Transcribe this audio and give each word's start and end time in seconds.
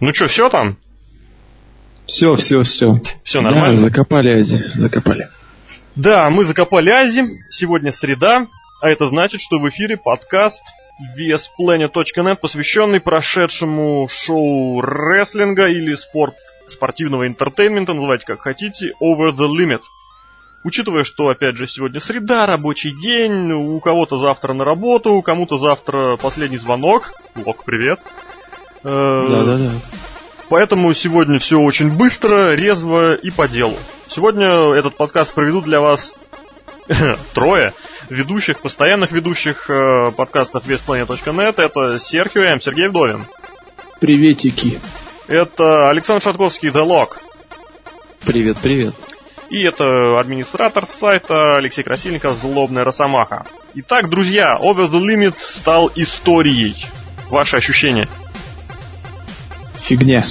Ну 0.00 0.14
что, 0.14 0.28
все 0.28 0.48
там? 0.48 0.78
Все, 2.06 2.34
все, 2.34 2.62
все. 2.62 2.92
Все 3.22 3.40
нормально? 3.40 3.76
Да, 3.76 3.82
закопали 3.82 4.30
Ази, 4.30 4.62
закопали. 4.74 5.28
Да, 5.94 6.30
мы 6.30 6.44
закопали 6.44 6.90
Ази. 6.90 7.24
Сегодня 7.50 7.92
среда, 7.92 8.46
а 8.80 8.88
это 8.88 9.06
значит, 9.06 9.40
что 9.40 9.58
в 9.58 9.68
эфире 9.68 9.98
подкаст 9.98 10.62
VSPlanet.net, 11.18 12.36
посвященный 12.40 13.00
прошедшему 13.00 14.08
шоу 14.08 14.80
рестлинга 14.80 15.68
или 15.68 15.94
спорт, 15.94 16.34
спортивного 16.66 17.26
entertainment 17.26 17.83
а, 17.83 17.92
называйте 17.92 18.24
как 18.26 18.40
хотите, 18.40 18.92
Over 19.02 19.32
the 19.36 19.48
Limit. 19.48 19.82
Учитывая, 20.64 21.04
что, 21.04 21.28
опять 21.28 21.56
же, 21.56 21.66
сегодня 21.66 22.00
среда, 22.00 22.46
рабочий 22.46 22.92
день, 23.00 23.52
у 23.52 23.78
кого-то 23.80 24.16
завтра 24.16 24.52
на 24.54 24.64
работу, 24.64 25.12
у 25.12 25.22
кому-то 25.22 25.58
завтра 25.58 26.16
последний 26.16 26.58
звонок. 26.58 27.12
Лок, 27.36 27.64
привет. 27.64 28.00
Да-да-да. 28.82 29.70
Поэтому 30.48 30.92
сегодня 30.94 31.38
все 31.38 31.60
очень 31.60 31.90
быстро, 31.90 32.54
резво 32.54 33.14
и 33.14 33.30
по 33.30 33.46
делу. 33.46 33.76
Сегодня 34.08 34.74
этот 34.74 34.96
подкаст 34.96 35.32
проведут 35.34 35.64
для 35.64 35.80
вас 35.80 36.12
трое 37.34 37.72
ведущих, 38.08 38.60
постоянных 38.60 39.12
ведущих 39.12 39.70
э, 39.70 40.10
подкастов 40.10 40.66
весьplanet.net. 40.66 41.54
Это 41.62 41.98
Серхио 42.00 42.42
М. 42.42 42.60
Сергей 42.60 42.88
Вдовин. 42.88 43.26
Приветики. 44.00 44.80
Это 45.28 45.90
Александр 45.90 46.22
Шатковский, 46.22 46.70
The 46.70 46.84
Lock. 46.84 47.18
Привет, 48.26 48.56
привет. 48.60 48.94
И 49.50 49.62
это 49.62 50.18
администратор 50.18 50.86
сайта 50.86 51.56
Алексей 51.56 51.82
Красильников, 51.82 52.34
Злобная 52.34 52.84
Росомаха. 52.84 53.46
Итак, 53.74 54.08
друзья, 54.08 54.58
Over 54.60 54.90
the 54.90 55.00
Limit 55.00 55.34
стал 55.38 55.90
историей. 55.94 56.86
Ваши 57.28 57.56
ощущения? 57.56 58.08
Фигня. 59.82 60.24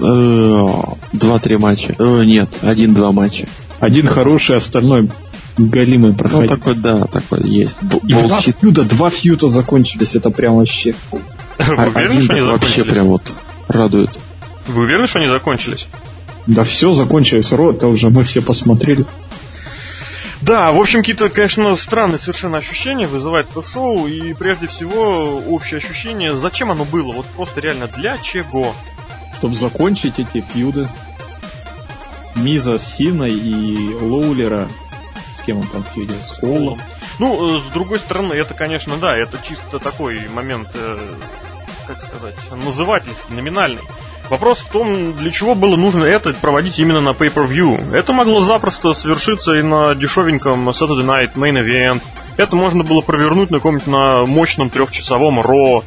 Э, 0.00 0.66
Два-три 1.12 1.56
матча. 1.58 1.94
Э, 1.98 2.22
Нет, 2.24 2.48
один-два 2.62 3.12
матча. 3.12 3.46
Один 3.80 4.06
хороший, 4.06 4.56
остальной 4.56 5.08
галимый 5.56 6.10
Ну, 6.12 6.16
проходил. 6.16 6.48
такой, 6.48 6.74
да, 6.74 7.04
такой 7.06 7.40
есть. 7.48 7.76
И 8.06 8.12
два 8.14 8.40
фьюда, 8.40 8.84
два 8.84 9.10
фьюда 9.10 9.48
закончились, 9.48 10.14
это 10.14 10.30
прям 10.30 10.56
вообще. 10.56 10.94
Вы 11.10 11.20
А 11.58 11.72
уверены, 11.88 11.96
один 11.96 12.22
что 12.22 12.32
они 12.32 12.40
так 12.42 12.50
вообще 12.52 12.68
закончились? 12.68 12.92
прям 12.94 13.06
вот 13.08 13.32
радует. 13.68 14.18
Вы 14.68 14.82
уверены, 14.82 15.06
что 15.06 15.18
они 15.18 15.28
закончились? 15.28 15.86
Да 16.46 16.64
все, 16.64 16.92
закончилось. 16.92 17.52
Ро, 17.52 17.72
это 17.72 17.86
уже 17.88 18.08
мы 18.10 18.24
все 18.24 18.40
посмотрели. 18.40 19.04
Да, 20.42 20.72
в 20.72 20.80
общем, 20.80 21.00
какие-то, 21.00 21.28
конечно, 21.28 21.76
странные 21.76 22.18
совершенно 22.18 22.58
ощущения 22.58 23.06
вызывает 23.06 23.50
это 23.50 23.62
шоу, 23.62 24.06
и 24.06 24.32
прежде 24.32 24.68
всего 24.68 25.36
общее 25.36 25.78
ощущение, 25.78 26.34
зачем 26.34 26.70
оно 26.70 26.84
было, 26.84 27.12
вот 27.12 27.26
просто 27.26 27.60
реально 27.60 27.88
для 27.88 28.16
чего. 28.18 28.74
Чтобы 29.38 29.54
закончить 29.54 30.18
эти 30.18 30.40
фьюды. 30.40 30.88
Миза 32.36 32.78
с 32.78 32.96
Синой 32.96 33.32
и 33.32 33.94
Лоулера. 33.94 34.68
С 35.34 35.42
кем 35.42 35.58
он 35.58 35.66
там 35.66 35.84
фьюдил? 35.94 36.16
С 36.22 36.38
Колом. 36.38 36.80
Ну, 37.18 37.56
э, 37.56 37.60
с 37.60 37.72
другой 37.72 37.98
стороны, 37.98 38.32
это, 38.32 38.54
конечно, 38.54 38.96
да, 38.96 39.14
это 39.14 39.38
чисто 39.42 39.78
такой 39.78 40.26
момент, 40.28 40.68
э, 40.74 41.14
как 41.86 42.02
сказать, 42.02 42.36
назывательский, 42.64 43.34
номинальный. 43.34 43.82
Вопрос 44.30 44.60
в 44.60 44.68
том, 44.68 45.12
для 45.14 45.32
чего 45.32 45.56
было 45.56 45.74
нужно 45.74 46.04
это 46.04 46.32
проводить 46.32 46.78
именно 46.78 47.00
на 47.00 47.08
Pay-Per-View. 47.10 47.92
Это 47.92 48.12
могло 48.12 48.42
запросто 48.42 48.94
совершиться 48.94 49.54
и 49.54 49.62
на 49.62 49.96
дешевеньком 49.96 50.68
Saturday 50.68 51.04
Night 51.04 51.34
Main 51.34 51.60
Event. 51.60 52.00
Это 52.36 52.54
можно 52.54 52.84
было 52.84 53.00
провернуть 53.00 53.50
на 53.50 53.58
каком-нибудь 53.58 53.88
на 53.88 54.24
мощном 54.26 54.70
трехчасовом 54.70 55.40
Ро. 55.40 55.82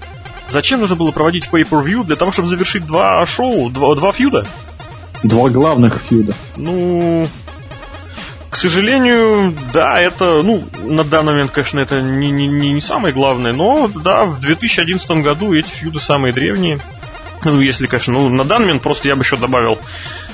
Зачем 0.49 0.81
нужно 0.81 0.97
было 0.97 1.11
проводить 1.11 1.47
Pay-Per-View? 1.49 2.03
Для 2.03 2.17
того, 2.17 2.33
чтобы 2.33 2.49
завершить 2.49 2.85
два 2.85 3.25
шоу, 3.25 3.69
два, 3.69 3.95
два 3.95 4.11
фьюда? 4.11 4.45
Два 5.23 5.49
главных 5.49 6.01
фьюда. 6.01 6.33
Ну, 6.57 7.25
к 8.49 8.57
сожалению, 8.57 9.55
да, 9.71 10.01
это, 10.01 10.43
ну, 10.43 10.63
на 10.83 11.05
данный 11.05 11.31
момент, 11.31 11.51
конечно, 11.51 11.79
это 11.79 12.01
не, 12.01 12.29
не, 12.29 12.47
не, 12.47 12.73
не 12.73 12.81
самое 12.81 13.13
главное, 13.13 13.53
но, 13.53 13.87
да, 13.87 14.25
в 14.25 14.41
2011 14.41 15.09
году 15.23 15.53
эти 15.53 15.69
фьюды 15.69 16.01
самые 16.01 16.33
древние. 16.33 16.81
Ну, 17.45 17.61
если, 17.61 17.87
конечно, 17.87 18.13
ну, 18.13 18.29
на 18.29 18.43
данный 18.43 18.67
момент 18.67 18.83
просто 18.83 19.07
я 19.07 19.15
бы 19.15 19.23
еще 19.23 19.37
добавил 19.37 19.77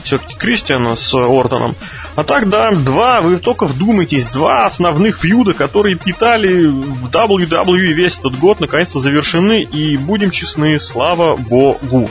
все-таки 0.03 0.35
Кристиана 0.35 0.95
с 0.95 1.13
Ортоном. 1.13 1.75
А 2.15 2.23
так, 2.23 2.49
да, 2.49 2.71
два, 2.71 3.21
вы 3.21 3.37
только 3.37 3.65
вдумайтесь, 3.65 4.27
два 4.27 4.65
основных 4.65 5.19
фьюда, 5.19 5.53
которые 5.53 5.97
питали 5.97 6.65
в 6.65 7.09
WWE 7.09 7.93
весь 7.93 8.17
этот 8.17 8.37
год, 8.37 8.59
наконец-то 8.59 8.99
завершены, 8.99 9.63
и 9.63 9.97
будем 9.97 10.31
честны, 10.31 10.79
слава 10.79 11.35
богу. 11.35 12.09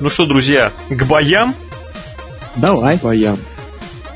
Ну 0.00 0.08
что, 0.08 0.26
друзья, 0.26 0.72
к 0.88 1.04
боям 1.04 1.54
Давай. 2.58 2.96
Боям. 2.96 3.38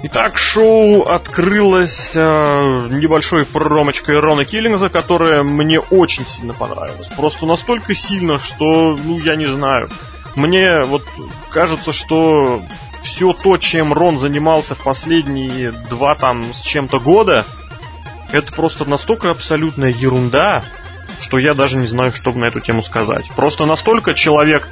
Итак, 0.04 0.36
шоу 0.36 1.02
открылось 1.02 2.10
э, 2.14 2.88
небольшой 2.90 3.46
промочкой 3.46 4.18
Рона 4.18 4.44
Киллингза, 4.44 4.88
которая 4.88 5.44
мне 5.44 5.78
очень 5.78 6.26
сильно 6.26 6.52
понравилась. 6.52 7.06
Просто 7.16 7.46
настолько 7.46 7.94
сильно, 7.94 8.40
что, 8.40 8.98
ну, 9.04 9.20
я 9.20 9.36
не 9.36 9.46
знаю. 9.46 9.88
Мне 10.34 10.82
вот 10.82 11.04
кажется, 11.50 11.92
что 11.92 12.62
все 13.02 13.32
то, 13.32 13.56
чем 13.58 13.92
Рон 13.92 14.18
занимался 14.18 14.74
в 14.74 14.82
последние 14.82 15.70
два 15.88 16.16
там 16.16 16.52
с 16.52 16.62
чем-то 16.62 16.98
года, 16.98 17.44
это 18.32 18.52
просто 18.52 18.84
настолько 18.84 19.30
абсолютная 19.30 19.90
ерунда, 19.90 20.64
что 21.20 21.38
я 21.38 21.54
даже 21.54 21.76
не 21.76 21.86
знаю, 21.86 22.10
что 22.12 22.32
на 22.32 22.46
эту 22.46 22.58
тему 22.58 22.82
сказать. 22.82 23.30
Просто 23.36 23.66
настолько 23.66 24.14
человек 24.14 24.68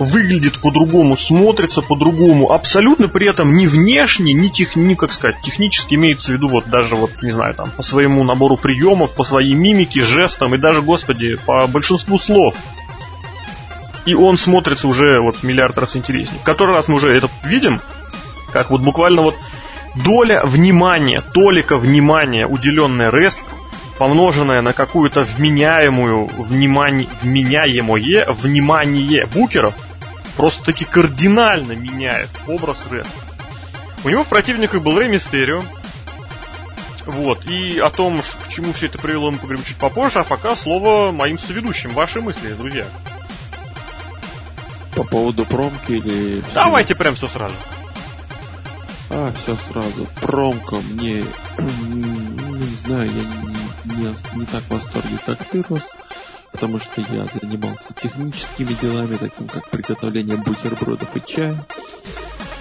выглядит 0.00 0.60
по-другому, 0.60 1.16
смотрится 1.16 1.82
по-другому, 1.82 2.52
абсолютно 2.52 3.08
при 3.08 3.28
этом 3.28 3.54
ни 3.54 3.66
внешне, 3.66 4.32
ни, 4.32 4.48
тех, 4.48 4.74
ни 4.74 4.94
как 4.94 5.12
сказать, 5.12 5.36
технически 5.42 5.94
имеется 5.94 6.32
в 6.32 6.34
виду 6.34 6.48
вот 6.48 6.68
даже 6.68 6.96
вот, 6.96 7.22
не 7.22 7.30
знаю, 7.30 7.54
там, 7.54 7.70
по 7.70 7.82
своему 7.82 8.24
набору 8.24 8.56
приемов, 8.56 9.12
по 9.12 9.24
своей 9.24 9.54
мимике, 9.54 10.02
жестам 10.02 10.54
и 10.54 10.58
даже, 10.58 10.82
господи, 10.82 11.36
по 11.46 11.66
большинству 11.66 12.18
слов. 12.18 12.54
И 14.06 14.14
он 14.14 14.38
смотрится 14.38 14.88
уже 14.88 15.20
вот 15.20 15.42
миллиард 15.42 15.76
раз 15.76 15.94
интереснее. 15.94 16.40
В 16.40 16.44
который 16.44 16.74
раз 16.74 16.88
мы 16.88 16.96
уже 16.96 17.14
это 17.14 17.28
видим, 17.44 17.80
как 18.52 18.70
вот 18.70 18.80
буквально 18.80 19.22
вот 19.22 19.36
доля 19.94 20.42
внимания, 20.44 21.20
толика 21.20 21.76
внимания, 21.76 22.46
уделенная 22.46 23.10
рестлингу, 23.10 23.56
помноженное 23.98 24.62
на 24.62 24.72
какую-то 24.72 25.24
вменяемую, 25.24 26.30
внимание, 26.38 27.06
вменяемое 27.22 28.26
внимание 28.32 29.26
букеров, 29.26 29.74
просто 30.40 30.64
таки 30.64 30.86
кардинально 30.86 31.72
меняет 31.72 32.30
образ 32.48 32.86
рестлинга. 32.90 33.06
У 34.04 34.08
него 34.08 34.24
в 34.24 34.28
противниках 34.28 34.82
был 34.82 34.98
Рэй 34.98 35.10
Мистерио. 35.10 35.62
Вот. 37.04 37.44
И 37.44 37.78
о 37.78 37.90
том, 37.90 38.22
к 38.22 38.48
чему 38.48 38.72
все 38.72 38.86
это 38.86 38.96
привело, 38.98 39.30
мы 39.30 39.36
поговорим 39.36 39.62
чуть 39.64 39.76
попозже, 39.76 40.20
а 40.20 40.24
пока 40.24 40.56
слово 40.56 41.12
моим 41.12 41.38
соведущим. 41.38 41.90
Ваши 41.90 42.22
мысли, 42.22 42.54
друзья. 42.54 42.86
По 44.96 45.04
поводу 45.04 45.44
промки 45.44 45.92
или... 45.92 46.42
Давайте 46.54 46.94
прям 46.94 47.16
все 47.16 47.28
сразу. 47.28 47.54
А, 49.10 49.34
все 49.42 49.58
сразу. 49.70 50.06
Промка 50.22 50.76
мне... 50.76 51.22
ну, 51.58 52.56
не 52.56 52.76
знаю, 52.76 53.10
я 53.10 53.94
не, 53.94 53.94
не- 54.04 54.38
не 54.38 54.46
так 54.46 54.62
в 54.62 54.70
восторге, 54.70 55.18
как 55.26 55.44
ты, 55.44 55.62
Рос. 55.68 55.82
Потому 56.60 56.78
что 56.78 57.00
я 57.00 57.26
занимался 57.40 57.94
техническими 57.94 58.74
делами, 58.82 59.16
таким 59.16 59.48
как 59.48 59.70
приготовление 59.70 60.36
бутербродов 60.36 61.16
и 61.16 61.22
чая. 61.26 61.56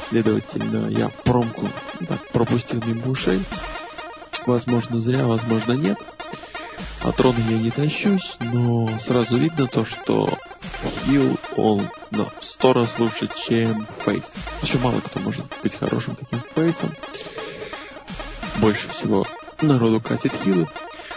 Следовательно, 0.08 0.88
я 0.88 1.10
промку 1.26 1.68
так, 2.08 2.22
пропустил 2.30 2.82
мимо 2.86 3.12
ушей. 3.12 3.44
Возможно, 4.46 5.02
зря, 5.02 5.26
возможно, 5.26 5.74
нет. 5.74 5.98
От 7.02 7.18
трона 7.18 7.40
я 7.50 7.58
не 7.58 7.72
тащусь, 7.72 8.38
но 8.40 8.90
сразу 9.06 9.36
видно 9.36 9.68
то, 9.68 9.84
что 9.84 10.30
Хилл, 11.04 11.38
он 11.58 11.86
на 12.12 12.26
сто 12.40 12.72
раз 12.72 12.98
лучше, 13.00 13.30
чем 13.48 13.86
Фейс. 14.06 14.24
Еще 14.62 14.78
мало 14.78 15.02
кто 15.02 15.20
может 15.20 15.44
быть 15.62 15.76
хорошим 15.76 16.16
таким 16.16 16.40
Фейсом. 16.56 16.90
Больше 18.60 18.88
всего 18.92 19.28
народу 19.62 20.00
катит 20.00 20.32
Хиллы. 20.42 20.70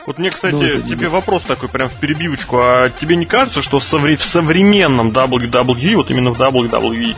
Вот 0.06 0.18
мне, 0.18 0.30
кстати, 0.30 0.54
Ну, 0.54 0.62
не 0.62 0.82
тебе 0.82 1.06
мы. 1.06 1.14
вопрос 1.14 1.42
такой 1.44 1.68
прям 1.68 1.88
в 1.88 1.94
перебивочку. 1.94 2.58
А 2.58 2.90
тебе 2.90 3.16
не 3.16 3.26
кажется, 3.26 3.62
что 3.62 3.78
в 3.78 3.84
современном 3.84 5.10
WWE, 5.10 5.96
вот 5.96 6.10
именно 6.10 6.30
в 6.32 6.40
WWE, 6.40 7.14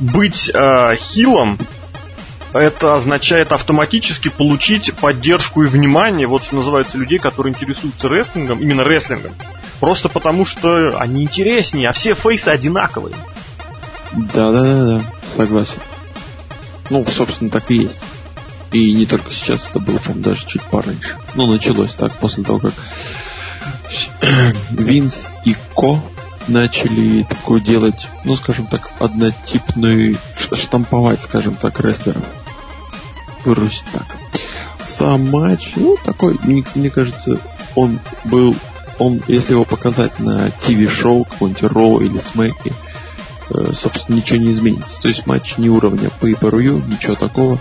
быть 0.00 0.50
э, 0.52 0.96
хилом 0.96 1.58
это 2.52 2.94
означает 2.94 3.52
автоматически 3.52 4.28
получить 4.28 4.94
поддержку 4.94 5.62
и 5.62 5.66
внимание, 5.66 6.26
вот 6.26 6.44
что 6.44 6.56
называется, 6.56 6.98
людей, 6.98 7.18
которые 7.18 7.52
интересуются 7.52 8.08
рестлингом, 8.08 8.60
именно 8.60 8.82
рестлингом, 8.82 9.32
просто 9.80 10.08
потому 10.08 10.44
что 10.44 10.98
они 10.98 11.22
интереснее, 11.22 11.88
а 11.88 11.92
все 11.92 12.14
фейсы 12.14 12.48
одинаковые. 12.48 13.14
Да, 14.12 14.52
да, 14.52 14.62
да, 14.62 14.84
да, 14.84 15.02
согласен. 15.36 15.78
Ну, 16.88 17.04
собственно, 17.06 17.50
так 17.50 17.70
и 17.70 17.74
есть. 17.74 18.00
И 18.72 18.92
не 18.92 19.06
только 19.06 19.32
сейчас, 19.32 19.66
это 19.70 19.80
было, 19.80 19.98
по-моему, 19.98 20.22
даже 20.22 20.46
чуть 20.46 20.62
пораньше. 20.62 21.16
Ну, 21.34 21.46
началось 21.46 21.94
так, 21.94 22.12
после 22.14 22.44
того, 22.44 22.58
как 22.58 22.72
Винс 24.70 25.14
и 25.44 25.54
Ко 25.74 26.00
начали 26.48 27.22
такую 27.24 27.60
делать, 27.60 28.06
ну, 28.24 28.36
скажем 28.36 28.66
так, 28.66 28.90
однотипную, 28.98 30.16
штамповать, 30.52 31.20
скажем 31.22 31.54
так, 31.54 31.80
рестлеров. 31.80 32.24
Выразить 33.44 33.84
так. 33.92 34.16
Сам 34.86 35.30
матч, 35.30 35.72
ну, 35.76 35.96
такой, 36.04 36.38
мне, 36.42 36.64
мне 36.74 36.90
кажется, 36.90 37.38
он 37.74 38.00
был, 38.24 38.54
он, 38.98 39.20
если 39.28 39.52
его 39.52 39.64
показать 39.64 40.18
на 40.18 40.50
ТВ-шоу, 40.50 41.24
какой-нибудь 41.24 41.62
Ро 41.64 42.00
или 42.00 42.18
Смеки, 42.18 42.72
э, 43.50 43.72
собственно, 43.74 44.16
ничего 44.16 44.38
не 44.38 44.52
изменится. 44.52 45.00
То 45.02 45.08
есть 45.08 45.26
матч 45.26 45.58
не 45.58 45.68
уровня 45.68 46.10
per 46.20 46.86
ничего 46.88 47.14
такого. 47.14 47.60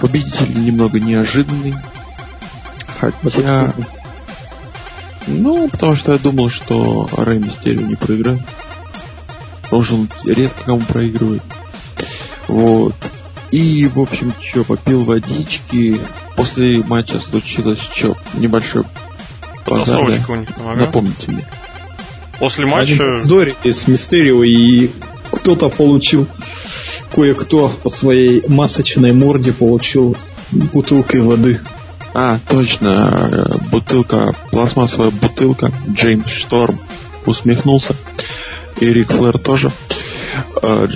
Победитель 0.00 0.52
немного 0.64 1.00
неожиданный. 1.00 1.74
Хотя... 2.98 3.72
Ну, 5.26 5.68
потому 5.68 5.96
что 5.96 6.12
я 6.12 6.18
думал, 6.18 6.50
что 6.50 7.08
Рэй 7.16 7.38
Мистерио 7.38 7.80
не 7.80 7.94
проиграет. 7.94 8.42
Потому 9.62 9.82
что 9.82 9.94
он 9.94 10.08
редко 10.24 10.64
кому 10.64 10.80
проигрывает. 10.80 11.42
Вот. 12.48 12.94
И, 13.50 13.86
в 13.86 14.00
общем, 14.00 14.34
что, 14.40 14.64
попил 14.64 15.04
водички. 15.04 15.98
После 16.36 16.82
матча 16.82 17.20
случилось 17.20 17.78
что? 17.94 18.16
Небольшой 18.34 18.84
базар. 19.66 20.00
у 20.00 20.08
них 20.08 20.28
Напомните 20.76 21.30
мне. 21.30 21.46
После 22.38 22.66
матча... 22.66 23.20
Здори 23.20 23.54
с 23.62 23.88
Мистерио 23.88 24.42
и 24.42 24.90
кто-то 25.32 25.68
получил, 25.68 26.26
кое-кто 27.14 27.68
по 27.82 27.90
своей 27.90 28.42
масочной 28.48 29.12
морде 29.12 29.52
получил 29.52 30.16
бутылкой 30.50 31.20
воды. 31.20 31.60
А, 32.12 32.38
точно, 32.48 33.58
бутылка, 33.70 34.34
пластмассовая 34.50 35.10
бутылка. 35.10 35.72
Джеймс 35.88 36.28
Шторм 36.28 36.78
усмехнулся. 37.26 37.94
И 38.80 38.86
Рик 38.86 39.12
Флэр 39.12 39.38
тоже. 39.38 39.70
А, 40.62 40.88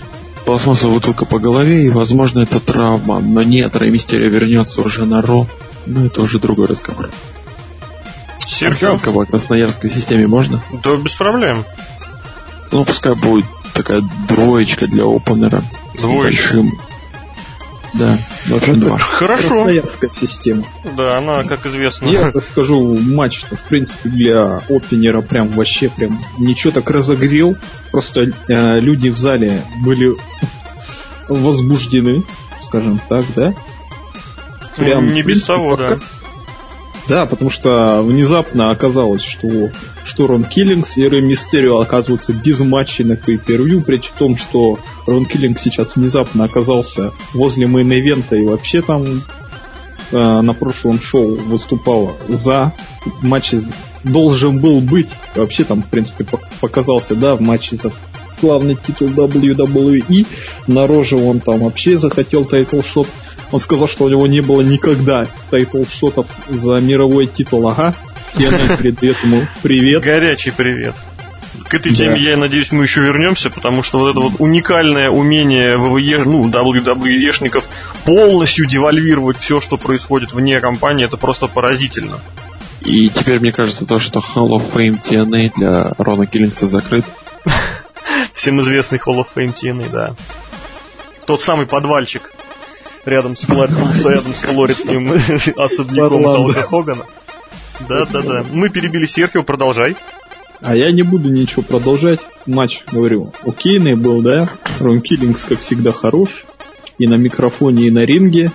пластмассовая 0.44 0.94
бутылка 0.94 1.24
по 1.24 1.38
голове, 1.38 1.84
и, 1.84 1.90
возможно, 1.90 2.40
это 2.40 2.60
травма. 2.60 3.20
Но 3.20 3.42
нет, 3.42 3.76
Рэй 3.76 3.90
Мистерио 3.90 4.28
вернется 4.28 4.80
уже 4.80 5.04
на 5.04 5.22
Ро. 5.22 5.46
Но 5.86 6.06
это 6.06 6.22
уже 6.22 6.38
другой 6.38 6.66
разговор. 6.66 7.10
Серхио? 8.46 8.98
По 8.98 9.24
красноярской 9.24 9.90
системе 9.90 10.26
можно? 10.26 10.62
Да, 10.82 10.96
без 10.96 11.12
проблем. 11.12 11.64
Ну, 12.72 12.84
пускай 12.84 13.14
будет 13.14 13.46
такая 13.72 14.02
двоечка 14.28 14.86
для 14.86 15.04
опенера. 15.04 15.62
Двоечка. 15.98 16.64
Да, 17.94 18.18
в 18.46 18.54
общем, 18.54 18.80
два. 18.80 18.98
Хорошо. 18.98 19.48
Красноярская 19.48 20.10
система. 20.12 20.64
Да, 20.96 21.18
она, 21.18 21.42
как 21.44 21.64
известно. 21.66 22.08
Я 22.08 22.30
так 22.30 22.44
скажу, 22.44 22.96
матч-то, 23.00 23.56
в 23.56 23.62
принципе, 23.62 24.08
для 24.10 24.58
opener 24.68 25.15
а 25.15 25.22
прям 25.22 25.48
вообще 25.48 25.88
прям 25.88 26.22
ничего 26.38 26.70
так 26.72 26.90
разогрел. 26.90 27.56
Просто 27.90 28.30
э, 28.48 28.80
люди 28.80 29.08
в 29.08 29.16
зале 29.16 29.62
были 29.82 30.14
возбуждены, 31.28 32.24
скажем 32.62 33.00
так, 33.08 33.24
да? 33.34 33.54
Прям, 34.76 35.12
не 35.12 35.22
без 35.22 35.44
того, 35.46 35.76
да. 35.76 35.98
Да, 37.08 37.26
потому 37.26 37.50
что 37.50 38.02
внезапно 38.02 38.70
оказалось, 38.70 39.22
что 39.22 39.70
что 40.08 40.26
Рон 40.26 40.44
Киллингс 40.44 40.96
и 40.96 41.06
Рэй 41.06 41.20
Мистерио 41.20 41.80
оказываются 41.80 42.32
без 42.32 42.58
матчей 42.60 43.04
на 43.04 43.12
pay-per-view 43.12 43.80
при 43.82 44.00
том, 44.18 44.36
что 44.36 44.78
Рон 45.06 45.26
Киллингс 45.26 45.62
сейчас 45.62 45.94
внезапно 45.94 46.44
оказался 46.44 47.12
возле 47.34 47.66
main 47.66 47.94
event 47.94 48.27
а 48.27 48.34
и 48.34 48.44
вообще 48.44 48.80
там 48.80 49.04
э, 49.04 50.40
на 50.40 50.54
прошлом 50.54 50.98
шоу 51.00 51.36
выступал 51.36 52.16
за 52.28 52.72
матче 53.22 53.60
должен 54.02 54.58
был 54.60 54.80
быть. 54.80 55.10
Вообще 55.34 55.64
там, 55.64 55.82
в 55.82 55.86
принципе, 55.86 56.24
показался, 56.60 57.14
да, 57.14 57.36
в 57.36 57.40
матче 57.40 57.76
за 57.76 57.92
главный 58.40 58.76
титул 58.76 59.08
WWE. 59.08 60.26
На 60.66 60.86
Raw 60.86 61.01
же 61.01 61.16
он 61.16 61.40
там 61.40 61.60
вообще 61.60 61.98
захотел 61.98 62.44
title 62.44 62.76
shot. 62.76 63.08
Он 63.50 63.60
сказал, 63.60 63.88
что 63.88 64.04
у 64.04 64.08
него 64.08 64.26
не 64.26 64.40
было 64.40 64.60
никогда 64.60 65.26
title 65.50 65.85
shot 65.85 66.12
ов 66.12 66.26
за 66.48 66.80
мировой 66.80 67.26
титул. 67.26 67.68
Ага, 67.68 67.94
Кена, 68.36 68.76
привет 68.78 69.16
ему. 69.22 69.46
Привет. 69.62 70.02
Горячий 70.02 70.50
привет. 70.50 70.94
К 71.68 71.74
этой 71.74 71.94
теме, 71.94 72.14
да. 72.14 72.30
я 72.30 72.36
надеюсь, 72.36 72.72
мы 72.72 72.84
еще 72.84 73.00
вернемся, 73.00 73.50
потому 73.50 73.82
что 73.82 73.98
вот 73.98 74.10
это 74.10 74.20
вот 74.20 74.32
уникальное 74.38 75.10
умение 75.10 75.76
ВВЕ, 75.76 76.24
ну, 76.24 76.48
WWE-шников 76.48 77.64
полностью 78.04 78.66
девальвировать 78.66 79.38
все, 79.38 79.60
что 79.60 79.76
происходит 79.76 80.32
вне 80.32 80.60
компании, 80.60 81.04
это 81.04 81.16
просто 81.16 81.46
поразительно. 81.46 82.16
И 82.80 83.10
теперь 83.10 83.40
мне 83.40 83.52
кажется 83.52 83.86
то, 83.86 83.98
что 83.98 84.20
Hall 84.20 84.50
of 84.50 84.72
Fame 84.72 84.98
TNA 85.02 85.52
для 85.56 85.92
Рона 85.98 86.26
Киллингса 86.26 86.66
закрыт. 86.66 87.04
Всем 88.34 88.60
известный 88.62 88.98
Hall 88.98 89.18
of 89.18 89.26
Fame 89.34 89.54
TNA, 89.54 89.90
да. 89.90 90.14
Тот 91.26 91.42
самый 91.42 91.66
подвальчик 91.66 92.30
рядом 93.04 93.36
с, 93.36 93.46
рядом 93.48 94.34
с 94.34 94.40
флоридским 94.40 95.12
особняком 95.56 96.24
Халка 96.24 96.62
Хогана. 96.62 97.04
Да, 97.86 98.06
да, 98.06 98.22
да. 98.22 98.44
Мы 98.52 98.70
перебили 98.70 99.06
Серхио, 99.06 99.42
продолжай. 99.42 99.96
А 100.60 100.74
я 100.74 100.90
не 100.90 101.02
буду 101.02 101.30
ничего 101.30 101.62
продолжать. 101.62 102.20
Матч, 102.46 102.82
говорю, 102.90 103.32
окейный 103.44 103.94
был, 103.94 104.22
да? 104.22 104.50
Рон 104.80 105.00
Киллингс, 105.00 105.44
как 105.44 105.60
всегда, 105.60 105.92
хорош. 105.92 106.44
И 106.98 107.06
на 107.06 107.14
микрофоне, 107.14 107.86
и 107.86 107.90
на 107.90 108.04
ринге. 108.04 108.50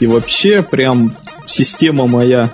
И 0.00 0.06
вообще, 0.06 0.62
прям 0.62 1.14
система 1.46 2.06
моя 2.06 2.50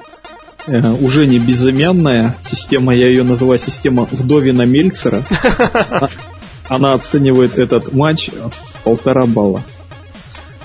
э, 0.67 0.81
уже 1.01 1.27
не 1.27 1.39
безымянная. 1.39 2.37
Система, 2.45 2.95
я 2.95 3.09
ее 3.09 3.23
называю 3.23 3.61
система 3.61 4.09
Вдовина 4.11 4.63
Мельцера. 4.63 5.23
Она 6.69 6.95
оценивает 6.95 7.57
этот 7.57 7.93
матч 7.93 8.29
в 8.31 8.83
полтора 8.83 9.27
балла. 9.27 9.63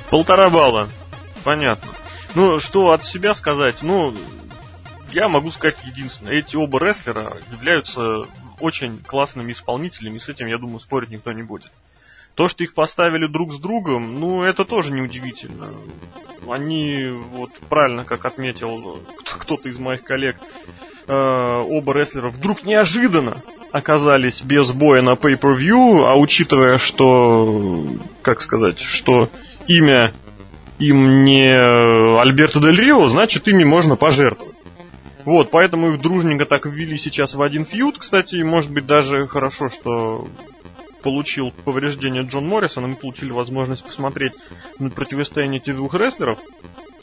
Полтора 0.10 0.50
балла. 0.50 0.90
Понятно. 1.44 1.90
Ну, 2.36 2.60
что 2.60 2.92
от 2.92 3.04
себя 3.04 3.36
сказать? 3.36 3.84
Ну, 3.84 4.14
я 5.14 5.30
могу 5.30 5.52
сказать 5.52 5.78
единственное. 5.86 6.34
Эти 6.34 6.56
оба 6.56 6.80
рестлера 6.80 7.38
являются 7.52 8.24
очень 8.60 9.00
классными 9.00 9.52
исполнителями, 9.52 10.18
и 10.18 10.20
с 10.20 10.30
этим, 10.30 10.48
я 10.48 10.58
думаю, 10.58 10.80
спорить 10.80 11.10
никто 11.10 11.32
не 11.32 11.44
будет. 11.44 11.72
То, 12.36 12.48
что 12.48 12.64
их 12.64 12.74
поставили 12.74 13.28
друг 13.28 13.54
с 13.54 13.60
другом, 13.60 14.20
ну, 14.20 14.42
это 14.42 14.66
тоже 14.66 14.92
неудивительно. 14.92 15.68
Они, 16.50 17.10
вот 17.32 17.52
правильно, 17.70 18.04
как 18.04 18.26
отметил 18.26 19.00
кто-то 19.40 19.70
из 19.70 19.78
моих 19.78 20.04
коллег, 20.04 20.38
э, 21.08 21.14
оба 21.14 21.94
рестлера 21.94 22.30
вдруг 22.30 22.64
неожиданно 22.64 23.38
оказались 23.72 24.42
без 24.42 24.72
боя 24.72 25.04
на 25.04 25.14
Pay-Per-View, 25.14 26.06
а 26.06 26.16
учитывая, 26.16 26.78
что, 26.78 27.86
как 28.24 28.42
сказать, 28.42 28.80
что 28.80 29.30
имя 29.68 30.14
им 30.80 31.24
не 31.24 32.20
Альберто 32.20 32.60
Дель 32.60 32.80
Рио, 32.80 33.08
значит, 33.08 33.48
ими 33.48 33.64
можно 33.64 33.96
пожертвовать. 33.96 34.53
Вот, 35.26 35.52
поэтому 35.52 35.94
их 35.94 36.02
дружненько 36.02 36.46
так 36.46 36.66
ввели 36.66 36.98
сейчас 36.98 37.34
в 37.34 37.42
один 37.42 37.66
фьюд. 37.66 37.98
Кстати, 37.98 38.42
может 38.42 38.72
быть 38.72 38.86
даже 38.86 39.28
хорошо, 39.28 39.70
что 39.70 40.28
получил 41.02 41.52
повреждение 41.66 42.24
Джон 42.24 42.48
Моррисон, 42.48 42.86
и 42.86 42.88
мы 42.90 42.96
получили 42.96 43.32
возможность 43.32 43.86
посмотреть 43.86 44.34
на 44.80 44.90
противостояние 44.90 45.60
этих 45.62 45.76
двух 45.76 45.94
рестлеров. 45.94 46.40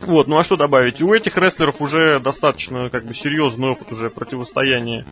Вот, 0.00 0.27
ну 0.27 0.39
а 0.39 0.45
что 0.45 0.57
добавить? 0.57 1.03
У 1.03 1.12
этих 1.12 1.37
рестлеров 1.37 1.81
уже 1.83 2.19
достаточно 2.21 2.89
как 2.89 3.05
бы 3.05 3.15
серьезный 3.15 3.69
опыт 3.69 3.93
уже 3.93 4.09
противостояния 4.09 5.05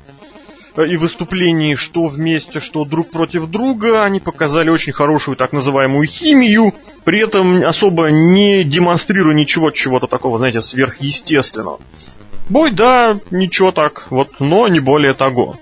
и 0.77 0.97
выступлений, 0.97 1.75
что 1.75 2.07
вместе, 2.07 2.61
что 2.61 2.85
друг 2.85 3.11
против 3.11 3.47
друга. 3.47 4.05
Они 4.05 4.21
показали 4.21 4.71
очень 4.71 4.93
хорошую 4.93 5.37
так 5.37 5.53
называемую 5.53 6.07
химию, 6.07 6.73
при 7.05 7.25
этом 7.25 7.65
особо 7.65 8.11
не 8.11 8.65
демонстрируя 8.65 9.35
ничего 9.35 9.71
чего-то 9.71 10.07
такого, 10.07 10.39
знаете, 10.39 10.61
сверхъестественного. 10.61 11.81
Бой, 12.49 12.73
да, 12.73 13.19
ничего 13.31 13.73
так, 13.73 14.07
вот, 14.11 14.29
но 14.41 14.69
не 14.69 14.81
более 14.81 15.15
того. 15.15 15.57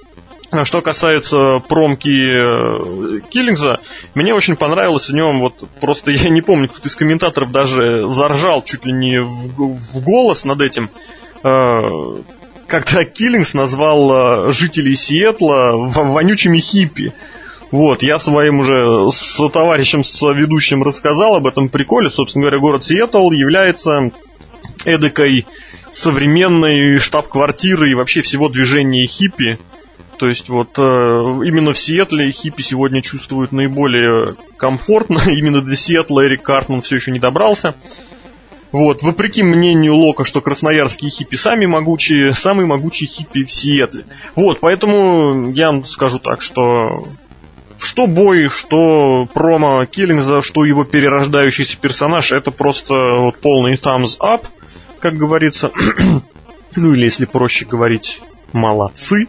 А 0.53 0.65
что 0.65 0.81
касается 0.81 1.59
промки 1.69 2.09
э, 2.09 3.21
Киллингза, 3.29 3.81
мне 4.15 4.33
очень 4.33 4.57
понравилось 4.57 5.09
в 5.09 5.13
нем, 5.13 5.41
вот 5.41 5.55
просто 5.81 6.11
я 6.13 6.31
не 6.31 6.41
помню, 6.41 6.69
кто-то 6.69 6.89
из 6.89 6.95
комментаторов 6.95 7.51
даже 7.51 8.09
заржал 8.09 8.63
чуть 8.63 8.87
ли 8.87 8.93
не 8.93 9.21
в, 9.21 9.77
в 9.77 10.05
голос 10.05 10.45
над 10.45 10.61
этим, 10.61 10.91
э, 11.43 11.83
когда 12.69 13.05
Киллингс 13.05 13.55
назвал 13.55 14.49
э, 14.49 14.53
жителей 14.53 14.95
Сиэтла 14.95 15.73
вонючими 15.93 16.59
хиппи. 16.59 17.13
Вот, 17.73 18.05
я 18.05 18.21
своим 18.21 18.61
уже 18.61 19.11
с 19.11 19.49
товарищем, 19.51 20.05
с 20.05 20.23
ведущим 20.33 20.85
рассказал 20.85 21.35
об 21.35 21.49
этом 21.49 21.69
приколе. 21.69 22.11
Собственно 22.11 22.45
говоря, 22.45 22.61
город 22.61 22.85
Сиэтл 22.85 23.33
является 23.33 24.13
эдакой 24.85 25.47
современной 25.97 26.99
штаб-квартиры 26.99 27.91
и 27.91 27.95
вообще 27.95 28.23
всего 28.23 28.49
движения 28.49 29.07
хиппи. 29.07 29.59
То 30.19 30.29
есть 30.29 30.49
вот 30.49 30.79
э, 30.79 30.83
именно 30.83 31.73
в 31.73 31.79
Сиэтле 31.79 32.31
хиппи 32.31 32.63
сегодня 32.63 33.03
чувствуют 33.03 33.53
наиболее 33.53 34.37
комфортно. 34.57 35.21
Именно 35.27 35.61
до 35.61 35.77
Сиэтла 35.77 36.27
Эрик 36.27 36.43
Картман 36.43 36.81
все 36.81 36.97
еще 36.97 37.11
не 37.11 37.19
добрался. 37.19 37.75
Вот, 38.73 39.03
вопреки 39.03 39.43
мнению 39.43 39.95
Лока, 39.95 40.25
что 40.25 40.41
красноярские 40.41 41.11
хиппи 41.11 41.37
сами 41.37 41.67
могучие, 41.67 42.35
самые 42.35 42.67
могучие 42.67 43.09
хиппи 43.09 43.45
в 43.45 43.51
Сиэтле. 43.51 44.05
Вот, 44.35 44.61
поэтому 44.61 45.51
я 45.53 45.69
вам 45.69 45.85
скажу 45.85 46.19
так, 46.19 46.43
что 46.43 47.07
что 47.79 48.07
бой, 48.07 48.49
что 48.49 49.27
промо 49.33 49.85
Киллингза, 49.85 50.41
что 50.43 50.65
его 50.65 50.85
перерождающийся 50.85 51.79
персонаж, 51.79 52.33
это 52.33 52.51
просто 52.51 52.95
вот 52.95 53.39
полный 53.41 53.75
thumbs 53.75 54.19
up, 54.21 54.43
как 55.11 55.19
говорится. 55.19 55.71
ну 56.77 56.93
или, 56.93 57.05
если 57.05 57.27
проще 57.27 57.65
говорить, 57.65 58.21
молодцы. 58.53 59.29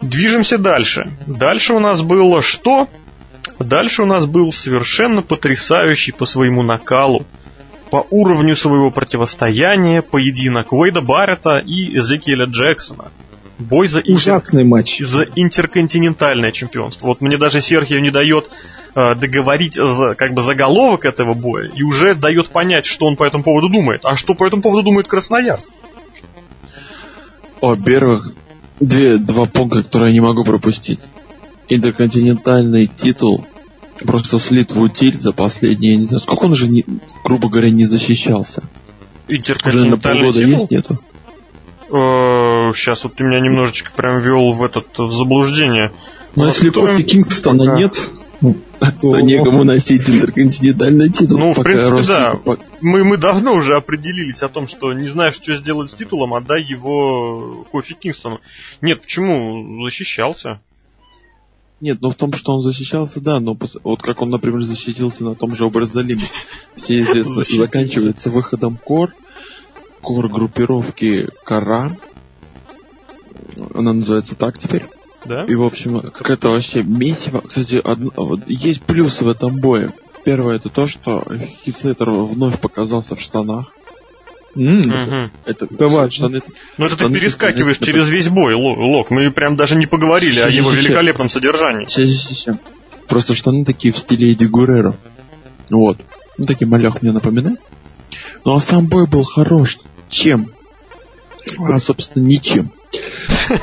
Движемся 0.00 0.56
дальше. 0.58 1.04
Дальше 1.26 1.74
у 1.74 1.80
нас 1.80 2.02
было 2.02 2.40
что? 2.40 2.88
Дальше 3.58 4.02
у 4.02 4.06
нас 4.06 4.24
был 4.26 4.50
совершенно 4.52 5.20
потрясающий 5.22 6.12
по 6.12 6.24
своему 6.24 6.62
накалу, 6.62 7.26
по 7.90 8.06
уровню 8.10 8.56
своего 8.56 8.90
противостояния 8.90 10.00
поединок 10.00 10.72
Уэйда 10.72 11.02
Баррета 11.02 11.58
и 11.58 11.96
Эзекиэля 11.98 12.46
Джексона. 12.46 13.12
Бой 13.58 13.86
за, 13.86 14.00
Ужасный 14.00 14.64
матч. 14.64 14.98
за 14.98 15.24
интерконтинентальное 15.36 16.52
чемпионство. 16.52 17.08
Вот 17.08 17.20
мне 17.20 17.36
даже 17.36 17.60
Серхио 17.60 17.98
не 17.98 18.10
дает 18.10 18.46
договорить 18.94 19.74
за, 19.74 20.14
как 20.14 20.34
бы 20.34 20.42
заголовок 20.42 21.04
этого 21.04 21.34
боя 21.34 21.70
и 21.74 21.82
уже 21.82 22.14
дает 22.14 22.50
понять, 22.50 22.84
что 22.84 23.06
он 23.06 23.16
по 23.16 23.24
этому 23.24 23.42
поводу 23.42 23.68
думает. 23.68 24.04
А 24.04 24.16
что 24.16 24.34
по 24.34 24.46
этому 24.46 24.62
поводу 24.62 24.82
думает 24.82 25.06
Красноярск? 25.06 25.70
Во-первых, 27.60 28.34
две, 28.80 29.16
два 29.18 29.46
пункта, 29.46 29.82
которые 29.82 30.08
я 30.08 30.14
не 30.14 30.20
могу 30.20 30.44
пропустить. 30.44 31.00
Интерконтинентальный 31.68 32.86
титул 32.86 33.46
просто 34.04 34.38
слит 34.38 34.72
в 34.72 34.80
утиль 34.80 35.14
за 35.14 35.32
последние, 35.32 35.96
не 35.96 36.06
знаю, 36.06 36.20
сколько 36.20 36.44
он 36.44 36.52
уже, 36.52 36.68
не, 36.68 36.84
грубо 37.24 37.48
говоря, 37.48 37.70
не 37.70 37.84
защищался. 37.84 38.62
Уже 39.28 39.86
на 39.86 39.96
полгода 39.96 40.32
титул? 40.32 40.60
есть, 40.60 40.70
нету? 40.70 40.98
Сейчас 42.74 43.04
вот 43.04 43.14
ты 43.14 43.24
меня 43.24 43.38
немножечко 43.40 43.90
прям 43.94 44.18
ввел 44.18 44.52
в 44.52 44.64
этот 44.64 44.86
в 44.98 45.10
заблуждение. 45.12 45.92
Но 46.34 46.44
ну, 46.44 46.48
если 46.48 46.70
Кофи 46.70 47.02
Кингстона 47.02 47.76
нет, 47.76 47.94
то 49.00 49.20
некому 49.20 49.64
носить 49.64 50.08
интерконтинентальный 50.08 51.10
титул. 51.10 51.38
Ну, 51.38 51.52
в 51.52 51.62
принципе, 51.62 52.02
да. 52.06 52.38
Мы, 52.80 53.04
мы 53.04 53.16
давно 53.16 53.54
уже 53.54 53.76
определились 53.76 54.42
о 54.42 54.48
том, 54.48 54.66
что 54.66 54.92
не 54.92 55.08
знаешь, 55.08 55.34
что 55.34 55.54
сделать 55.54 55.90
с 55.90 55.94
титулом, 55.94 56.34
отдай 56.34 56.62
его 56.62 57.64
Кофи 57.70 57.94
Кингстону. 57.94 58.40
Нет, 58.80 59.02
почему? 59.02 59.84
Защищался. 59.84 60.60
Нет, 61.80 62.00
но 62.00 62.12
в 62.12 62.14
том, 62.14 62.32
что 62.32 62.52
он 62.52 62.60
защищался, 62.60 63.20
да, 63.20 63.40
но 63.40 63.56
вот 63.82 64.02
как 64.02 64.22
он, 64.22 64.30
например, 64.30 64.62
защитился 64.62 65.24
на 65.24 65.34
том 65.34 65.56
же 65.56 65.64
Образолиме. 65.64 66.28
Все 66.76 67.00
известно, 67.00 67.42
заканчивается 67.42 68.30
выходом 68.30 68.76
Кор, 68.76 69.12
Кор 70.00 70.28
группировки 70.28 71.28
Кара. 71.44 71.90
Она 73.74 73.92
называется 73.92 74.36
так 74.36 74.58
теперь. 74.58 74.84
Да? 75.24 75.44
И, 75.44 75.54
в 75.54 75.62
общем, 75.62 76.00
какая-то 76.00 76.50
вообще 76.50 76.82
месиво. 76.82 77.42
Кстати, 77.46 77.80
одно, 77.82 78.10
вот, 78.16 78.40
есть 78.48 78.82
плюсы 78.82 79.24
в 79.24 79.28
этом 79.28 79.56
бое. 79.56 79.92
Первое 80.24 80.56
это 80.56 80.68
то, 80.68 80.86
что 80.86 81.24
Хитслейтер 81.64 82.10
вновь 82.10 82.60
показался 82.60 83.16
в 83.16 83.20
штанах. 83.20 83.72
Mm. 84.54 85.30
Это, 85.46 85.66
Давай. 85.70 86.10
Штаны, 86.10 86.42
ну 86.76 86.86
это 86.86 86.96
ты 86.96 87.12
перескакиваешь 87.12 87.76
это, 87.76 87.86
через 87.86 88.08
весь 88.10 88.28
бой, 88.28 88.54
Лок. 88.54 89.10
Мы 89.10 89.30
прям 89.30 89.56
даже 89.56 89.76
не 89.76 89.86
поговорили 89.86 90.40
о 90.40 90.48
его 90.48 90.70
великолепном 90.70 91.28
содержании. 91.28 91.86
Сейчас, 91.86 92.04
сейчас, 92.04 92.38
сейчас. 92.38 92.56
Просто 93.08 93.34
штаны 93.34 93.64
такие 93.64 93.94
в 93.94 93.98
стиле 93.98 94.32
Эдди 94.32 94.44
Гурера. 94.44 94.94
Вот. 95.70 95.98
Ну, 96.36 96.44
такие 96.44 96.66
малях 96.66 97.02
мне 97.02 97.12
напоминает. 97.12 97.60
Ну, 98.44 98.54
а 98.54 98.60
сам 98.60 98.86
бой 98.86 99.06
был 99.06 99.24
хорош. 99.24 99.78
Чем? 100.10 100.52
А, 101.58 101.78
собственно, 101.78 102.24
ничем. 102.24 102.72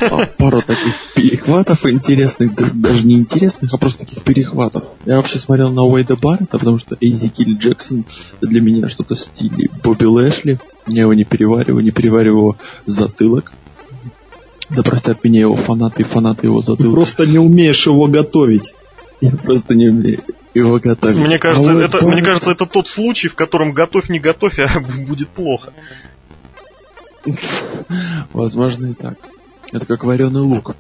А, 0.02 0.26
пару 0.38 0.62
таких 0.62 0.96
перехватов 1.16 1.86
интересных, 1.86 2.54
даже 2.80 3.06
не 3.06 3.16
интересных, 3.16 3.74
а 3.74 3.78
просто 3.78 4.06
таких 4.06 4.24
перехватов. 4.24 4.84
Я 5.06 5.18
вообще 5.18 5.40
смотрел 5.40 5.72
на 5.72 5.84
Уэйда 5.84 6.16
Баррета, 6.16 6.58
потому 6.58 6.80
что 6.80 6.98
Эйзи 7.00 7.30
Килл 7.30 7.58
Джексон 7.58 8.06
для 8.42 8.62
меня 8.62 8.90
что-то 8.90 9.16
в 9.16 9.20
стиле 9.20 9.70
Бобби 9.84 10.06
Лэшли. 10.06 10.60
Я 10.88 11.02
его 11.02 11.14
не 11.14 11.24
перевариваю, 11.24 11.84
не 11.84 11.92
перевариваю 11.92 12.40
его 12.40 12.58
затылок. 12.86 13.52
Да 14.70 14.84
простят 14.84 15.24
меня 15.24 15.42
его 15.42 15.56
фанаты 15.56 16.04
и 16.04 16.06
фанаты 16.06 16.48
его 16.48 16.62
затылка. 16.62 16.84
Ты 16.84 16.92
просто 16.92 17.26
не 17.26 17.40
умеешь 17.40 17.86
его 17.86 18.06
готовить. 18.08 18.74
Я 19.22 19.32
просто 19.32 19.76
не 19.76 19.90
умею 19.90 20.22
его 20.54 20.80
готовить. 20.80 21.18
Мне 21.18 21.40
кажется, 21.40 21.72
а 21.72 21.76
это, 21.76 22.06
мне 22.06 22.24
кажется, 22.24 22.52
это 22.52 22.66
тот 22.66 22.88
случай, 22.88 23.28
в 23.28 23.36
котором 23.36 23.72
готовь 23.72 24.10
не 24.10 24.20
готовь, 24.20 24.60
а 24.60 24.80
будет 25.08 25.30
плохо. 25.30 25.74
Возможно 28.34 28.88
и 28.88 28.94
так. 28.94 29.18
Это 29.72 29.86
как 29.86 30.04
вареный 30.04 30.42
лук. 30.42 30.76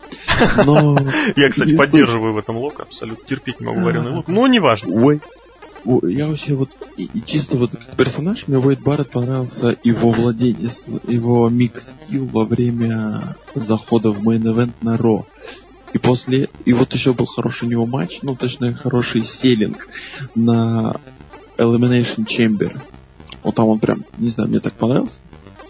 Но... 0.65 0.98
Я, 1.36 1.50
кстати, 1.50 1.77
поддерживаю 1.77 2.34
в 2.34 2.38
этом 2.38 2.58
лук, 2.58 2.79
абсолютно 2.79 3.25
терпеть 3.27 3.60
не 3.60 3.67
могу 3.67 3.81
вареный 3.81 4.12
лук, 4.12 4.27
но 4.27 4.48
неважно. 4.48 4.93
Ой, 4.93 5.22
я 6.03 6.27
вообще 6.27 6.55
вот 6.55 6.72
и, 6.98 7.05
и 7.05 7.24
чисто 7.25 7.58
вот 7.58 7.72
персонаж 7.96 8.48
мне 8.48 8.58
Уэйд 8.58 8.81
Барретт 8.81 9.12
понравился 9.12 9.77
его 9.84 10.12
владение, 10.12 10.69
его 11.08 11.50
mic 11.50 11.94
skill 12.06 12.27
во 12.27 12.46
время 12.46 13.36
захода 13.55 14.12
в 14.12 14.22
main 14.22 14.45
event 14.45 14.74
на 14.81 14.98
Raw. 14.98 15.25
И 15.93 15.98
после, 15.98 16.50
и 16.65 16.74
вот 16.74 16.93
еще 16.93 17.13
был 17.13 17.25
хороший 17.25 17.65
у 17.65 17.72
него 17.72 17.86
матч, 17.86 18.19
ну 18.22 18.36
точнее 18.36 18.74
хороший 18.74 19.24
selling 19.24 19.88
на 20.36 20.96
Elimination 21.58 22.25
Chamber. 22.25 22.79
Вот 23.43 23.55
там 23.55 23.67
он 23.67 23.79
прям, 23.79 24.03
не 24.17 24.29
знаю, 24.29 24.50
мне 24.50 24.60
так 24.60 24.74
понравился. 24.74 25.19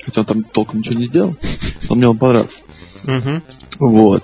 Хотя 0.06 0.22
он 0.22 0.26
там 0.26 0.44
толком 0.44 0.80
ничего 0.80 0.96
не 0.96 1.06
сделал, 1.06 1.36
но 1.90 1.96
мне 1.96 2.08
он 2.08 2.18
понравился. 2.18 2.62
Угу. 3.06 3.42
Вот. 3.80 4.24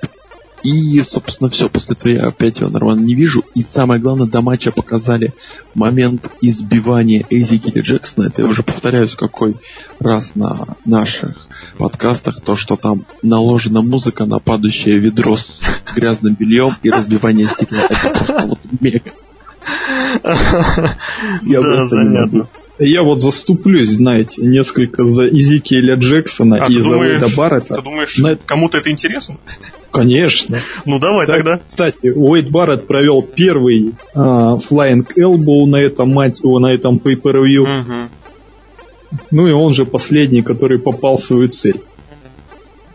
И, 0.66 1.00
собственно, 1.04 1.52
все. 1.52 1.70
После 1.70 1.94
этого 1.96 2.12
я 2.12 2.24
опять 2.24 2.60
его 2.60 2.72
нормально 2.72 3.06
не 3.06 3.14
вижу. 3.14 3.46
И 3.54 3.62
самое 3.62 4.02
главное, 4.02 4.26
до 4.26 4.42
матча 4.42 4.72
показали 4.72 5.32
момент 5.76 6.28
избивания 6.42 7.24
Эйзи 7.30 7.60
Килли 7.60 7.82
Джексона. 7.82 8.28
Это 8.28 8.42
я 8.42 8.48
уже 8.48 8.64
повторяюсь 8.64 9.14
какой 9.14 9.58
раз 10.00 10.32
на 10.34 10.76
наших 10.84 11.48
подкастах. 11.78 12.42
То, 12.42 12.56
что 12.56 12.78
там 12.78 13.06
наложена 13.22 13.84
музыка 13.84 14.26
на 14.26 14.40
падающее 14.40 14.98
ведро 14.98 15.38
с 15.38 15.62
грязным 15.96 16.34
бельем 16.34 16.74
и 16.82 16.90
разбивание 16.90 17.48
стекла. 17.48 17.82
Это 17.88 18.10
просто 18.10 18.48
вот 18.48 18.60
мега. 18.80 19.12
Я 21.44 21.62
просто 21.62 21.96
не 21.98 22.48
я 22.80 23.04
вот 23.04 23.20
заступлюсь, 23.20 23.92
знаете, 23.92 24.42
несколько 24.42 25.06
за 25.06 25.28
Изикиэля 25.28 25.96
Джексона 25.96 26.66
а 26.66 26.70
и 26.70 26.80
за 26.80 26.90
Уэйда 26.90 27.28
Баррета. 27.36 27.76
Ты 27.76 27.82
думаешь, 27.82 28.18
на... 28.18 28.36
кому-то 28.36 28.78
это 28.78 28.92
интересно? 28.92 29.38
Конечно. 29.92 30.62
Ну 30.86 31.00
давай 31.00 31.26
кстати, 31.26 31.38
тогда. 31.38 31.62
Кстати, 31.66 32.08
Уэйд 32.08 32.50
Барретт 32.52 32.86
провел 32.86 33.22
первый 33.22 33.94
а, 34.14 34.58
Flying 34.58 35.08
Elbow 35.18 35.66
на 35.68 35.78
этом 35.78 36.10
мать, 36.10 36.44
на 36.44 36.74
этом 36.74 36.98
pay-per-view. 36.98 37.82
Угу. 37.82 38.10
Ну 39.32 39.48
и 39.48 39.52
он 39.52 39.74
же 39.74 39.86
последний, 39.86 40.42
который 40.42 40.80
попал 40.80 41.18
в 41.18 41.24
свою 41.24 41.48
цель. 41.48 41.82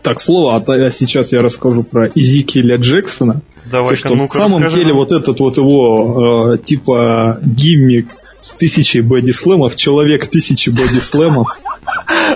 Так, 0.03 0.19
слово, 0.19 0.55
а, 0.55 0.73
а 0.73 0.91
сейчас 0.91 1.31
я 1.31 1.41
расскажу 1.41 1.83
про 1.83 2.07
Изикиэля 2.07 2.77
Джексона. 2.77 3.41
Давай, 3.71 3.95
что 3.95 4.09
ну 4.09 4.23
на 4.23 4.29
самом 4.29 4.63
расскажи. 4.63 4.83
деле 4.83 4.93
вот 4.93 5.11
этот 5.11 5.39
вот 5.39 5.57
его 5.57 6.53
э, 6.53 6.57
типа 6.59 7.39
гиммик 7.43 8.07
с 8.41 8.51
тысячей 8.51 9.01
бодислэмов, 9.01 9.75
человек 9.75 10.29
тысячи 10.29 10.69
бодислэмов. 10.69 11.47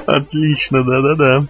Отлично, 0.06 0.84
да-да-да. 0.84 1.46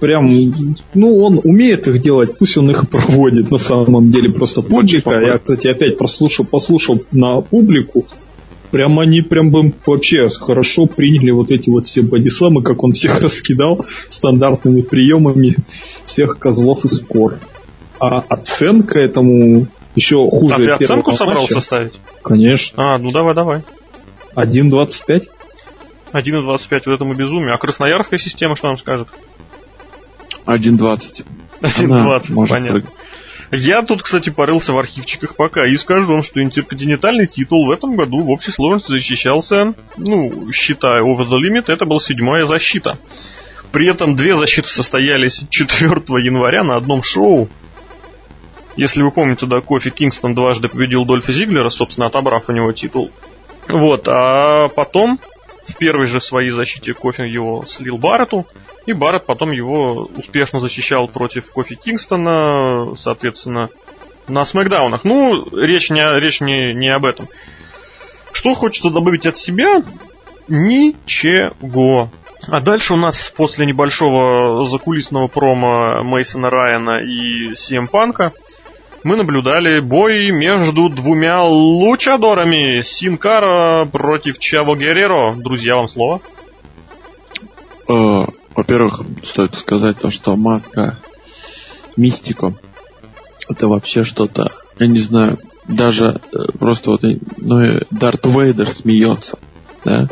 Прям, 0.00 0.74
ну, 0.94 1.18
он 1.18 1.40
умеет 1.44 1.86
их 1.86 2.02
делать, 2.02 2.36
пусть 2.36 2.56
он 2.56 2.70
их 2.70 2.88
проводит 2.88 3.52
на 3.52 3.58
самом 3.58 4.10
деле. 4.10 4.32
Просто 4.32 4.62
публика, 4.62 5.20
я, 5.20 5.38
кстати, 5.38 5.68
опять 5.68 5.96
прослушал, 5.96 6.44
послушал 6.44 7.04
на 7.12 7.40
публику, 7.40 8.06
прям 8.72 8.98
они 8.98 9.20
прям 9.20 9.52
бы 9.52 9.72
вообще 9.86 10.28
хорошо 10.28 10.86
приняли 10.86 11.30
вот 11.30 11.52
эти 11.52 11.70
вот 11.70 11.86
все 11.86 12.02
бодисламы, 12.02 12.64
как 12.64 12.82
он 12.82 12.92
всех 12.92 13.20
раскидал 13.20 13.84
стандартными 14.08 14.80
приемами 14.80 15.56
всех 16.04 16.38
козлов 16.38 16.84
из 16.84 16.98
кор. 16.98 17.38
А 18.00 18.18
оценка 18.28 18.98
этому 18.98 19.68
еще 19.94 20.16
хуже. 20.28 20.54
А 20.54 20.58
ты 20.58 20.84
оценку 20.84 21.12
собрался 21.12 21.54
матча. 21.54 21.64
ставить? 21.64 22.00
Конечно. 22.22 22.94
А, 22.94 22.98
ну 22.98 23.10
давай, 23.10 23.34
давай. 23.34 23.62
1.25? 24.34 25.28
1.25 26.12 26.82
вот 26.86 26.94
этому 26.94 27.14
безумию. 27.14 27.54
А 27.54 27.58
красноярская 27.58 28.18
система 28.18 28.56
что 28.56 28.68
нам 28.68 28.76
скажет? 28.76 29.08
1.20. 30.46 31.24
1.20, 31.62 32.48
понятно. 32.48 32.82
Я 33.54 33.82
тут, 33.82 34.02
кстати, 34.02 34.30
порылся 34.30 34.72
в 34.72 34.78
архивчиках 34.78 35.36
пока 35.36 35.66
и 35.66 35.76
скажу 35.76 36.08
вам, 36.08 36.22
что 36.22 36.42
интерконтинентальный 36.42 37.26
титул 37.26 37.66
в 37.66 37.70
этом 37.70 37.96
году 37.96 38.22
в 38.22 38.30
общей 38.30 38.50
сложности 38.50 38.92
защищался, 38.92 39.74
ну, 39.98 40.50
считая 40.52 41.02
Over 41.02 41.28
the 41.28 41.36
Limit, 41.38 41.64
это 41.66 41.84
была 41.84 42.00
седьмая 42.00 42.46
защита. 42.46 42.96
При 43.70 43.90
этом 43.90 44.16
две 44.16 44.36
защиты 44.36 44.68
состоялись 44.68 45.42
4 45.50 45.90
января 46.24 46.64
на 46.64 46.76
одном 46.76 47.02
шоу, 47.02 47.50
если 48.76 49.02
вы 49.02 49.10
помните, 49.10 49.46
да, 49.46 49.60
Кофи 49.60 49.90
Кингстон 49.90 50.34
дважды 50.34 50.68
победил 50.68 51.04
Дольфа 51.04 51.32
Зиглера, 51.32 51.70
собственно, 51.70 52.06
отобрав 52.06 52.48
у 52.48 52.52
него 52.52 52.72
титул. 52.72 53.10
Вот, 53.68 54.08
а 54.08 54.68
потом 54.68 55.20
в 55.68 55.76
первой 55.76 56.06
же 56.06 56.20
своей 56.20 56.50
защите 56.50 56.94
Кофи 56.94 57.22
его 57.22 57.64
слил 57.66 57.98
Барретту, 57.98 58.46
и 58.86 58.92
Барретт 58.92 59.26
потом 59.26 59.52
его 59.52 60.08
успешно 60.16 60.58
защищал 60.58 61.08
против 61.08 61.50
Кофи 61.52 61.76
Кингстона, 61.76 62.94
соответственно, 62.96 63.68
на 64.28 64.44
смакдаунах. 64.44 65.04
Ну, 65.04 65.44
речь 65.56 65.90
не, 65.90 66.02
речь 66.18 66.40
не, 66.40 66.74
не 66.74 66.88
об 66.88 67.04
этом. 67.04 67.28
Что 68.32 68.54
хочется 68.54 68.90
добавить 68.90 69.26
от 69.26 69.36
себя? 69.36 69.82
Ничего. 70.48 72.10
А 72.48 72.60
дальше 72.60 72.94
у 72.94 72.96
нас 72.96 73.32
после 73.36 73.66
небольшого 73.66 74.64
закулисного 74.64 75.28
промо 75.28 76.02
Мейсона 76.02 76.50
Райана 76.50 77.00
и 77.00 77.52
CM 77.52 77.86
Панка 77.88 78.32
мы 79.04 79.16
наблюдали 79.16 79.80
бой 79.80 80.30
между 80.30 80.88
двумя 80.88 81.42
лучадорами 81.44 82.82
Синкара 82.82 83.84
против 83.86 84.38
Чаво 84.38 84.76
Герреро. 84.76 85.34
Друзья, 85.34 85.76
вам 85.76 85.88
слово. 85.88 86.20
Э, 87.88 88.24
во-первых, 88.54 89.02
стоит 89.24 89.54
сказать 89.56 89.98
то, 89.98 90.10
что 90.10 90.36
маска 90.36 90.98
Мистико 91.96 92.54
это 93.48 93.68
вообще 93.68 94.04
что-то, 94.04 94.50
я 94.78 94.86
не 94.86 95.00
знаю, 95.00 95.38
даже 95.68 96.20
э, 96.32 96.38
просто 96.58 96.90
вот 96.90 97.02
ну, 97.36 97.80
Дарт 97.90 98.24
Вейдер 98.26 98.70
смеется, 98.70 99.38
да. 99.84 100.08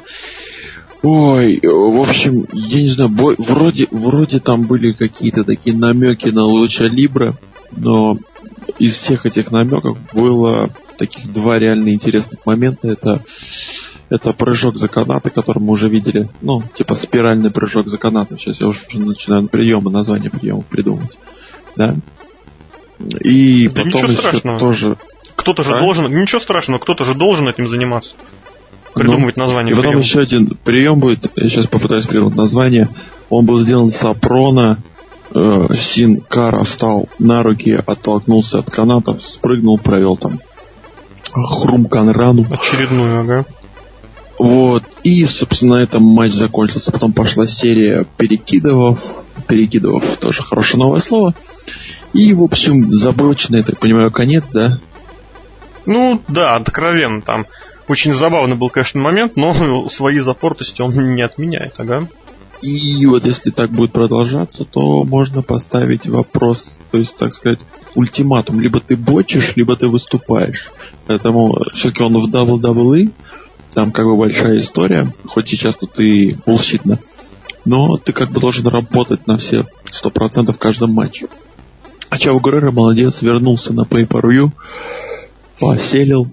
Ой, 1.03 1.61
в 1.63 2.01
общем, 2.03 2.47
я 2.53 2.83
не 2.83 2.89
знаю, 2.89 3.09
бой, 3.09 3.35
вроде, 3.39 3.87
вроде 3.91 4.39
там 4.39 4.63
были 4.63 4.93
какие-то 4.93 5.45
такие 5.45 5.75
намеки 5.75 6.29
на 6.29 6.45
Луча 6.45 6.85
Либра, 6.85 7.37
но 7.73 8.19
из 8.79 8.95
всех 8.95 9.27
этих 9.27 9.51
намеков 9.51 9.99
было 10.13 10.71
таких 10.99 11.33
два 11.33 11.59
реально 11.59 11.91
интересных 11.91 12.45
момента. 12.45 12.89
Это, 12.89 13.23
это 14.09 14.33
прыжок 14.33 14.77
за 14.77 14.89
канаты, 14.89 15.31
который 15.31 15.61
мы 15.61 15.73
уже 15.73 15.89
видели. 15.89 16.29
Ну, 16.41 16.63
типа 16.75 16.95
спиральный 16.97 17.51
прыжок 17.51 17.89
за 17.89 17.99
канаты. 17.99 18.37
Сейчас 18.39 18.61
я 18.61 18.69
уже 18.69 18.81
начинаю 18.95 19.49
приемы, 19.49 19.91
название 19.91 20.31
приемов 20.31 20.67
придумывать. 20.67 21.17
Да? 21.77 21.95
И 23.21 23.69
да 23.69 23.83
потом 23.83 24.05
еще 24.05 24.17
страшного. 24.17 24.59
тоже... 24.59 24.97
Кто-то 25.37 25.63
же 25.63 25.75
а? 25.75 25.79
должен... 25.79 26.07
Ничего 26.07 26.41
страшного, 26.41 26.81
кто-то 26.81 27.05
же 27.05 27.15
должен 27.15 27.49
этим 27.49 27.67
заниматься. 27.69 28.15
Придумывать 28.95 29.37
ну, 29.37 29.45
название. 29.45 29.73
И 29.73 29.77
потом 29.77 29.93
приема. 29.93 30.05
еще 30.05 30.21
один 30.21 30.59
прием 30.65 30.99
будет, 30.99 31.31
я 31.37 31.49
сейчас 31.49 31.67
попытаюсь 31.67 32.07
придумать 32.07 32.35
название. 32.35 32.89
Он 33.31 33.47
был 33.47 33.61
сделан 33.61 33.91
с 33.91 34.03
Апрона. 34.03 34.79
Э, 35.35 35.69
Син 35.77 36.21
Кара 36.21 36.65
встал 36.65 37.09
на 37.19 37.43
руки, 37.43 37.73
оттолкнулся 37.73 38.59
от 38.59 38.71
канатов, 38.71 39.23
спрыгнул, 39.23 39.79
провел 39.79 40.17
там 40.17 40.41
хрумкан 41.33 42.11
рану. 42.11 42.47
Очередную, 42.51 43.21
ага. 43.21 43.45
Вот. 44.39 44.85
И, 45.05 45.27
собственно, 45.27 45.77
на 45.77 45.83
этом 45.83 46.03
матч 46.03 46.33
закончился. 46.33 46.91
Потом 46.91 47.13
пошла 47.13 47.47
серия 47.47 48.07
перекидывов. 48.17 48.99
Перекидывов 49.47 50.17
тоже 50.19 50.43
хорошее 50.43 50.79
новое 50.83 51.01
слово. 51.01 51.35
И, 52.13 52.35
в 52.35 52.43
общем, 52.43 52.93
заброченный, 52.93 53.59
я 53.59 53.65
так 53.65 53.79
понимаю, 53.79 54.11
конец, 54.11 54.45
да? 54.53 54.81
Ну, 55.87 56.21
да, 56.29 56.57
откровенно 56.57 57.21
там. 57.21 57.47
Очень 57.87 58.15
забавный 58.15 58.57
был, 58.57 58.69
конечно, 58.69 59.01
момент, 59.01 59.37
но 59.37 59.89
свои 59.91 60.19
запортости 60.21 60.83
он 60.83 61.15
не 61.15 61.23
отменяет, 61.23 61.75
ага. 61.79 62.09
И 62.63 63.07
вот 63.07 63.25
если 63.25 63.51
так 63.51 63.71
будет 63.71 63.93
продолжаться, 63.93 64.65
то 64.65 65.05
можно 65.05 65.43
поставить 65.43 66.07
вопрос, 66.07 66.77
то 66.91 66.99
есть, 66.99 67.17
так 67.17 67.33
сказать, 67.33 67.59
ультиматум. 67.95 68.61
Либо 68.61 68.81
ты 68.81 68.97
бочишь, 68.97 69.55
либо 69.57 69.77
ты 69.77 69.89
выступаешь. 69.89 70.71
Поэтому 71.07 71.57
все-таки 71.75 72.03
он 72.03 72.13
в 72.15 72.29
WWE, 72.31 73.13
там 73.73 73.93
как 73.93 74.05
бы 74.05 74.17
большая 74.17 74.61
история, 74.61 75.07
хоть 75.27 75.49
сейчас 75.49 75.77
тут 75.77 75.99
и 76.01 76.37
булщитно, 76.45 76.99
но 77.65 77.97
ты 77.97 78.13
как 78.13 78.31
бы 78.31 78.41
должен 78.41 78.67
работать 78.67 79.27
на 79.27 79.39
все 79.39 79.65
сто 79.85 80.11
процентов 80.11 80.57
в 80.57 80.59
каждом 80.59 80.93
матче. 80.93 81.29
А 82.09 82.19
Чао 82.19 82.41
Геррера 82.41 82.73
молодец, 82.73 83.23
вернулся 83.23 83.73
на 83.73 83.83
Pay-Per-View, 83.83 84.51
поселил, 85.61 86.31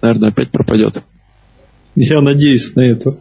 наверное, 0.00 0.30
опять 0.30 0.50
пропадет. 0.50 1.02
Я 1.94 2.20
надеюсь 2.20 2.74
на 2.74 2.80
это. 2.80 3.16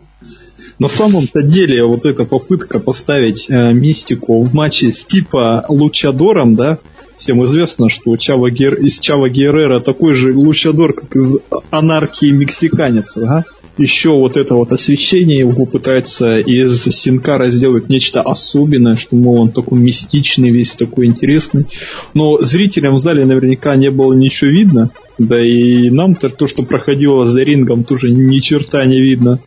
На 0.80 0.88
самом-то 0.88 1.42
деле 1.42 1.84
вот 1.84 2.06
эта 2.06 2.24
попытка 2.24 2.80
поставить 2.80 3.50
э, 3.50 3.74
мистику 3.74 4.42
в 4.42 4.54
матче 4.54 4.92
с 4.92 5.06
типа 5.06 5.66
Лучадором, 5.70 6.56
да, 6.56 6.78
всем 7.18 7.44
известно, 7.46 7.90
что 7.90 8.16
Чава 8.16 8.52
Гер... 8.52 8.76
из 8.76 9.00
Чава 9.00 9.28
Геррера 9.28 9.80
такой 9.80 10.14
же 10.14 10.34
Лучадор, 10.34 10.94
как 10.94 11.16
из 11.16 11.40
анархии 11.72 12.32
мексиканец, 12.32 13.14
да? 13.16 13.44
еще 13.78 14.10
вот 14.10 14.38
это 14.38 14.56
вот 14.56 14.72
освещение 14.72 15.40
его 15.40 15.66
пытается 15.66 16.38
из 16.38 16.84
Синкара 16.84 17.50
сделать 17.50 17.90
нечто 17.90 18.22
особенное, 18.22 18.96
что, 18.96 19.16
мол, 19.16 19.42
он 19.42 19.50
такой 19.50 19.80
мистичный, 19.80 20.50
весь 20.50 20.74
такой 20.74 21.06
интересный. 21.06 21.66
Но 22.14 22.42
зрителям 22.42 22.96
в 22.96 23.00
зале 23.00 23.26
наверняка 23.26 23.76
не 23.76 23.90
было 23.90 24.14
ничего 24.14 24.52
видно, 24.52 24.90
да 25.18 25.44
и 25.44 25.90
нам-то 25.90 26.30
то, 26.30 26.48
что 26.48 26.64
проходило 26.64 27.26
за 27.26 27.42
рингом, 27.42 27.84
тоже 27.84 28.10
ни 28.10 28.40
черта 28.40 28.84
не 28.86 29.00
видно 29.02 29.40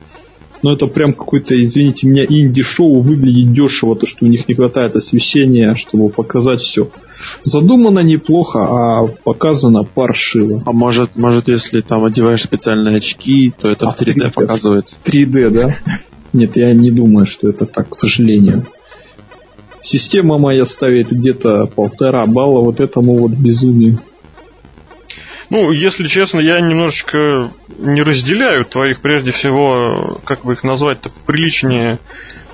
но 0.63 0.75
это 0.75 0.87
прям 0.87 1.13
какой-то, 1.13 1.59
извините 1.61 2.07
меня, 2.07 2.25
инди-шоу 2.25 3.01
выглядит 3.01 3.53
дешево, 3.53 3.97
то, 3.97 4.07
что 4.07 4.25
у 4.25 4.29
них 4.29 4.49
не 4.49 4.55
хватает 4.55 4.97
освещения, 4.97 5.75
чтобы 5.75 6.09
показать 6.11 6.61
все. 6.61 6.89
Задумано 7.43 8.01
неплохо, 8.01 8.61
а 8.61 9.07
показано 9.07 9.85
паршиво. 9.85 10.63
А 10.67 10.73
может, 10.73 11.17
может, 11.17 11.49
если 11.49 11.81
там 11.81 12.05
одеваешь 12.05 12.43
специальные 12.43 12.97
очки, 12.97 13.53
то 13.59 13.69
это 13.69 13.89
а, 13.89 13.93
в 13.93 14.01
3D, 14.01 14.15
3D 14.15 14.33
показывает? 14.33 14.99
3D, 15.05 15.51
да? 15.51 15.77
Нет, 16.33 16.57
я 16.57 16.73
не 16.73 16.91
думаю, 16.91 17.27
что 17.27 17.49
это 17.49 17.67
так, 17.67 17.91
к 17.91 17.95
сожалению. 17.95 18.65
Система 19.83 20.39
моя 20.39 20.65
ставит 20.65 21.11
где-то 21.11 21.67
полтора 21.67 22.27
балла 22.27 22.61
вот 22.63 22.81
этому 22.81 23.15
вот 23.15 23.33
безумию. 23.33 23.99
Ну, 25.51 25.73
если 25.73 26.07
честно, 26.07 26.39
я 26.39 26.61
немножечко 26.61 27.51
не 27.77 28.03
разделяю 28.03 28.65
твоих, 28.65 29.03
прежде 29.03 29.33
всего, 29.33 30.21
как 30.25 30.45
бы 30.45 30.53
их 30.53 30.63
назвать-то 30.63 31.11
приличнее, 31.27 31.99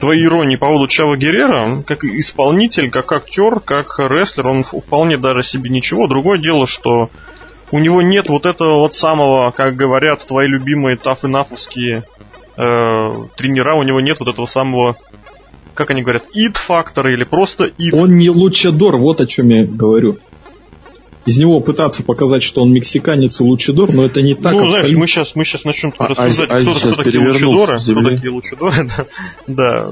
твои 0.00 0.24
иронии 0.24 0.56
по 0.56 0.66
поводу 0.66 0.88
Чава 0.88 1.14
Геррера, 1.18 1.82
как 1.86 2.04
исполнитель, 2.04 2.90
как 2.90 3.12
актер, 3.12 3.60
как 3.60 3.98
рестлер, 3.98 4.48
он 4.48 4.62
вполне 4.62 5.18
даже 5.18 5.42
себе 5.42 5.68
ничего. 5.68 6.06
Другое 6.06 6.38
дело, 6.38 6.66
что 6.66 7.10
у 7.70 7.78
него 7.78 8.00
нет 8.00 8.30
вот 8.30 8.46
этого 8.46 8.78
вот 8.78 8.94
самого, 8.94 9.50
как 9.50 9.76
говорят 9.76 10.26
твои 10.26 10.48
любимые 10.48 10.96
таф-и-нафовские 10.96 12.02
э, 12.56 12.62
тренера, 13.36 13.74
у 13.74 13.82
него 13.82 14.00
нет 14.00 14.18
вот 14.20 14.28
этого 14.28 14.46
самого 14.46 14.96
как 15.74 15.90
они 15.90 16.00
говорят, 16.00 16.22
ид-фактора 16.32 17.12
или 17.12 17.24
просто 17.24 17.64
ид. 17.76 17.92
Он 17.92 18.16
не 18.16 18.30
лучадор, 18.30 18.96
вот 18.96 19.20
о 19.20 19.26
чем 19.26 19.50
я 19.50 19.62
говорю 19.66 20.16
из 21.26 21.36
него 21.38 21.60
пытаться 21.60 22.02
показать, 22.04 22.42
что 22.42 22.62
он 22.62 22.72
мексиканец 22.72 23.40
и 23.40 23.44
лучидор, 23.44 23.92
но 23.92 24.04
это 24.04 24.22
не 24.22 24.34
так. 24.34 24.54
Ну, 24.54 24.70
знаешь, 24.70 24.90
мы 24.92 25.06
сейчас, 25.08 25.34
мы 25.34 25.44
сейчас 25.44 25.64
начнем 25.64 25.92
а, 25.98 26.06
рассуждать, 26.06 26.50
а, 26.50 26.62
кто, 26.62 26.72
кто 26.72 27.02
такие 27.02 27.26
лучидоры, 27.26 27.80
кто 27.80 28.02
такие 28.02 28.30
лучидоры, 28.30 28.88
да, 28.96 29.06
да. 29.46 29.90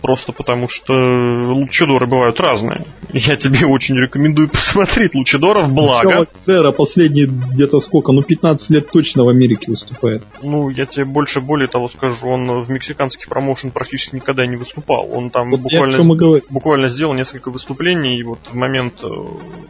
Просто 0.00 0.32
потому 0.32 0.68
что 0.68 0.92
лучидоры 0.94 2.06
бывают 2.06 2.38
разные. 2.40 2.84
Я 3.12 3.36
тебе 3.36 3.66
очень 3.66 3.96
рекомендую 3.96 4.48
посмотреть 4.52 5.14
лучидоров, 5.14 5.72
благо. 5.72 6.26
Сера 6.46 6.72
последние 6.72 7.26
где-то 7.26 7.80
сколько, 7.80 8.12
ну 8.12 8.22
15 8.22 8.70
лет 8.70 8.90
точно 8.90 9.24
в 9.24 9.28
Америке 9.28 9.66
выступает. 9.68 10.22
Ну, 10.42 10.68
я 10.70 10.86
тебе 10.86 11.04
больше, 11.04 11.40
более 11.40 11.68
того 11.68 11.88
скажу, 11.88 12.28
он 12.28 12.62
в 12.62 12.70
мексиканских 12.70 13.28
промоушен 13.28 13.70
практически 13.70 14.16
никогда 14.16 14.46
не 14.46 14.56
выступал. 14.56 15.08
Он 15.12 15.30
там 15.30 15.50
вот 15.50 15.60
буквально, 15.60 16.40
буквально 16.50 16.88
сделал 16.88 17.14
несколько 17.14 17.50
выступлений, 17.50 18.18
и 18.18 18.22
вот 18.22 18.38
в 18.50 18.54
момент, 18.54 18.94
э, 19.02 19.08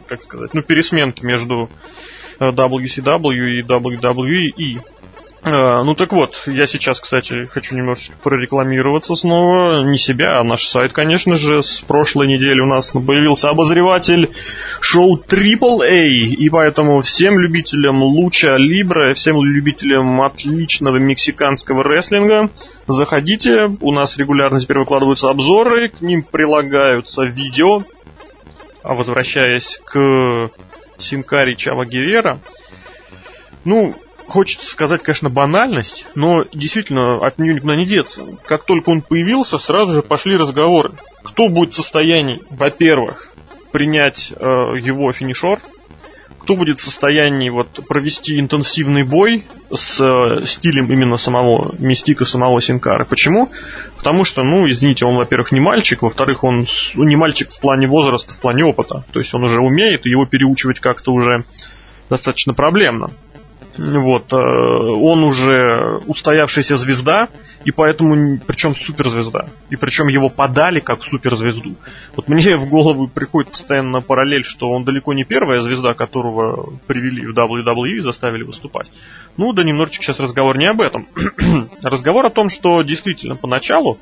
как 0.07 0.23
сказать, 0.23 0.53
ну, 0.53 0.61
пересменки 0.61 1.25
между 1.25 1.69
WCW 2.39 3.59
и 3.59 3.61
WWE 3.63 4.79
Э, 4.79 4.98
ну 5.43 5.95
так 5.95 6.11
вот, 6.11 6.43
я 6.47 6.67
сейчас, 6.67 6.99
кстати, 6.99 7.45
хочу 7.45 7.75
немножечко 7.75 8.15
прорекламироваться 8.21 9.15
снова. 9.15 9.81
Не 9.83 9.97
себя, 9.97 10.39
а 10.39 10.43
наш 10.43 10.67
сайт, 10.67 10.91
конечно 10.91 11.35
же. 11.35 11.63
С 11.63 11.81
прошлой 11.81 12.27
недели 12.27 12.59
у 12.59 12.65
нас 12.65 12.91
появился 12.91 13.49
обозреватель 13.49 14.29
шоу 14.81 15.17
AAA. 15.17 16.35
И 16.37 16.49
поэтому 16.49 17.01
всем 17.01 17.39
любителям 17.39 18.03
луча 18.03 18.57
Либра, 18.57 19.13
всем 19.13 19.41
любителям 19.41 20.21
отличного 20.21 20.97
мексиканского 20.97 21.83
рестлинга, 21.83 22.49
заходите. 22.87 23.77
У 23.79 23.93
нас 23.93 24.17
регулярно 24.17 24.59
теперь 24.59 24.79
выкладываются 24.79 25.29
обзоры, 25.29 25.89
к 25.89 26.01
ним 26.01 26.23
прилагаются 26.23 27.23
видео. 27.23 27.81
А 28.83 28.93
возвращаясь 28.93 29.79
к 29.85 30.49
Синкари 30.97 31.55
Чава 31.55 31.85
Герера, 31.85 32.39
ну, 33.65 33.95
хочется 34.29 34.65
сказать, 34.65 35.03
конечно, 35.03 35.29
банальность, 35.29 36.05
но 36.15 36.45
действительно 36.53 37.25
от 37.25 37.39
нее 37.39 37.55
никуда 37.55 37.75
не 37.75 37.85
деться. 37.85 38.23
Как 38.45 38.65
только 38.65 38.89
он 38.89 39.01
появился, 39.01 39.57
сразу 39.57 39.93
же 39.93 40.01
пошли 40.01 40.37
разговоры. 40.37 40.91
Кто 41.23 41.49
будет 41.49 41.73
в 41.73 41.75
состоянии, 41.75 42.41
во-первых, 42.49 43.29
принять 43.71 44.31
э, 44.35 44.45
его 44.81 45.11
финишор, 45.11 45.59
кто 46.39 46.55
будет 46.55 46.79
в 46.79 46.81
состоянии 46.81 47.49
вот 47.49 47.79
провести 47.87 48.39
интенсивный 48.39 49.03
бой 49.03 49.45
с 49.71 50.01
э, 50.01 50.45
стилем 50.45 50.91
именно 50.91 51.17
самого 51.17 51.75
Мистика, 51.77 52.25
самого 52.25 52.59
Синкара. 52.59 53.05
Почему? 53.05 53.49
Потому 53.97 54.23
что, 54.23 54.41
ну, 54.43 54.67
извините, 54.67 55.05
он, 55.05 55.15
во-первых, 55.15 55.51
не 55.51 55.59
мальчик, 55.59 56.01
во-вторых, 56.01 56.43
он 56.43 56.65
ну, 56.95 57.03
не 57.03 57.15
мальчик 57.15 57.51
в 57.51 57.59
плане 57.59 57.87
возраста, 57.87 58.33
в 58.33 58.39
плане 58.39 58.65
опыта. 58.65 59.03
То 59.11 59.19
есть 59.19 59.31
он 59.33 59.43
уже 59.43 59.59
умеет, 59.59 60.05
его 60.05 60.25
переучивать 60.25 60.79
как-то 60.79 61.11
уже 61.11 61.43
достаточно 62.09 62.53
проблемно. 62.53 63.11
Вот, 63.79 64.33
э, 64.33 64.35
он 64.35 65.23
уже 65.23 66.01
устоявшаяся 66.05 66.75
звезда, 66.75 67.29
и 67.63 67.71
поэтому, 67.71 68.39
причем 68.45 68.75
суперзвезда. 68.75 69.47
И 69.69 69.77
причем 69.77 70.07
его 70.07 70.27
подали 70.27 70.81
как 70.81 71.03
суперзвезду. 71.03 71.75
Вот 72.15 72.27
мне 72.27 72.55
в 72.57 72.67
голову 72.67 73.07
приходит 73.07 73.51
постоянно 73.51 74.01
параллель, 74.01 74.43
что 74.43 74.69
он 74.69 74.83
далеко 74.83 75.13
не 75.13 75.23
первая 75.23 75.61
звезда, 75.61 75.93
которого 75.93 76.77
привели 76.87 77.25
в 77.25 77.33
WWE 77.33 77.97
и 77.97 77.99
заставили 77.99 78.43
выступать. 78.43 78.87
Ну 79.37 79.53
да 79.53 79.63
немножечко 79.63 80.03
сейчас 80.03 80.19
разговор 80.19 80.57
не 80.57 80.67
об 80.67 80.81
этом. 80.81 81.07
разговор 81.81 82.25
о 82.25 82.29
том, 82.29 82.49
что 82.49 82.81
действительно 82.81 83.35
поначалу 83.35 83.97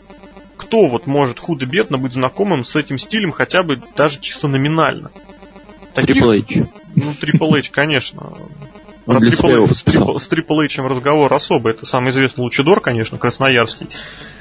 кто 0.57 0.87
вот 0.87 1.05
может 1.05 1.39
худо-бедно 1.39 1.99
быть 1.99 2.13
знакомым 2.13 2.63
с 2.63 2.75
этим 2.75 2.97
стилем 2.97 3.31
хотя 3.31 3.61
бы 3.61 3.79
даже 3.95 4.19
чисто 4.19 4.47
номинально. 4.47 5.11
Трипл 5.93 6.31
H. 6.31 6.67
Ну, 6.95 7.13
H, 7.53 7.69
конечно. 7.69 8.33
Про 9.07 9.19
Triple, 9.19 10.19
с 10.19 10.29
Triple 10.29 10.65
H 10.65 10.77
разговор 10.79 11.33
особый. 11.33 11.73
Это 11.73 11.85
самый 11.85 12.11
известный 12.11 12.41
лучидор, 12.41 12.81
конечно, 12.81 13.17
красноярский. 13.17 13.87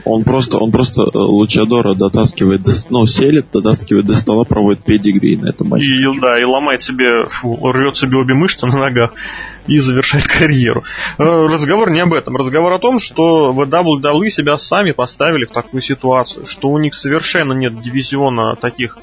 Он 0.04 0.24
просто, 0.24 0.58
он 0.58 0.72
просто 0.72 1.02
э, 1.02 1.08
лучадора 1.14 1.94
дотаскивает 1.94 2.62
до, 2.62 2.72
ну, 2.90 3.06
селит, 3.06 3.46
дотаскивает 3.52 4.06
до 4.06 4.16
стола, 4.16 4.42
проводит 4.42 4.82
педигри 4.82 5.36
на 5.36 5.50
этом 5.50 5.68
матче. 5.68 5.84
И, 5.84 6.20
да, 6.20 6.40
и 6.40 6.44
ломает 6.44 6.80
себе, 6.80 7.24
фу, 7.30 7.56
рвет 7.70 7.96
себе 7.96 8.18
обе 8.18 8.34
мышцы 8.34 8.66
на 8.66 8.76
ногах 8.76 9.12
и 9.68 9.78
завершает 9.78 10.26
карьеру. 10.38 10.82
Э, 11.18 11.22
разговор 11.22 11.92
не 11.92 12.00
об 12.00 12.12
этом. 12.12 12.36
Разговор 12.36 12.72
о 12.72 12.80
том, 12.80 12.98
что 12.98 13.50
в 13.50 13.60
WWE 13.60 14.28
себя 14.30 14.56
сами 14.58 14.90
поставили 14.90 15.44
в 15.44 15.52
такую 15.52 15.80
ситуацию, 15.80 16.44
что 16.44 16.70
у 16.70 16.78
них 16.78 16.94
совершенно 16.94 17.52
нет 17.52 17.80
дивизиона 17.80 18.56
таких 18.56 18.98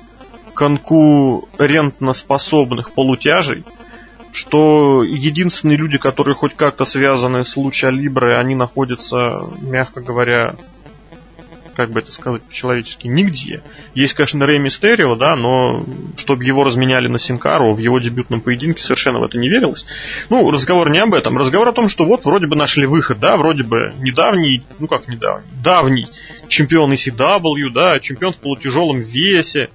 конкурентно 0.54 2.12
способных 2.14 2.92
полутяжей, 2.92 3.64
что 4.34 5.04
единственные 5.04 5.78
люди, 5.78 5.98
которые 5.98 6.36
хоть 6.36 6.56
как-то 6.56 6.86
связаны 6.86 7.46
с 7.46 7.56
Луча 7.56 7.90
Либры, 7.90 8.38
они 8.38 8.56
находятся, 8.56 9.48
мягко 9.62 10.02
говоря, 10.02 10.56
как 11.76 11.92
бы 11.92 12.00
это 12.00 12.12
сказать 12.12 12.42
по-человечески, 12.44 13.08
нигде. 13.08 13.62
Есть, 13.94 14.14
конечно, 14.14 14.46
Рэй 14.46 14.60
Мистерио, 14.60 15.16
да, 15.16 15.36
но 15.36 15.84
чтобы 16.18 16.44
его 16.44 16.64
разменяли 16.64 17.08
на 17.08 17.20
Синкару 17.20 17.74
в 17.74 17.80
его 17.80 18.00
дебютном 18.00 18.42
поединке, 18.42 18.82
совершенно 18.82 19.20
в 19.20 19.24
это 19.24 19.38
не 19.38 19.50
верилось. 19.50 19.86
Ну, 20.30 20.50
разговор 20.50 20.90
не 20.90 21.00
об 21.00 21.14
этом. 21.14 21.38
Разговор 21.38 21.70
о 21.70 21.74
том, 21.74 21.90
что 21.90 22.06
вот 22.06 22.26
вроде 22.26 22.48
бы 22.48 22.56
нашли 22.56 22.86
выход, 22.86 23.20
да, 23.20 23.38
вроде 23.38 23.64
бы 23.64 23.94
недавний, 24.00 24.64
ну 24.80 24.88
как 24.88 25.08
недавний, 25.08 25.48
давний 25.64 26.08
чемпион 26.48 26.94
ECW, 26.94 27.70
да, 27.74 28.00
чемпион 28.00 28.34
в 28.34 28.40
полутяжелом 28.40 29.02
весе, 29.02 29.70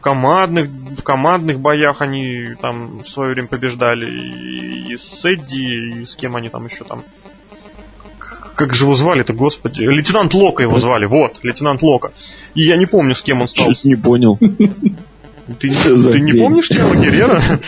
в 0.00 0.02
командных, 0.02 0.70
в 0.98 1.02
командных 1.02 1.60
боях 1.60 2.00
они 2.00 2.54
там 2.60 3.00
в 3.00 3.08
свое 3.08 3.32
время 3.32 3.48
побеждали 3.48 4.06
и, 4.10 4.92
и 4.92 4.96
с 4.96 5.22
Эдди, 5.26 6.00
и 6.00 6.04
с 6.06 6.16
кем 6.16 6.36
они 6.36 6.48
там 6.48 6.64
еще 6.64 6.84
там. 6.84 7.04
Как 8.54 8.72
же 8.72 8.84
его 8.84 8.94
звали-то, 8.94 9.34
господи? 9.34 9.82
Лейтенант 9.82 10.32
Лока 10.32 10.62
его 10.62 10.78
звали, 10.78 11.04
вот, 11.04 11.34
лейтенант 11.42 11.82
Лока. 11.82 12.12
И 12.54 12.62
я 12.62 12.76
не 12.76 12.86
помню, 12.86 13.14
с 13.14 13.20
кем 13.20 13.42
он 13.42 13.48
стал. 13.48 13.66
Чуть 13.66 13.84
не 13.84 13.96
понял. 13.96 14.38
Ты, 14.38 15.68
ты 15.68 16.20
не 16.20 16.32
помнишь 16.32 16.68
Тело 16.68 16.94
Геррера? 16.94 17.60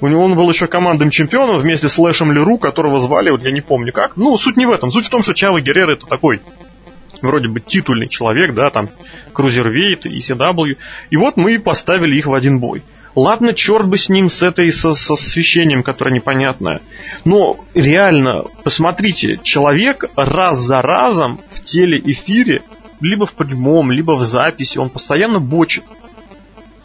У 0.00 0.08
него 0.08 0.24
он 0.24 0.34
был 0.34 0.50
еще 0.50 0.66
командным 0.66 1.10
чемпионом 1.10 1.58
вместе 1.58 1.88
с 1.88 1.98
Лэшем 1.98 2.32
Леру, 2.32 2.58
которого 2.58 3.00
звали, 3.00 3.30
вот 3.30 3.44
я 3.44 3.52
не 3.52 3.60
помню 3.60 3.92
как. 3.92 4.16
Ну, 4.16 4.36
суть 4.38 4.56
не 4.56 4.66
в 4.66 4.70
этом. 4.70 4.90
Суть 4.90 5.06
в 5.06 5.10
том, 5.10 5.22
что 5.22 5.32
Чава 5.32 5.60
Геррера 5.60 5.94
это 5.94 6.06
такой 6.06 6.40
вроде 7.22 7.48
бы 7.48 7.60
титульный 7.60 8.08
человек, 8.08 8.54
да, 8.54 8.70
там 8.70 8.88
Крузервейт 9.32 10.06
и 10.06 10.18
CW. 10.18 10.76
И 11.10 11.16
вот 11.16 11.36
мы 11.36 11.58
поставили 11.58 12.16
их 12.16 12.26
в 12.26 12.34
один 12.34 12.60
бой. 12.60 12.82
Ладно, 13.14 13.52
черт 13.52 13.86
бы 13.86 13.98
с 13.98 14.08
ним, 14.08 14.30
с 14.30 14.42
этой, 14.42 14.72
со, 14.72 14.94
со 14.94 15.14
освещением, 15.14 15.82
которое 15.82 16.14
непонятное. 16.14 16.80
Но 17.24 17.58
реально, 17.74 18.44
посмотрите, 18.62 19.40
человек 19.42 20.04
раз 20.14 20.58
за 20.58 20.82
разом 20.82 21.40
в 21.50 21.64
телеэфире, 21.64 22.62
либо 23.00 23.26
в 23.26 23.34
прямом, 23.34 23.90
либо 23.90 24.12
в 24.12 24.22
записи, 24.24 24.78
он 24.78 24.90
постоянно 24.90 25.40
бочит. 25.40 25.84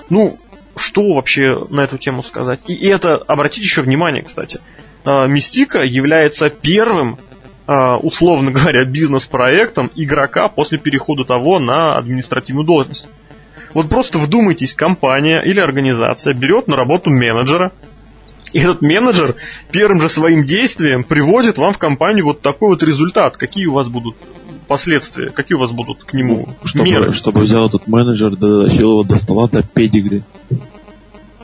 Ну, 0.10 0.40
что 0.76 1.14
вообще 1.14 1.68
на 1.70 1.82
эту 1.82 1.98
тему 1.98 2.24
сказать? 2.24 2.62
И 2.68 2.88
это, 2.88 3.16
обратите 3.16 3.62
еще 3.62 3.82
внимание, 3.82 4.24
кстати, 4.24 4.60
а, 5.06 5.28
Мистика 5.28 5.84
является 5.84 6.50
первым 6.50 7.18
условно 7.68 8.52
говоря, 8.52 8.86
бизнес-проектом 8.86 9.92
игрока 9.96 10.50
после 10.50 10.78
перехода 10.78 11.24
того 11.24 11.60
на 11.60 11.96
административную 11.96 12.66
должность. 12.66 13.08
Вот 13.74 13.90
просто 13.90 14.20
вдумайтесь, 14.20 14.74
компания 14.74 15.42
или 15.42 15.60
организация 15.60 16.34
берет 16.34 16.68
на 16.68 16.76
работу 16.76 17.10
менеджера, 17.10 17.72
и 18.52 18.60
этот 18.60 18.82
менеджер 18.82 19.36
первым 19.72 20.00
же 20.00 20.10
своим 20.10 20.46
действием 20.46 21.04
приводит 21.04 21.58
вам 21.58 21.74
в 21.74 21.80
компанию 21.80 22.26
вот 22.26 22.42
такой 22.42 22.70
вот 22.70 22.84
результат. 22.84 23.36
Какие 23.36 23.66
у 23.66 23.74
вас 23.74 23.88
будут 23.88 24.16
последствия, 24.68 25.30
какие 25.32 25.56
у 25.56 25.60
вас 25.60 25.72
будут 25.72 26.04
к 26.04 26.14
нему 26.14 26.48
чтобы, 26.64 26.86
меры? 26.86 27.14
Чтобы 27.14 27.42
взял 27.42 27.68
этот 27.68 27.88
менеджер, 27.88 28.36
дотащил 28.36 28.92
его 28.92 29.04
до 29.04 29.18
стола 29.18 29.48
до 29.48 29.64
педигри. 29.64 30.22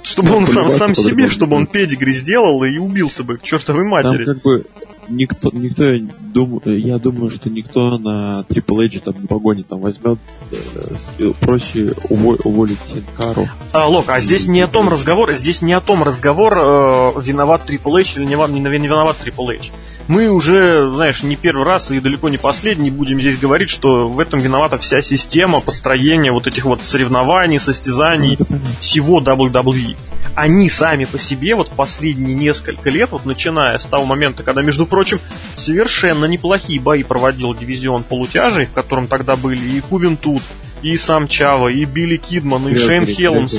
Чтобы 0.03 0.35
он 0.35 0.45
сам, 0.47 0.69
сам 0.69 0.95
себе, 0.95 1.29
чтобы 1.29 1.55
он 1.55 1.65
педигри 1.65 2.13
сделал 2.13 2.63
и 2.63 2.77
убился 2.77 3.23
бы 3.23 3.37
к 3.37 3.43
чертовой 3.43 3.85
матери. 3.85 4.25
Там 4.25 4.35
как 4.35 4.43
бы 4.43 4.65
никто, 5.09 5.49
никто, 5.53 5.83
я 5.83 6.01
думаю, 6.19 6.61
я 6.65 6.97
думаю, 6.97 7.29
что 7.29 7.49
никто 7.49 7.97
на 7.97 8.45
Triple 8.49 8.85
H 8.85 9.01
там 9.03 9.15
не 9.19 9.27
погонит, 9.27 9.67
там 9.67 9.79
возьмет, 9.79 10.19
э, 10.51 11.31
проще 11.39 11.93
уволить, 12.09 12.45
уволить 12.45 12.79
Синкару. 12.87 13.47
А, 13.73 13.87
Лок, 13.87 14.05
а 14.09 14.19
здесь 14.19 14.45
не 14.45 14.61
о 14.61 14.67
том 14.67 14.89
разговор, 14.89 15.33
здесь 15.33 15.61
не 15.61 15.73
о 15.73 15.81
том 15.81 16.03
разговор, 16.03 16.53
э, 16.57 17.11
виноват 17.21 17.69
Triple 17.69 18.01
H 18.01 18.17
или 18.17 18.25
не, 18.25 18.35
не, 18.35 18.59
не 18.59 18.87
виноват 18.87 19.17
Triple 19.23 19.57
H. 19.57 19.71
Мы 20.07 20.27
уже, 20.27 20.89
знаешь, 20.91 21.21
не 21.21 21.35
первый 21.35 21.65
раз 21.65 21.91
и 21.91 21.99
далеко 21.99 22.29
не 22.29 22.37
последний 22.37 22.89
будем 22.89 23.19
здесь 23.19 23.37
говорить, 23.37 23.69
что 23.69 24.09
в 24.09 24.19
этом 24.19 24.39
виновата 24.39 24.79
вся 24.79 25.03
система 25.03 25.59
построения 25.59 26.31
вот 26.31 26.47
этих 26.47 26.65
вот 26.65 26.81
соревнований, 26.81 27.59
состязаний, 27.59 28.37
всего 28.79 29.21
WWE 29.21 29.95
они 30.35 30.69
сами 30.69 31.05
по 31.05 31.19
себе 31.19 31.55
вот 31.55 31.69
в 31.69 31.73
последние 31.73 32.35
несколько 32.35 32.89
лет, 32.89 33.11
вот 33.11 33.25
начиная 33.25 33.77
с 33.79 33.87
того 33.87 34.05
момента, 34.05 34.43
когда, 34.43 34.61
между 34.61 34.85
прочим, 34.85 35.19
совершенно 35.55 36.25
неплохие 36.25 36.79
бои 36.79 37.03
проводил 37.03 37.53
дивизион 37.53 38.03
полутяжей, 38.03 38.65
в 38.65 38.73
котором 38.73 39.07
тогда 39.07 39.35
были 39.35 39.77
и 39.77 39.81
Кувентут, 39.81 40.41
и 40.81 40.97
сам 40.97 41.27
Чава, 41.27 41.67
и 41.69 41.85
Билли 41.85 42.17
Кидман, 42.17 42.67
и 42.67 42.75
Шейн 42.75 43.05
Хелмс. 43.05 43.53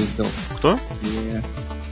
Кто? 0.59 0.78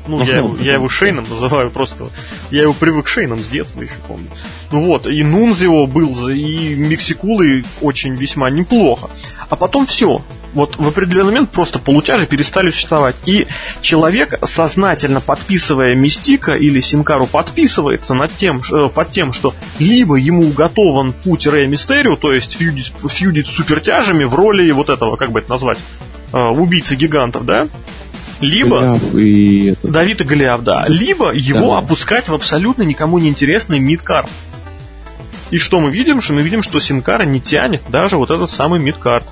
Ну, 0.07 0.25
я 0.25 0.39
его, 0.39 0.57
я 0.57 0.75
его 0.75 0.89
Шейном 0.89 1.27
называю 1.29 1.71
просто. 1.71 2.09
Я 2.51 2.63
его 2.63 2.73
привык 2.73 3.07
Шейном 3.07 3.41
с 3.41 3.49
детства 3.49 3.83
еще 3.83 3.97
помню. 4.07 4.29
Ну 4.73 4.87
вот, 4.87 5.07
и 5.07 5.23
Нунзио 5.23 5.87
был, 5.87 6.29
и 6.31 6.75
Мексикулы 6.75 7.63
очень 7.83 8.15
весьма 8.15 8.49
неплохо. 8.49 9.11
А 9.51 9.57
потом 9.57 9.87
все. 9.87 10.23
Вот 10.55 10.77
в 10.77 10.89
определенный 10.89 11.27
момент 11.27 11.51
просто 11.51 11.79
полутяжи 11.79 12.27
перестали 12.27 12.71
существовать. 12.71 13.17
И 13.27 13.47
человек, 13.81 14.39
сознательно 14.45 15.21
подписывая 15.21 15.95
Мистика 15.95 16.55
или 16.55 16.81
Синкару, 16.81 17.27
подписывается 17.27 18.15
над 18.15 18.35
тем, 18.35 18.61
э, 18.73 18.89
под 18.89 19.13
тем, 19.13 19.33
что 19.33 19.55
либо 19.79 20.17
ему 20.17 20.45
уготован 20.45 21.13
путь 21.13 21.47
Рэя 21.47 21.67
Мистерио, 21.67 22.17
то 22.17 22.33
есть 22.33 22.57
фьюдить, 22.57 22.93
фьюдить 23.09 23.47
супертяжами 23.47 24.25
в 24.25 24.35
роли 24.35 24.71
вот 24.71 24.89
этого, 24.89 25.17
как 25.17 25.33
бы 25.33 25.41
это 25.41 25.51
назвать, 25.51 25.79
э, 26.33 26.39
убийцы 26.39 26.97
гигантов, 26.97 27.45
да? 27.45 27.69
Либо 28.41 28.81
Голиаф 28.81 29.15
и 29.15 29.67
это... 29.71 29.89
Давид 29.89 30.21
и 30.21 30.25
Голиаф, 30.25 30.63
да. 30.63 30.85
Либо 30.87 31.33
его 31.33 31.75
да. 31.75 31.79
опускать 31.79 32.29
в 32.29 32.35
абсолютно 32.35 32.83
никому 32.83 33.19
не 33.19 33.29
интересный 33.29 33.81
мидкарт. 33.81 34.31
И 35.51 35.59
что 35.59 35.81
мы 35.81 35.91
видим? 35.91 36.21
Что 36.21 36.35
мы 36.35 36.43
видим, 36.43 36.63
что 36.63 36.79
Синкара 36.79 37.25
не 37.25 37.41
тянет 37.41 37.83
даже 37.89 38.17
вот 38.17 38.31
этот 38.31 38.51
самый 38.51 38.81
мидкарт. 38.81 39.27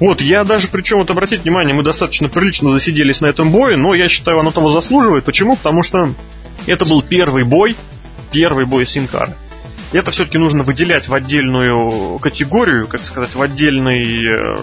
Вот, 0.00 0.20
я 0.20 0.44
даже, 0.44 0.68
причем, 0.68 0.98
вот 0.98 1.10
обратите 1.10 1.42
внимание, 1.42 1.74
мы 1.74 1.82
достаточно 1.82 2.28
прилично 2.28 2.70
засиделись 2.70 3.20
на 3.20 3.26
этом 3.26 3.50
бое, 3.50 3.76
но 3.76 3.94
я 3.94 4.08
считаю, 4.08 4.40
оно 4.40 4.50
того 4.50 4.70
заслуживает. 4.70 5.24
Почему? 5.24 5.56
Потому 5.56 5.82
что 5.82 6.14
это 6.66 6.84
был 6.84 7.02
первый 7.02 7.44
бой, 7.44 7.76
первый 8.30 8.64
бой 8.64 8.86
Синкара. 8.86 9.36
Это 9.92 10.10
все-таки 10.10 10.38
нужно 10.38 10.62
выделять 10.62 11.08
в 11.08 11.14
отдельную 11.14 12.18
категорию, 12.18 12.86
как 12.86 13.02
сказать, 13.04 13.34
в 13.34 13.42
отдельный 13.42 14.26
э, 14.26 14.58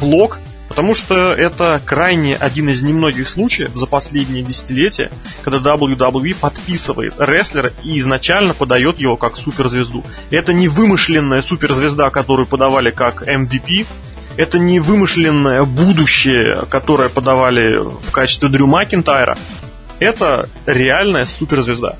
блок, 0.00 0.38
Потому 0.68 0.94
что 0.94 1.32
это 1.32 1.80
крайне 1.84 2.34
один 2.34 2.68
из 2.68 2.82
немногих 2.82 3.28
случаев 3.28 3.70
за 3.74 3.86
последние 3.86 4.42
десятилетия, 4.42 5.10
когда 5.42 5.58
WWE 5.58 6.34
подписывает 6.34 7.14
рестлера 7.18 7.72
и 7.84 7.98
изначально 7.98 8.54
подает 8.54 8.98
его 8.98 9.16
как 9.16 9.36
суперзвезду. 9.36 10.02
Это 10.30 10.52
не 10.52 10.68
вымышленная 10.68 11.42
суперзвезда, 11.42 12.10
которую 12.10 12.46
подавали 12.46 12.90
как 12.90 13.22
MVP, 13.22 13.86
это 14.36 14.58
не 14.58 14.80
вымышленное 14.80 15.64
будущее, 15.64 16.66
которое 16.68 17.08
подавали 17.08 17.76
в 17.76 18.10
качестве 18.10 18.48
Дрю 18.48 18.66
Макинтайра. 18.66 19.36
Это 20.00 20.48
реальная 20.66 21.24
суперзвезда. 21.24 21.96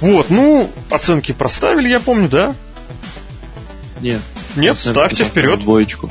Вот, 0.00 0.30
ну, 0.30 0.70
оценки 0.90 1.32
проставили, 1.32 1.88
я 1.88 2.00
помню, 2.00 2.28
да? 2.28 2.54
Нет. 4.00 4.20
Нет, 4.56 4.76
ставьте 4.78 5.24
вперед. 5.24 5.60
Двоечку. 5.60 6.10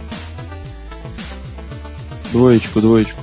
Двоечку, 2.31 2.79
двоечку. 2.79 3.21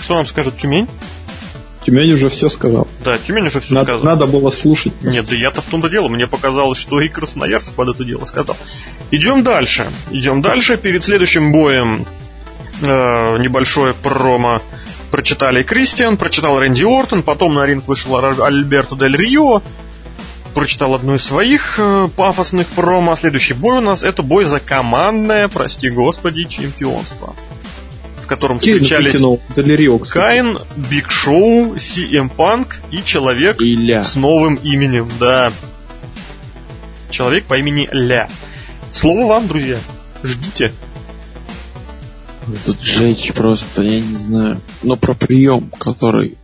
Что 0.00 0.16
нам 0.16 0.26
скажет 0.26 0.58
Тюмень? 0.58 0.88
Тюмень 1.84 2.12
уже 2.12 2.28
все 2.28 2.48
сказал. 2.48 2.86
Да, 3.04 3.18
Тюмень 3.18 3.46
уже 3.46 3.60
все 3.60 3.74
надо, 3.74 3.94
сказал. 3.94 4.14
Надо 4.14 4.26
было 4.26 4.50
слушать. 4.50 4.92
Нет, 5.02 5.26
да 5.26 5.34
я-то 5.34 5.62
в 5.62 5.66
том-то 5.66 5.88
дело. 5.88 6.08
Мне 6.08 6.26
показалось, 6.26 6.78
что 6.78 7.00
и 7.00 7.08
Красноярск 7.08 7.72
под 7.74 7.94
это 7.94 8.04
дело 8.04 8.24
сказал. 8.24 8.56
Идем 9.10 9.42
дальше. 9.42 9.86
Идем 10.10 10.42
дальше. 10.42 10.76
Перед 10.76 11.02
следующим 11.04 11.52
боем 11.52 12.06
э, 12.82 13.38
небольшое 13.38 13.94
промо 13.94 14.60
прочитали 15.10 15.62
Кристиан, 15.62 16.16
прочитал 16.16 16.58
Рэнди 16.58 16.84
Ортон, 16.84 17.22
потом 17.22 17.54
на 17.54 17.66
ринг 17.66 17.86
вышел 17.86 18.16
Альберто 18.16 18.96
Дель 18.96 19.16
Рио, 19.16 19.62
прочитал 20.54 20.94
одну 20.94 21.16
из 21.16 21.24
своих 21.24 21.78
э, 21.78 22.04
пафосных 22.16 22.66
промо. 22.68 23.16
Следующий 23.16 23.54
бой 23.54 23.78
у 23.78 23.80
нас 23.80 24.02
это 24.02 24.22
бой 24.22 24.44
за 24.44 24.58
командное, 24.58 25.48
прости 25.48 25.90
господи, 25.90 26.44
чемпионство. 26.44 27.34
Котором 28.32 28.60
встречались 28.60 29.20
Кайн, 30.10 30.58
Биг 30.90 31.10
Шоу, 31.10 31.74
CM 31.74 32.30
Панк 32.34 32.78
и 32.90 33.02
человек 33.04 33.60
Ля. 33.60 34.02
с 34.02 34.16
новым 34.16 34.54
именем, 34.54 35.06
да. 35.20 35.52
Человек 37.10 37.44
по 37.44 37.58
имени 37.58 37.90
Ля. 37.92 38.30
Слово 38.90 39.26
вам, 39.26 39.48
друзья. 39.48 39.76
Ждите. 40.22 40.72
Тут 42.64 42.80
жечь 42.80 43.34
просто, 43.34 43.82
я 43.82 44.00
не 44.00 44.16
знаю. 44.16 44.62
Но 44.82 44.96
про 44.96 45.12
прием, 45.12 45.70
который 45.78 46.38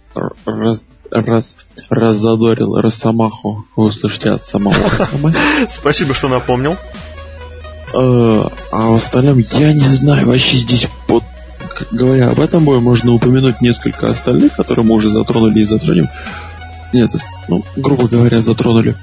раз, 0.45 0.85
раз, 1.11 1.57
раззадорил 1.89 2.77
Росомаху, 2.77 3.65
вы 3.77 3.85
услышите 3.87 4.29
от 4.29 4.45
самого 4.45 4.75
Спасибо, 5.71 6.13
что 6.13 6.29
напомнил. 6.29 6.77
Э, 7.95 8.43
а 8.73 8.89
в 8.91 8.97
остальном 8.97 9.39
я 9.39 9.73
не 9.73 9.97
знаю, 9.97 10.27
вообще 10.27 10.59
здесь 10.59 10.87
говоря 11.91 12.31
об 12.31 12.41
этом 12.41 12.65
бою, 12.65 12.81
можно 12.81 13.13
упомянуть 13.13 13.61
несколько 13.61 14.11
остальных, 14.11 14.55
которые 14.55 14.85
мы 14.85 14.95
уже 14.95 15.11
затронули 15.11 15.61
и 15.61 15.65
затронем. 15.65 16.09
Нет, 16.93 17.13
ну, 17.49 17.65
грубо 17.77 18.09
говоря, 18.09 18.41
затронули. 18.41 18.97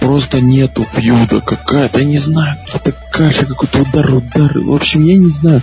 Просто 0.00 0.40
нету 0.40 0.84
фьюда 0.84 1.40
какая-то, 1.40 1.98
я 1.98 2.04
не 2.04 2.18
знаю, 2.18 2.56
какие-то 2.64 2.92
каши, 3.10 3.46
какой-то 3.46 3.80
удар, 3.80 4.14
удар. 4.14 4.52
В 4.58 4.72
общем, 4.72 5.02
я 5.02 5.18
не 5.18 5.30
знаю. 5.30 5.60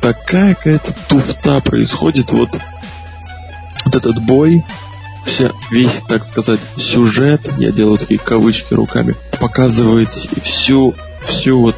Такая 0.00 0.54
какая-то 0.54 0.94
туфта 1.08 1.60
происходит. 1.60 2.30
Вот, 2.30 2.48
вот 3.84 3.94
этот 3.94 4.22
бой, 4.22 4.64
вся, 5.26 5.52
весь, 5.70 6.02
так 6.08 6.24
сказать, 6.24 6.60
сюжет, 6.78 7.42
я 7.58 7.70
делаю 7.70 7.98
такие 7.98 8.18
кавычки 8.18 8.72
руками, 8.72 9.14
показывает 9.38 10.08
всю, 10.08 10.94
всю 11.20 11.60
вот 11.60 11.76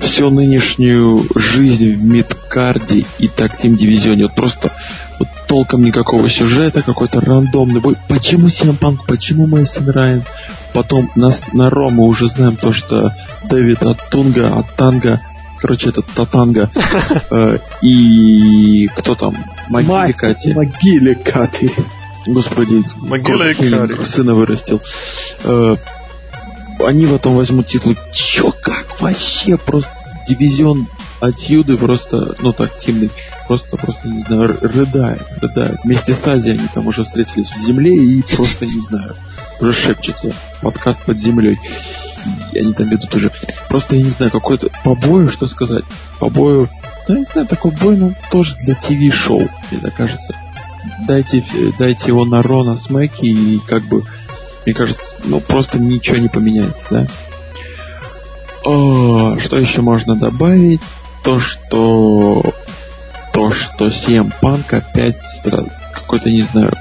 всю 0.00 0.30
нынешнюю 0.30 1.26
жизнь 1.34 1.94
в 1.94 2.02
мидкарде 2.02 3.04
и 3.18 3.28
тактим 3.28 3.76
дивизионе. 3.76 4.24
Вот 4.24 4.34
просто 4.34 4.70
вот 5.18 5.28
толком 5.48 5.82
никакого 5.82 6.28
сюжета, 6.28 6.82
какой-то 6.82 7.20
рандомный 7.20 7.80
бой. 7.80 7.96
Почему 8.08 8.48
Симпанк, 8.48 9.06
почему 9.06 9.46
Мейсон 9.46 9.88
Райан? 9.90 10.24
Потом 10.72 11.10
на, 11.14 11.30
на 11.52 11.70
Ро 11.70 11.90
мы 11.90 12.04
уже 12.04 12.28
знаем 12.28 12.56
то, 12.56 12.72
что 12.72 13.12
Дэвид 13.44 13.82
от 13.82 13.98
Тунга, 14.10 14.58
от 14.58 14.74
Танга, 14.74 15.20
короче, 15.58 15.88
этот 15.88 16.06
Татанга, 16.06 16.70
э, 17.30 17.58
и 17.80 18.88
кто 18.96 19.14
там? 19.14 19.36
Могиле 20.54 21.14
Кати. 21.14 21.70
Господи, 22.26 22.82
Могиле 22.96 23.54
Кати. 23.54 24.04
сына 24.06 24.34
вырастил. 24.34 24.82
Э, 25.44 25.76
они 26.84 27.06
потом 27.06 27.36
возьмут 27.36 27.66
титул. 27.68 27.94
Чё, 28.12 28.52
как 28.62 29.00
вообще? 29.00 29.56
Просто 29.56 29.90
дивизион 30.28 30.86
отсюда 31.20 31.76
просто, 31.76 32.36
ну 32.40 32.52
так, 32.52 32.78
тимный, 32.78 33.10
просто, 33.46 33.76
просто, 33.76 34.08
не 34.08 34.20
знаю, 34.22 34.58
рыдает, 34.60 35.22
рыдает. 35.40 35.78
Вместе 35.84 36.14
с 36.14 36.26
Азией 36.26 36.58
они 36.58 36.68
там 36.74 36.86
уже 36.86 37.04
встретились 37.04 37.50
в 37.50 37.66
земле 37.66 37.94
и 37.94 38.22
просто, 38.22 38.66
не 38.66 38.80
знаю, 38.82 39.14
уже 39.60 39.72
шепчется. 39.72 40.32
Подкаст 40.62 41.02
под 41.04 41.18
землей. 41.18 41.58
И 42.52 42.58
они 42.58 42.72
там 42.72 42.88
ведут 42.88 43.14
уже. 43.14 43.30
Просто, 43.68 43.96
я 43.96 44.02
не 44.02 44.10
знаю, 44.10 44.32
какой-то 44.32 44.68
по 44.84 44.94
бою, 44.94 45.28
что 45.28 45.46
сказать? 45.46 45.84
По 46.18 46.28
бою, 46.28 46.68
да, 47.06 47.14
я 47.14 47.20
не 47.20 47.26
знаю, 47.26 47.46
такой 47.46 47.70
бой, 47.72 47.96
ну, 47.96 48.14
тоже 48.30 48.56
для 48.56 48.74
ТВ-шоу, 48.74 49.48
мне 49.70 49.80
так 49.80 49.94
кажется. 49.94 50.34
Дайте, 51.06 51.44
дайте 51.78 52.06
его 52.06 52.24
на 52.24 52.42
Рона 52.42 52.76
Смеки 52.76 53.26
и 53.26 53.60
как 53.66 53.84
бы 53.84 54.04
мне 54.66 54.74
кажется, 54.74 55.14
ну 55.24 55.40
просто 55.40 55.78
ничего 55.78 56.16
не 56.16 56.28
поменяется, 56.28 56.84
да? 56.90 57.06
О, 58.64 59.38
что 59.38 59.58
еще 59.60 59.80
можно 59.80 60.16
добавить? 60.16 60.80
То, 61.22 61.38
что 61.38 62.52
то, 63.32 63.52
что 63.52 63.88
CM 63.88 64.32
Punk 64.42 64.74
опять 64.74 65.16
какой-то, 65.92 66.30
не 66.30 66.42
знаю, 66.42 66.72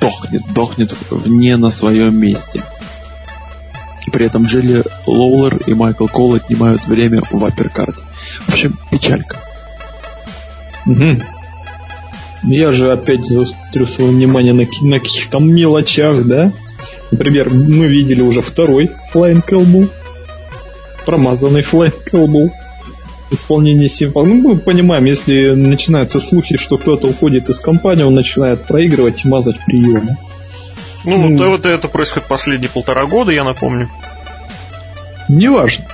дохнет, 0.00 0.42
дохнет 0.52 0.94
вне 1.10 1.56
на 1.56 1.72
своем 1.72 2.20
месте. 2.20 2.62
При 4.12 4.26
этом 4.26 4.44
Джилли 4.44 4.84
Лоулер 5.06 5.56
и 5.66 5.74
Майкл 5.74 6.06
Кол 6.06 6.34
отнимают 6.34 6.86
время 6.86 7.22
в 7.30 7.44
апперкарте. 7.44 8.00
В 8.46 8.50
общем, 8.50 8.78
печалька. 8.90 9.38
Угу. 10.86 11.22
Я 12.44 12.72
же 12.72 12.92
опять 12.92 13.24
заострю 13.24 13.86
свое 13.88 14.10
внимание 14.10 14.52
на, 14.52 14.66
на 14.82 15.00
каких-то 15.00 15.38
мелочах, 15.38 16.24
да? 16.26 16.52
Например, 17.10 17.48
мы 17.50 17.86
видели 17.86 18.20
уже 18.20 18.42
второй 18.42 18.90
Flying 19.12 19.44
Elbow, 19.48 19.88
промазанный 21.06 21.62
Flying 21.62 21.94
Elbow 22.12 22.50
в 23.30 23.34
исполнении 23.34 23.88
Симпа. 23.88 24.24
Ну, 24.24 24.34
мы 24.34 24.56
понимаем, 24.56 25.04
если 25.04 25.52
начинаются 25.52 26.20
слухи, 26.20 26.56
что 26.56 26.76
кто-то 26.76 27.06
уходит 27.06 27.48
из 27.48 27.60
компании, 27.60 28.02
он 28.02 28.14
начинает 28.14 28.64
проигрывать 28.64 29.24
и 29.24 29.28
мазать 29.28 29.56
приемы. 29.64 30.16
Ну, 31.04 31.28
ну 31.28 31.50
вот, 31.50 31.58
вот 31.58 31.66
это 31.66 31.88
происходит 31.88 32.28
последние 32.28 32.70
полтора 32.70 33.06
года, 33.06 33.30
я 33.30 33.44
напомню. 33.44 33.88
Неважно. 35.28 35.84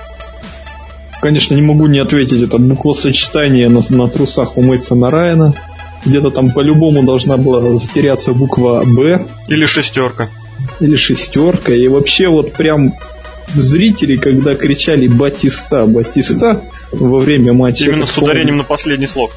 Конечно, 1.21 1.53
не 1.53 1.61
могу 1.61 1.85
не 1.85 1.99
ответить, 1.99 2.41
это 2.41 2.57
буквосочетание 2.57 3.69
на, 3.69 3.81
на 3.89 4.09
трусах 4.09 4.57
у 4.57 4.63
Мейсона 4.63 5.11
Райана. 5.11 5.53
Где-то 6.03 6.31
там 6.31 6.49
по-любому 6.49 7.03
должна 7.03 7.37
была 7.37 7.61
затеряться 7.77 8.33
буква 8.33 8.83
«Б». 8.83 9.27
Или 9.47 9.65
шестерка 9.65 10.29
или 10.81 10.95
шестерка. 10.95 11.73
И 11.73 11.87
вообще 11.87 12.27
вот 12.27 12.53
прям 12.53 12.93
зрители, 13.53 14.17
когда 14.17 14.55
кричали 14.55 15.07
«Батиста, 15.07 15.85
Батиста» 15.85 16.61
во 16.91 17.19
время 17.19 17.53
матча... 17.53 17.85
Именно 17.85 18.05
с 18.05 18.17
ударением 18.17 18.57
на 18.57 18.63
последний 18.63 19.07
слог. 19.07 19.31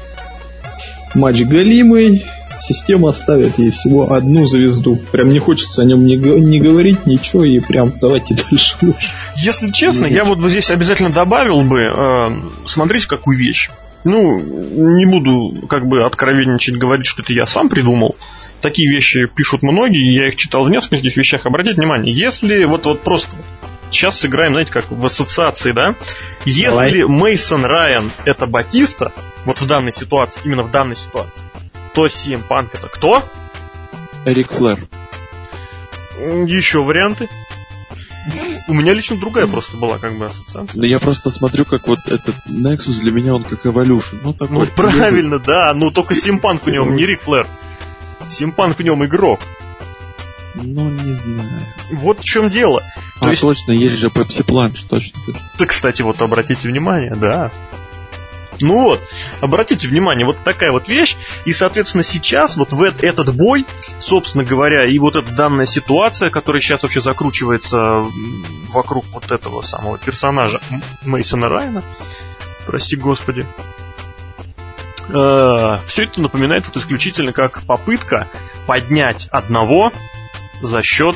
Матч 1.13 1.41
галимый, 1.41 2.25
система 2.59 3.13
ставит 3.13 3.57
ей 3.57 3.71
всего 3.71 4.11
одну 4.11 4.47
звезду. 4.47 4.97
Прям 5.11 5.29
не 5.29 5.39
хочется 5.39 5.81
о 5.81 5.85
нем 5.85 6.05
не, 6.05 6.17
не 6.17 6.59
говорить 6.59 7.05
ничего, 7.05 7.45
и 7.45 7.59
прям 7.59 7.93
давайте 8.01 8.35
дальше 8.49 8.75
лучше. 8.81 9.07
Если 9.37 9.71
честно, 9.71 10.05
я 10.05 10.25
вот 10.25 10.39
здесь 10.49 10.69
обязательно 10.71 11.09
добавил 11.09 11.61
бы, 11.61 11.81
э, 11.81 12.29
смотрите, 12.65 13.07
какую 13.07 13.37
вещь. 13.37 13.69
Ну, 14.05 14.39
не 14.39 15.05
буду 15.05 15.67
как 15.67 15.85
бы 15.87 16.05
откровенничать, 16.05 16.77
говорить, 16.77 17.05
что 17.05 17.21
это 17.21 17.33
я 17.33 17.45
сам 17.45 17.67
придумал 17.67 18.15
такие 18.65 18.91
вещи 18.91 19.27
пишут 19.27 19.61
многие, 19.61 20.15
я 20.15 20.29
их 20.29 20.37
читал 20.37 20.65
в 20.65 20.69
нескольких 20.69 21.15
вещах. 21.15 21.45
Обратите 21.45 21.75
внимание, 21.75 22.11
если 22.11 22.63
вот, 22.63 22.85
вот 22.85 23.01
просто 23.01 23.35
сейчас 23.91 24.19
сыграем, 24.19 24.53
знаете, 24.53 24.71
как 24.71 24.89
в 24.89 25.05
ассоциации, 25.05 25.71
да? 25.71 25.93
Если 26.45 27.03
Мейсон 27.03 27.63
Райан 27.65 28.11
это 28.25 28.47
Батиста, 28.47 29.11
вот 29.45 29.61
в 29.61 29.67
данной 29.67 29.91
ситуации, 29.91 30.41
именно 30.45 30.63
в 30.63 30.71
данной 30.71 30.95
ситуации, 30.95 31.43
то 31.93 32.07
CM 32.07 32.41
Punk 32.49 32.69
это 32.73 32.87
кто? 32.87 33.23
Эрик 34.25 34.51
Флэр. 34.51 34.79
Еще 36.47 36.81
варианты? 36.81 37.29
У 38.67 38.73
меня 38.73 38.93
лично 38.93 39.17
другая 39.17 39.47
просто 39.47 39.77
была 39.77 39.99
как 39.99 40.17
бы 40.17 40.25
ассоциация. 40.25 40.81
Да 40.81 40.87
я 40.87 40.99
просто 40.99 41.29
смотрю, 41.29 41.65
как 41.65 41.87
вот 41.87 41.99
этот 42.07 42.35
Nexus 42.47 42.99
для 42.99 43.11
меня 43.11 43.35
он 43.35 43.43
как 43.43 43.65
Evolution. 43.65 44.19
Ну, 44.23 44.33
такой 44.33 44.57
ну 44.57 44.65
правильно, 44.75 45.39
да, 45.39 45.73
но 45.75 45.91
только 45.91 46.15
Симпанк 46.15 46.65
в 46.65 46.69
нем, 46.69 46.95
не 46.95 47.05
Рик 47.05 47.21
Флэр. 47.21 47.47
Симпанк 48.29 48.79
в 48.79 48.83
нем 48.83 49.05
игрок. 49.05 49.39
Ну, 50.55 50.89
не 50.89 51.11
знаю. 51.11 51.65
Вот 51.91 52.21
в 52.21 52.23
чем 52.23 52.49
дело. 52.49 52.81
А, 53.19 53.29
есть... 53.29 53.41
точно, 53.41 53.71
есть 53.71 53.97
же 53.97 54.07
Pepsi 54.07 54.43
Plunge, 54.43 54.85
точно, 54.89 55.19
точно. 55.25 55.41
Да, 55.59 55.65
кстати, 55.65 56.01
вот 56.01 56.21
обратите 56.21 56.67
внимание, 56.67 57.13
да. 57.15 57.51
Ну 58.61 58.81
вот, 58.81 59.01
обратите 59.41 59.87
внимание, 59.87 60.25
вот 60.25 60.37
такая 60.43 60.71
вот 60.71 60.87
вещь, 60.87 61.15
и, 61.45 61.53
соответственно, 61.53 62.03
сейчас 62.03 62.57
вот 62.57 62.71
в 62.71 62.81
этот 62.81 63.35
бой, 63.35 63.65
собственно 63.99 64.43
говоря, 64.43 64.85
и 64.85 64.97
вот 64.99 65.15
эта 65.15 65.31
данная 65.33 65.65
ситуация, 65.65 66.29
которая 66.29 66.61
сейчас 66.61 66.83
вообще 66.83 67.01
закручивается 67.01 68.05
вокруг 68.69 69.05
вот 69.13 69.31
этого 69.31 69.61
самого 69.61 69.97
персонажа 69.97 70.61
Мейсона 71.03 71.49
Райана, 71.49 71.83
прости 72.65 72.95
господи, 72.95 73.45
э, 75.09 75.77
все 75.87 76.03
это 76.03 76.21
напоминает 76.21 76.67
вот 76.67 76.77
исключительно 76.77 77.33
как 77.33 77.63
попытка 77.63 78.27
поднять 78.65 79.27
одного 79.31 79.91
за 80.61 80.81
счет 80.83 81.15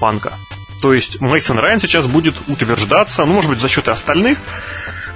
панка. 0.00 0.34
То 0.84 0.92
есть 0.92 1.20
Мейсон 1.20 1.58
Райан 1.58 1.80
сейчас 1.80 2.06
будет 2.06 2.36
утверждаться, 2.46 3.24
ну, 3.24 3.32
может 3.34 3.50
быть, 3.50 3.58
за 3.58 3.68
счет 3.68 3.88
и 3.88 3.90
остальных, 3.90 4.38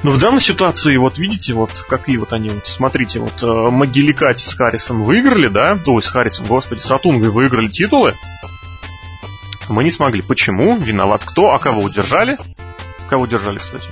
но 0.02 0.12
в 0.12 0.18
данной 0.18 0.40
ситуации, 0.40 0.96
вот 0.96 1.18
видите, 1.18 1.54
вот 1.54 1.70
какие 1.88 2.16
вот 2.16 2.32
они, 2.32 2.50
вот, 2.50 2.66
смотрите, 2.66 3.18
вот 3.18 3.42
э, 3.42 3.70
Могиликати 3.70 4.44
с 4.44 4.54
Харрисом 4.54 5.02
выиграли, 5.02 5.48
да, 5.48 5.78
ой, 5.86 6.02
с 6.02 6.08
Харрисом, 6.08 6.46
господи, 6.46 6.80
с 6.80 6.90
Атунгой 6.90 7.30
выиграли 7.30 7.68
титулы, 7.68 8.14
мы 9.68 9.84
не 9.84 9.90
смогли. 9.90 10.22
Почему? 10.22 10.78
Виноват 10.78 11.22
кто? 11.24 11.52
А 11.52 11.58
кого 11.58 11.82
удержали? 11.82 12.38
Кого 13.08 13.24
удержали, 13.24 13.58
кстати? 13.58 13.86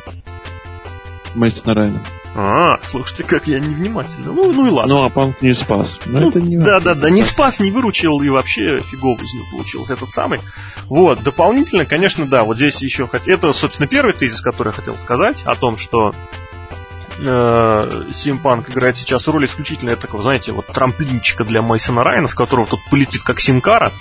Мейсона 1.34 1.74
Райана. 1.74 2.00
А, 2.38 2.78
слушайте, 2.82 3.24
как 3.24 3.46
я 3.46 3.58
невнимательно. 3.58 4.32
Ну, 4.32 4.52
ну 4.52 4.66
и 4.66 4.70
ладно. 4.70 4.94
Ну, 4.94 5.04
а 5.04 5.08
Панк 5.08 5.40
не 5.40 5.54
спас. 5.54 5.98
Но 6.04 6.20
Ну, 6.20 6.28
это 6.28 6.40
не 6.42 6.58
да, 6.58 6.80
да, 6.80 6.94
да, 6.94 7.08
не 7.08 7.24
спас, 7.24 7.60
не 7.60 7.70
выручил 7.70 8.20
и 8.20 8.28
вообще 8.28 8.80
фигово 8.80 9.22
из 9.22 9.32
него 9.32 9.46
получился 9.52 9.94
этот 9.94 10.10
самый. 10.10 10.40
Вот, 10.84 11.22
дополнительно, 11.22 11.86
конечно, 11.86 12.26
да, 12.26 12.44
вот 12.44 12.58
здесь 12.58 12.82
еще 12.82 13.06
хоть 13.06 13.26
это, 13.26 13.54
собственно, 13.54 13.86
первый 13.86 14.12
тезис, 14.12 14.42
который 14.42 14.68
я 14.68 14.72
хотел 14.72 14.98
сказать, 14.98 15.42
о 15.46 15.54
том, 15.54 15.78
что 15.78 16.12
э, 17.20 18.02
Симпанк 18.12 18.68
играет 18.68 18.98
сейчас 18.98 19.26
роль 19.28 19.46
исключительно 19.46 19.96
такого, 19.96 20.22
знаете, 20.22 20.52
вот 20.52 20.66
трамплинчика 20.66 21.42
для 21.42 21.62
Майсона 21.62 22.04
Райана, 22.04 22.28
с 22.28 22.34
которого 22.34 22.66
тут 22.66 22.80
полетит 22.90 23.22
как 23.22 23.40
Синкара. 23.40 23.92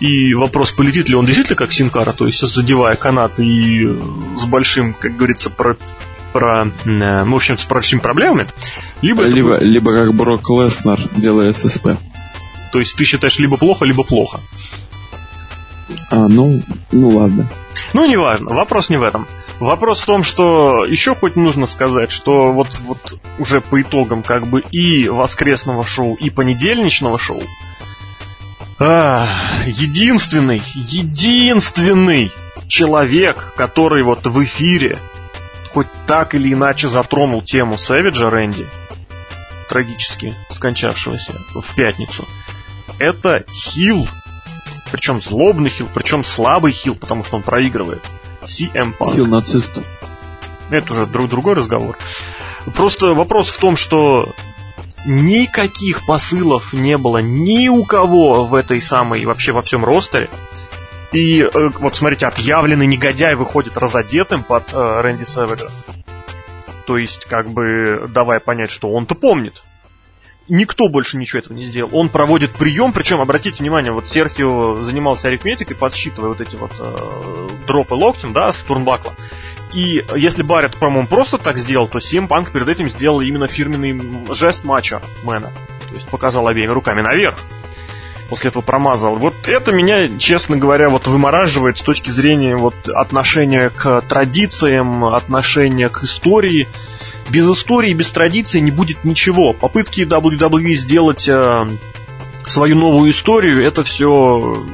И 0.00 0.32
вопрос, 0.32 0.72
полетит 0.72 1.10
ли 1.10 1.14
он 1.14 1.26
действительно 1.26 1.56
как 1.56 1.72
Синкара, 1.72 2.14
то 2.14 2.26
есть 2.26 2.40
задевая 2.40 2.96
канат 2.96 3.38
и 3.38 3.86
э, 3.86 3.98
с 4.38 4.46
большим, 4.46 4.94
как 4.94 5.14
говорится, 5.14 5.50
про, 6.36 6.66
э, 6.66 7.24
в 7.24 7.34
общем, 7.34 7.56
с 7.56 7.64
большими 7.64 7.98
проблемами. 7.98 8.46
Либо, 9.00 9.22
Либо, 9.22 9.56
либо 9.56 9.94
как 9.94 10.12
Брок 10.12 10.50
Леснер, 10.50 11.00
делая 11.16 11.54
ССП. 11.54 11.96
То 12.72 12.78
есть 12.78 12.94
ты 12.94 13.06
считаешь 13.06 13.38
либо 13.38 13.56
плохо, 13.56 13.86
либо 13.86 14.04
плохо. 14.04 14.40
А, 16.10 16.28
ну, 16.28 16.60
ну 16.92 17.08
ладно. 17.08 17.48
Ну, 17.94 18.06
неважно, 18.06 18.54
вопрос 18.54 18.90
не 18.90 18.98
в 18.98 19.02
этом. 19.02 19.26
Вопрос 19.60 20.02
в 20.02 20.04
том, 20.04 20.24
что 20.24 20.84
еще 20.84 21.14
хоть 21.14 21.36
нужно 21.36 21.64
сказать, 21.64 22.10
что 22.10 22.52
вот, 22.52 22.68
вот 22.84 23.18
уже 23.38 23.62
по 23.62 23.80
итогам 23.80 24.22
как 24.22 24.46
бы 24.46 24.60
и 24.60 25.08
воскресного 25.08 25.86
шоу, 25.86 26.16
и 26.16 26.28
понедельничного 26.28 27.18
шоу, 27.18 27.42
а, 28.78 29.26
единственный, 29.66 30.60
единственный 30.74 32.30
человек, 32.68 33.54
который 33.56 34.02
вот 34.02 34.26
в 34.26 34.44
эфире 34.44 34.98
хоть 35.76 35.88
так 36.06 36.34
или 36.34 36.54
иначе 36.54 36.88
затронул 36.88 37.42
тему 37.42 37.76
Сэвиджа 37.76 38.30
Рэнди, 38.30 38.66
трагически 39.68 40.34
скончавшегося 40.48 41.34
в 41.54 41.74
пятницу, 41.74 42.26
это 42.98 43.44
Хилл 43.52 44.08
причем 44.90 45.20
злобный 45.20 45.68
хил, 45.68 45.86
причем 45.92 46.24
слабый 46.24 46.72
хил, 46.72 46.94
потому 46.94 47.24
что 47.24 47.36
он 47.36 47.42
проигрывает. 47.42 48.02
CM 48.44 48.94
Punk. 48.98 49.16
Хил 49.16 49.26
нацист. 49.26 49.78
Это 50.70 50.92
уже 50.92 51.04
друг 51.04 51.28
другой 51.28 51.56
разговор. 51.56 51.98
Просто 52.74 53.12
вопрос 53.12 53.50
в 53.50 53.58
том, 53.58 53.76
что 53.76 54.32
никаких 55.04 56.06
посылов 56.06 56.72
не 56.72 56.96
было 56.96 57.18
ни 57.18 57.68
у 57.68 57.84
кого 57.84 58.46
в 58.46 58.54
этой 58.54 58.80
самой, 58.80 59.26
вообще 59.26 59.52
во 59.52 59.60
всем 59.60 59.84
ростере. 59.84 60.30
И 61.16 61.40
э, 61.40 61.48
вот 61.78 61.96
смотрите, 61.96 62.26
отъявленный 62.26 62.86
негодяй 62.86 63.36
выходит 63.36 63.78
разодетым 63.78 64.42
под 64.42 64.64
э, 64.74 65.00
Рэнди 65.00 65.24
Сэвиджа. 65.24 65.70
То 66.86 66.98
есть, 66.98 67.24
как 67.24 67.48
бы, 67.48 68.06
давая 68.08 68.38
понять, 68.38 68.70
что 68.70 68.90
он-то 68.90 69.14
помнит. 69.14 69.62
Никто 70.46 70.88
больше 70.90 71.16
ничего 71.16 71.38
этого 71.38 71.54
не 71.54 71.64
сделал. 71.64 71.88
Он 71.94 72.10
проводит 72.10 72.50
прием, 72.50 72.92
причем, 72.92 73.22
обратите 73.22 73.62
внимание, 73.62 73.92
вот 73.92 74.08
Серхио 74.08 74.82
занимался 74.82 75.28
арифметикой, 75.28 75.74
подсчитывая 75.74 76.28
вот 76.28 76.40
эти 76.42 76.54
вот 76.54 76.72
э, 76.78 77.48
дропы 77.66 77.94
локтем, 77.94 78.34
да, 78.34 78.52
с 78.52 78.62
турнбакла. 78.62 79.14
И 79.72 80.04
если 80.16 80.42
Барретт, 80.42 80.76
по-моему, 80.76 81.08
просто 81.08 81.38
так 81.38 81.56
сделал, 81.56 81.88
то 81.88 81.98
Сим 81.98 82.28
Панк 82.28 82.50
перед 82.50 82.68
этим 82.68 82.90
сделал 82.90 83.22
именно 83.22 83.46
фирменный 83.46 83.98
жест 84.34 84.64
матча 84.64 85.00
Мэна. 85.24 85.50
То 85.88 85.94
есть 85.94 86.08
показал 86.08 86.46
обеими 86.46 86.72
руками 86.72 87.00
наверх. 87.00 87.36
После 88.28 88.50
этого 88.50 88.62
промазал. 88.62 89.16
Вот 89.16 89.34
это 89.46 89.70
меня, 89.70 90.08
честно 90.18 90.56
говоря, 90.56 90.88
вот 90.88 91.06
вымораживает 91.06 91.78
с 91.78 91.82
точки 91.82 92.10
зрения 92.10 92.56
вот 92.56 92.74
отношения 92.88 93.70
к 93.70 94.02
традициям, 94.02 95.04
отношения 95.04 95.88
к 95.88 96.02
истории. 96.02 96.66
Без 97.28 97.46
истории, 97.48 97.92
без 97.92 98.10
традиции 98.10 98.58
не 98.58 98.70
будет 98.70 99.04
ничего. 99.04 99.52
Попытки 99.52 100.00
WWE 100.00 100.74
сделать 100.74 101.28
э, 101.28 101.66
свою 102.46 102.76
новую 102.76 103.12
историю, 103.12 103.64
это 103.64 103.84
все 103.84 104.64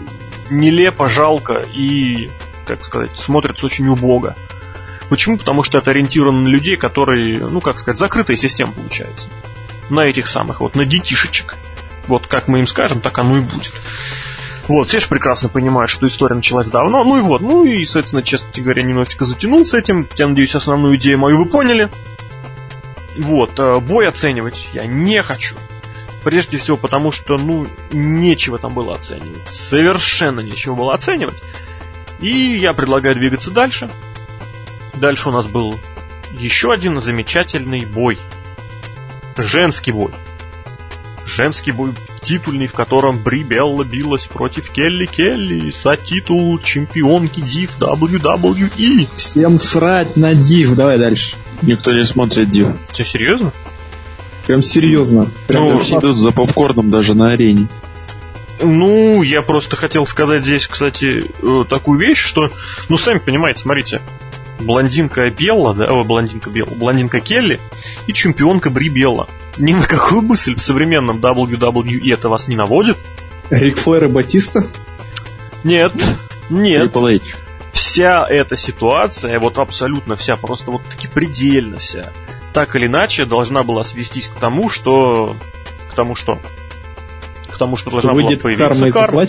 нелепо, 0.51 1.09
жалко 1.09 1.65
и, 1.75 2.31
как 2.67 2.85
сказать, 2.85 3.11
смотрится 3.17 3.67
очень 3.67 3.89
убого. 3.89 4.35
Почему? 5.09 5.37
Потому 5.37 5.63
что 5.63 5.79
это 5.79 5.91
ориентировано 5.91 6.41
на 6.41 6.49
людей, 6.49 6.77
которые, 6.77 7.39
ну, 7.39 7.61
как 7.61 7.79
сказать, 7.79 7.99
закрытая 7.99 8.37
система 8.37 8.73
получается. 8.73 9.29
На 9.91 10.07
этих 10.07 10.27
самых, 10.27 10.61
вот, 10.61 10.75
на 10.75 10.87
детишечек. 10.87 11.57
Вот 12.09 12.27
как 12.27 12.49
мы 12.49 12.61
им 12.61 12.67
скажем, 12.67 13.01
так 13.01 13.19
оно 13.19 13.39
и 13.39 13.41
будет. 13.41 13.73
Вот, 14.69 14.89
все 14.89 15.01
же 15.01 15.09
прекрасно 15.09 15.49
понимают, 15.49 15.91
что 15.91 16.07
история 16.07 16.37
началась 16.37 16.69
давно. 16.69 17.05
Ну 17.05 17.19
и 17.19 17.21
вот, 17.21 17.41
ну 17.41 17.65
и, 17.65 17.85
соответственно, 17.85 18.23
честно 18.23 18.63
говоря, 18.63 18.83
немножечко 18.83 19.25
затянул 19.25 19.67
с 19.67 19.75
этим. 19.75 20.09
Я 20.17 20.29
надеюсь, 20.29 20.55
основную 20.55 20.97
идею 20.97 21.19
мою 21.19 21.39
вы 21.39 21.47
поняли. 21.47 21.89
Вот, 23.19 23.59
э, 23.59 23.81
бой 23.81 24.09
оценивать 24.09 24.69
я 24.73 24.87
не 24.87 25.21
хочу. 25.23 25.57
Прежде 26.25 26.59
всего 26.59 26.77
потому, 26.77 27.11
что, 27.11 27.37
ну, 27.37 27.67
нечего 27.91 28.59
там 28.59 28.73
было 28.75 28.95
оценивать. 28.95 29.49
Совершенно 29.49 30.41
нечего 30.41 30.75
было 30.75 30.95
оценивать. 30.95 31.43
И 32.21 32.57
я 32.57 32.73
предлагаю 32.73 33.17
двигаться 33.17 33.51
дальше. 33.51 33.91
Дальше 34.95 35.29
у 35.29 35.33
нас 35.33 35.47
был 35.47 35.79
еще 36.39 36.73
один 36.73 37.01
замечательный 37.01 37.85
бой. 37.85 38.19
Женский 39.37 39.91
бой. 39.91 40.13
Женский 41.37 41.73
бой 41.73 41.93
титульный, 42.23 42.67
в 42.67 42.75
котором 42.75 43.19
Бри 43.19 43.43
Белла 43.43 43.85
билась 43.85 44.27
против 44.27 44.71
Келли 44.71 45.07
Келли 45.07 45.73
за 45.83 45.97
титул 45.97 46.59
чемпионки 46.59 47.41
Див 47.41 47.71
WWE. 47.79 49.09
Всем 49.17 49.59
срать 49.59 50.17
на 50.17 50.35
див. 50.35 50.75
Давай 50.75 50.99
дальше. 50.99 51.35
Никто 51.63 51.93
не 51.93 52.05
смотрит 52.05 52.51
Див. 52.51 52.69
Ты 52.95 53.05
серьезно? 53.05 53.51
Прям 54.47 54.63
серьезно. 54.63 55.29
Прям 55.47 55.65
Ну, 55.65 55.83
Все 55.83 55.99
идут 55.99 56.19
за 56.19 56.33
попкорном 56.33 56.91
даже 56.91 57.15
на 57.15 57.31
арене. 57.31 57.67
Ну, 58.61 59.23
я 59.23 59.41
просто 59.41 59.77
хотел 59.77 60.05
сказать 60.07 60.43
здесь, 60.43 60.67
кстати, 60.67 61.25
э, 61.43 61.65
такую 61.69 61.99
вещь, 61.99 62.19
что, 62.19 62.51
ну, 62.89 62.99
сами 62.99 63.19
понимаете, 63.19 63.61
смотрите, 63.61 64.03
блондинка 64.61 65.31
Белла, 65.31 65.75
да, 65.75 65.87
о, 65.87 66.05
блондинка 66.05 66.51
Белла, 66.51 66.75
блондинка 66.75 67.21
Келли 67.21 67.59
и 68.07 68.13
чемпионка 68.13 68.71
Бри 68.71 68.89
Белла. 68.89 69.29
Ни 69.59 69.73
на 69.73 69.87
какую 69.87 70.23
мысль 70.23 70.55
в 70.55 70.61
современном 70.61 71.19
WWE 71.19 72.13
это 72.13 72.29
вас 72.29 72.49
не 72.49 72.57
наводит? 72.57 72.97
Рик 73.51 73.79
Флэр 73.79 74.05
и 74.05 74.09
Батиста? 74.09 74.67
Нет, 75.63 75.93
нет. 76.49 76.93
Triple 76.95 77.17
H. 77.17 77.37
Вся 77.73 78.27
эта 78.29 78.57
ситуация, 78.57 79.39
вот 79.39 79.59
абсолютно 79.59 80.17
вся, 80.17 80.37
просто 80.37 80.71
вот 80.71 80.83
таки 80.85 81.09
предельно 81.09 81.79
вся, 81.79 82.13
так 82.53 82.77
или 82.77 82.87
иначе 82.87 83.25
должна 83.25 83.63
была 83.63 83.85
свестись 83.85 84.29
к 84.29 84.39
тому, 84.39 84.71
что... 84.71 85.37
К 85.91 85.95
тому 85.95 86.15
что? 86.15 86.39
К 87.51 87.59
тому, 87.59 87.77
что, 87.77 87.91
Что 87.91 88.01
должна 88.01 88.13
была 88.13 88.37
появиться 88.37 88.91
карма 88.91 88.91
карма. 88.91 89.27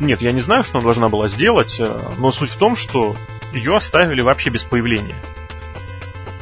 Нет, 0.00 0.20
я 0.20 0.32
не 0.32 0.40
знаю, 0.40 0.62
что 0.62 0.78
она 0.78 0.84
должна 0.84 1.08
была 1.08 1.28
сделать, 1.28 1.76
э, 1.78 1.98
но 2.18 2.30
суть 2.30 2.50
в 2.50 2.56
том, 2.56 2.76
что 2.76 3.16
ее 3.52 3.76
оставили 3.76 4.20
вообще 4.20 4.50
без 4.50 4.62
появления. 4.62 5.14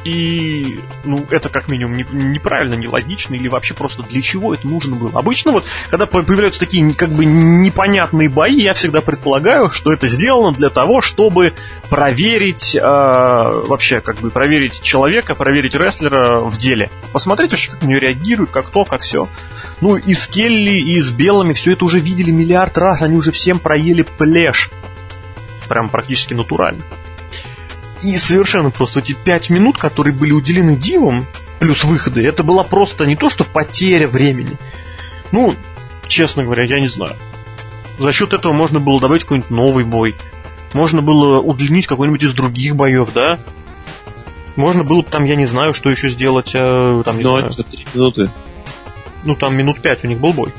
И, 0.05 0.79
ну, 1.03 1.25
это 1.31 1.49
как 1.49 1.67
минимум 1.67 1.97
не- 1.97 2.05
неправильно, 2.11 2.75
нелогично, 2.75 3.33
или 3.33 3.47
вообще 3.47 3.73
просто 3.73 4.03
для 4.03 4.21
чего 4.21 4.53
это 4.53 4.67
нужно 4.67 4.95
было. 4.95 5.11
Обычно 5.17 5.51
вот, 5.51 5.65
когда 5.89 6.05
по- 6.05 6.21
появляются 6.21 6.59
такие 6.59 6.93
как 6.93 7.09
бы 7.09 7.25
непонятные 7.25 8.29
бои, 8.29 8.61
я 8.61 8.73
всегда 8.73 9.01
предполагаю, 9.01 9.71
что 9.71 9.91
это 9.91 10.07
сделано 10.07 10.55
для 10.55 10.69
того, 10.69 11.01
чтобы 11.01 11.53
проверить, 11.89 12.75
э, 12.75 12.79
вообще, 12.81 13.99
как 13.99 14.17
бы 14.17 14.29
проверить 14.29 14.79
человека, 14.83 15.33
проверить 15.33 15.73
рестлера 15.73 16.39
в 16.39 16.55
деле. 16.57 16.91
Посмотреть 17.11 17.51
вообще, 17.51 17.71
как 17.71 17.81
они 17.81 17.95
реагируют, 17.95 18.51
как 18.51 18.69
то, 18.69 18.85
как 18.85 19.01
все. 19.01 19.27
Ну, 19.81 19.97
и 19.97 20.13
с 20.13 20.27
Келли, 20.27 20.81
и 20.83 21.01
с 21.01 21.09
Белыми 21.09 21.53
все 21.53 21.71
это 21.73 21.83
уже 21.83 21.99
видели 21.99 22.29
миллиард 22.29 22.77
раз, 22.77 23.01
они 23.01 23.17
уже 23.17 23.31
всем 23.31 23.57
проели 23.57 24.03
плешь. 24.03 24.69
Прям 25.67 25.89
практически 25.89 26.35
натурально. 26.35 26.83
И 28.05 28.17
совершенно 28.17 28.69
просто 28.69 28.99
эти 28.99 29.13
пять 29.13 29.49
минут, 29.49 29.79
которые 29.79 30.13
были 30.13 30.31
уделены 30.31 30.75
Дивам, 30.75 31.25
плюс 31.57 31.83
выходы, 31.83 32.23
это 32.23 32.43
была 32.43 32.63
просто 32.63 33.07
не 33.07 33.15
то, 33.15 33.31
что 33.31 33.43
потеря 33.43 34.07
времени. 34.07 34.51
Ну, 35.31 35.55
честно 36.07 36.43
говоря, 36.43 36.65
я 36.65 36.79
не 36.79 36.87
знаю. 36.87 37.15
За 37.97 38.11
счет 38.11 38.33
этого 38.33 38.53
можно 38.53 38.79
было 38.79 39.01
добавить 39.01 39.23
какой-нибудь 39.23 39.49
новый 39.49 39.85
бой. 39.85 40.13
Можно 40.73 41.01
было 41.01 41.39
удлинить 41.39 41.87
какой-нибудь 41.87 42.21
из 42.21 42.35
других 42.35 42.75
боев, 42.75 43.09
да? 43.11 43.39
Можно 44.55 44.83
было 44.83 45.01
бы 45.01 45.07
там, 45.09 45.23
я 45.23 45.35
не 45.35 45.47
знаю, 45.47 45.73
что 45.73 45.89
еще 45.89 46.09
сделать, 46.09 46.51
э, 46.53 47.01
там, 47.03 47.17
не 47.17 47.23
Но 47.23 47.39
знаю. 47.39 47.51
это 47.51 47.63
три 47.63 47.87
минуты. 47.91 48.29
Ну, 49.23 49.35
там 49.35 49.57
минут 49.57 49.81
пять 49.81 50.03
у 50.03 50.07
них 50.07 50.19
был 50.19 50.31
бой. 50.31 50.53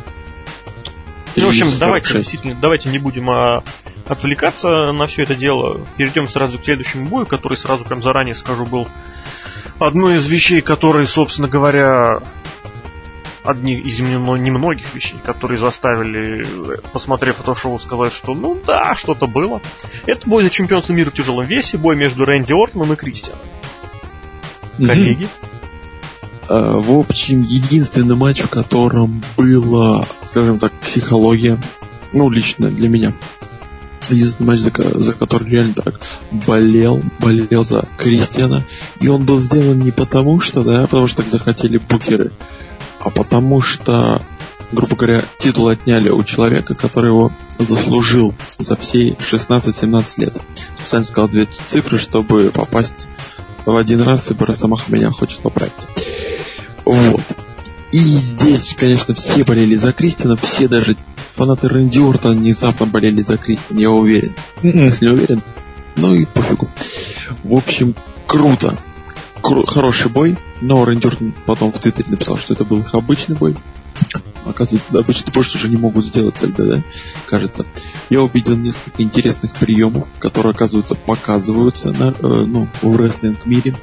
Ну, 1.36 1.47
в 1.47 1.49
общем, 1.51 1.78
давайте, 1.78 2.12
действительно, 2.14 2.57
давайте 2.61 2.88
не 2.88 2.99
будем 2.99 3.30
а, 3.30 3.62
отвлекаться 4.09 4.92
на 4.92 5.07
все 5.07 5.22
это 5.22 5.34
дело. 5.34 5.80
Перейдем 5.96 6.28
сразу 6.28 6.59
к 6.59 6.64
следующему 6.64 7.09
бою, 7.09 7.26
который 7.26 7.57
сразу 7.57 7.84
прям 7.84 8.02
заранее 8.02 8.34
скажу 8.34 8.64
был 8.64 8.88
одной 9.78 10.18
из 10.18 10.28
вещей, 10.28 10.61
которые, 10.61 11.07
собственно 11.07 11.48
говоря, 11.48 12.20
одни 13.44 13.74
из 13.74 14.00
немногих 14.00 14.94
вещей, 14.94 15.16
которые 15.24 15.59
заставили, 15.59 16.46
посмотрев 16.92 17.40
это 17.40 17.54
шоу, 17.54 17.78
сказать, 17.78 18.12
что 18.12 18.34
ну 18.34 18.59
да, 18.66 18.94
что-то 18.96 19.26
было. 19.26 19.61
Это 20.07 20.28
бой 20.28 20.42
за 20.42 20.50
чемпионство 20.50 20.92
мира 20.92 21.11
в 21.11 21.14
тяжелом 21.14 21.46
весе, 21.46 21.78
бой 21.78 21.96
между 21.96 22.24
Рэнди 22.24 22.52
Ортоном 22.52 22.92
и 22.92 22.96
Кристианом. 22.96 23.40
Коллеги. 24.78 25.28
А, 26.48 26.78
в 26.78 26.98
общем, 26.98 27.40
единственный 27.40 28.16
матч, 28.16 28.40
в 28.40 28.48
котором 28.48 29.22
была, 29.36 30.07
скажем 30.26 30.59
так, 30.59 30.72
психология, 30.72 31.59
ну, 32.12 32.30
лично 32.30 32.68
для 32.68 32.88
меня, 32.88 33.12
единственный 34.11 34.46
матч, 34.46 34.61
за, 34.61 35.00
за 35.00 35.12
который 35.12 35.48
реально 35.48 35.74
так 35.74 36.00
болел, 36.46 37.02
болел 37.18 37.64
за 37.64 37.86
Кристиана. 37.96 38.62
И 39.00 39.09
он 39.09 39.24
был 39.24 39.40
сделан 39.40 39.78
не 39.78 39.90
потому, 39.90 40.40
что, 40.40 40.62
да, 40.62 40.82
потому 40.82 41.09
что 41.09 41.22
так 41.22 41.30
захотели 41.30 41.78
букеры, 41.78 42.32
а 43.00 43.11
потому 43.11 43.61
что, 43.61 44.22
грубо 44.72 44.96
говоря, 44.96 45.24
титул 45.38 45.68
отняли 45.68 46.09
у 46.09 46.22
человека, 46.22 46.74
который 46.74 47.11
его 47.11 47.32
заслужил 47.59 48.34
за 48.59 48.76
все 48.76 49.11
16-17 49.32 50.04
лет. 50.18 50.36
Специально 50.78 51.07
сказал 51.07 51.28
две 51.28 51.46
цифры, 51.66 51.98
чтобы 51.98 52.50
попасть 52.52 53.07
в 53.64 53.76
один 53.76 54.02
раз, 54.02 54.30
и 54.30 54.34
Росомаха 54.38 54.90
меня 54.92 55.11
хочет 55.11 55.40
поправить. 55.40 55.72
Вот. 56.84 57.22
И 57.92 57.98
здесь, 57.98 58.74
конечно, 58.78 59.14
все 59.14 59.44
болели 59.44 59.74
за 59.76 59.92
Кристина, 59.92 60.36
все 60.36 60.68
даже 60.68 60.96
фанаты 61.37 61.68
Рэнди 61.68 61.99
Ортона 61.99 62.34
внезапно 62.34 62.87
болели 62.87 63.22
за 63.22 63.37
Кристина, 63.37 63.78
я 63.78 63.91
уверен. 63.91 64.32
Если 64.62 65.05
не 65.05 65.12
уверен, 65.12 65.43
ну 65.95 66.14
и 66.14 66.24
пофигу. 66.24 66.68
В 67.45 67.55
общем, 67.55 67.95
круто. 68.26 68.76
Кру- 69.43 69.66
хороший 69.66 70.11
бой, 70.11 70.37
но 70.61 70.84
Рэнди 70.84 71.07
Ортон 71.07 71.32
потом 71.45 71.72
в 71.72 71.78
Твиттере 71.78 72.09
написал, 72.09 72.39
что 72.39 72.55
это 72.55 72.64
был 72.64 72.80
их 72.80 72.95
обычный 72.95 73.37
бой. 73.37 73.55
Оказывается, 74.45 74.93
да, 74.93 75.01
обычный 75.01 75.32
бой 75.32 75.45
что 75.45 75.59
же 75.59 75.68
не 75.68 75.76
могут 75.76 76.07
сделать 76.07 76.34
тогда, 76.37 76.64
да? 76.64 76.80
Кажется. 77.26 77.66
Я 78.09 78.22
увидел 78.22 78.57
несколько 78.57 79.03
интересных 79.03 79.53
приемов, 79.53 80.09
которые, 80.18 80.53
оказывается, 80.53 80.95
показываются 80.95 81.93
на, 81.93 82.11
э, 82.11 82.14
ну, 82.20 82.66
в 82.82 82.97
рестлинг-мире. 82.97 83.74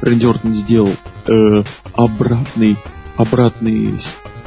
Рэнди 0.00 0.26
Ортон 0.26 0.54
сделал 0.54 0.94
э, 1.26 1.62
обратный, 1.94 2.76
обратный 3.16 3.98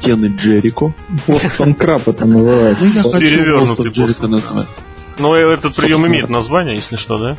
стены 0.02 0.34
Джерико. 0.36 0.93
Бостон 1.28 1.74
Краб 1.74 2.08
это 2.08 2.26
называется. 2.26 2.84
Ну, 2.84 2.93
я 2.93 3.04
хочу 3.04 3.68
Бостон 3.68 3.88
Джерико 3.89 4.28
назвать. 4.28 4.68
Но 5.18 5.36
этот 5.36 5.76
прием 5.76 6.08
имеет 6.08 6.30
название, 6.30 6.76
если 6.76 6.95
что, 6.95 7.18
да? 7.18 7.38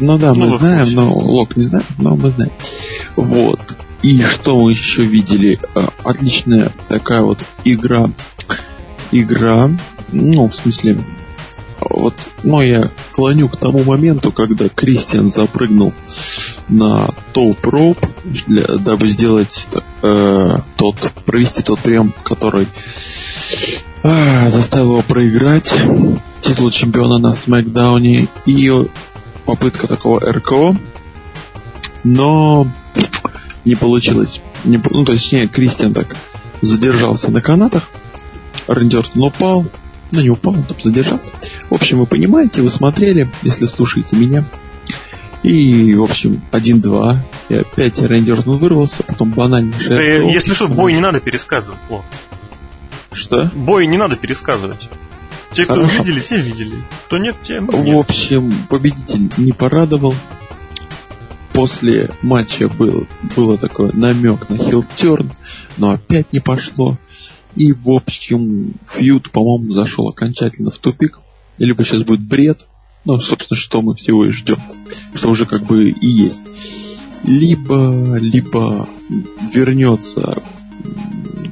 Ну 0.00 0.18
да, 0.18 0.34
ну, 0.34 0.48
мы 0.48 0.58
знаем, 0.58 0.92
но 0.92 1.12
Лок 1.12 1.56
не 1.56 1.64
знаем, 1.64 1.86
но 1.98 2.16
мы 2.16 2.30
знаем. 2.30 2.50
Вот. 3.16 3.60
И 4.02 4.22
что 4.22 4.58
мы 4.58 4.72
еще 4.72 5.04
видели? 5.04 5.58
А, 5.74 5.90
отличная 6.02 6.72
такая 6.88 7.22
вот 7.22 7.38
игра. 7.64 8.10
Игра, 9.12 9.70
ну, 10.10 10.48
в 10.48 10.56
смысле, 10.56 10.98
вот, 11.88 12.14
но 12.42 12.62
я 12.62 12.90
клоню 13.12 13.48
к 13.48 13.56
тому 13.56 13.84
моменту, 13.84 14.32
когда 14.32 14.68
Кристиан 14.68 15.30
запрыгнул 15.30 15.92
на 16.68 17.10
топ 17.32 17.64
роп, 17.64 17.98
для, 18.46 18.66
дабы 18.78 19.08
сделать 19.10 19.66
э, 20.02 20.56
тот, 20.76 21.12
провести 21.24 21.62
тот 21.62 21.80
прием, 21.80 22.12
который 22.22 22.68
э, 24.02 24.50
заставил 24.50 24.92
его 24.92 25.02
проиграть. 25.02 25.72
Титул 26.40 26.70
чемпиона 26.70 27.18
на 27.18 27.34
Смакдауне 27.34 28.28
и 28.46 28.72
попытка 29.46 29.86
такого 29.86 30.20
РКО, 30.20 30.76
но 32.02 32.66
не 33.64 33.74
получилось. 33.74 34.40
Не, 34.64 34.80
ну, 34.90 35.04
точнее, 35.04 35.48
Кристиан 35.48 35.94
так 35.94 36.16
задержался 36.60 37.30
на 37.30 37.40
канатах, 37.40 37.88
Рэнди 38.66 38.98
упал, 39.16 39.66
ну 40.14 40.22
не 40.22 40.30
упал, 40.30 40.54
он 40.54 40.62
там 40.62 40.76
задержался. 40.80 41.30
В 41.68 41.74
общем, 41.74 41.98
вы 41.98 42.06
понимаете, 42.06 42.62
вы 42.62 42.70
смотрели, 42.70 43.28
если 43.42 43.66
слушаете 43.66 44.16
меня. 44.16 44.44
И, 45.42 45.94
в 45.94 46.02
общем, 46.02 46.40
1-2. 46.52 47.16
И 47.50 47.54
опять 47.54 47.98
Рэнди 47.98 48.30
Ортон 48.30 48.56
вырвался, 48.56 49.02
потом 49.02 49.30
банальнейший... 49.30 49.90
Да, 49.90 50.02
если 50.02 50.54
что, 50.54 50.68
бой 50.68 50.94
не 50.94 51.00
надо 51.00 51.20
пересказывать. 51.20 51.78
О. 51.90 52.02
Что? 53.12 53.50
Бой 53.54 53.86
не 53.86 53.98
надо 53.98 54.16
пересказывать. 54.16 54.88
Те, 55.52 55.64
кто 55.64 55.74
Хорошо. 55.74 56.02
видели, 56.02 56.20
те 56.20 56.36
видели. 56.38 56.76
Кто 57.06 57.18
нет, 57.18 57.36
те 57.44 57.60
нет. 57.60 57.70
В 57.70 57.98
общем, 57.98 58.66
победитель 58.68 59.30
не 59.36 59.52
порадовал. 59.52 60.14
После 61.52 62.10
матча 62.22 62.68
был, 62.68 63.06
было 63.36 63.56
такой 63.56 63.90
намек 63.92 64.48
на 64.48 64.56
хилтерн, 64.56 65.30
но 65.76 65.90
опять 65.90 66.32
не 66.32 66.40
пошло. 66.40 66.98
И, 67.56 67.72
в 67.72 67.90
общем, 67.90 68.74
фьюд, 68.92 69.30
по-моему, 69.30 69.72
зашел 69.72 70.08
окончательно 70.08 70.70
в 70.70 70.78
тупик. 70.78 71.18
Либо 71.58 71.84
сейчас 71.84 72.02
будет 72.02 72.20
бред, 72.20 72.66
ну, 73.04 73.20
собственно, 73.20 73.56
что 73.56 73.82
мы 73.82 73.94
всего 73.94 74.26
и 74.26 74.30
ждем, 74.30 74.58
что 75.14 75.30
уже 75.30 75.46
как 75.46 75.64
бы 75.64 75.90
и 75.90 76.06
есть. 76.06 76.40
Либо, 77.22 78.16
либо 78.18 78.88
вернется 79.52 80.42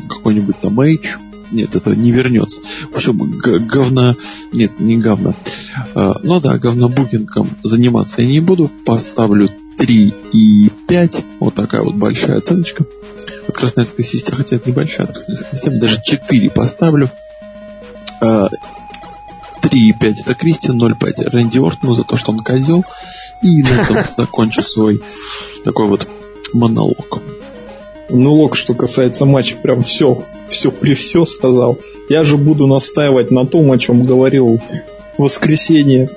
какой-нибудь 0.08 0.58
там 0.60 0.80
Эйч, 0.80 1.16
нет, 1.52 1.74
это 1.74 1.94
не 1.94 2.10
вернется. 2.10 2.60
В 2.90 2.96
общем, 2.96 3.18
говно... 3.66 4.14
Нет, 4.52 4.80
не 4.80 4.96
говно. 4.96 5.34
А, 5.94 6.16
ну 6.22 6.40
да, 6.40 6.58
говнобукингом 6.58 7.48
заниматься 7.62 8.22
я 8.22 8.28
не 8.28 8.40
буду. 8.40 8.70
Поставлю 8.86 9.50
3 9.76 10.14
и 10.32 10.70
5. 10.88 11.24
Вот 11.40 11.54
такая 11.54 11.82
вот 11.82 11.94
большая 11.94 12.38
оценочка. 12.38 12.86
От 13.62 13.68
Красноярской 13.68 14.04
системы, 14.04 14.38
хотя 14.38 14.56
это 14.56 14.68
небольшая 14.68 15.06
Красноярская 15.06 15.52
система, 15.52 15.78
даже 15.78 16.00
4 16.02 16.50
поставлю. 16.50 17.10
3 18.18 18.28
а, 18.28 18.48
и 19.70 19.92
5 19.92 20.20
это 20.20 20.34
Кристиан, 20.34 20.82
0,5 20.82 21.30
Рэнди 21.30 21.58
Ортону 21.58 21.94
за 21.94 22.02
то, 22.02 22.16
что 22.16 22.32
он 22.32 22.40
козел. 22.40 22.84
И 23.40 23.62
на 23.62 23.82
этом 23.82 23.96
закончу 24.16 24.64
свой 24.64 25.00
такой 25.64 25.86
вот 25.86 26.08
монолог. 26.52 27.22
Ну, 28.10 28.34
Лок, 28.34 28.56
что 28.56 28.74
касается 28.74 29.26
матча, 29.26 29.56
прям 29.56 29.84
все, 29.84 30.24
все 30.50 30.72
при 30.72 30.94
все 30.94 31.24
сказал. 31.24 31.78
Я 32.08 32.24
же 32.24 32.36
буду 32.36 32.66
настаивать 32.66 33.30
на 33.30 33.46
том, 33.46 33.70
о 33.70 33.78
чем 33.78 34.04
говорил 34.04 34.60
в 35.16 35.22
воскресенье 35.22 36.10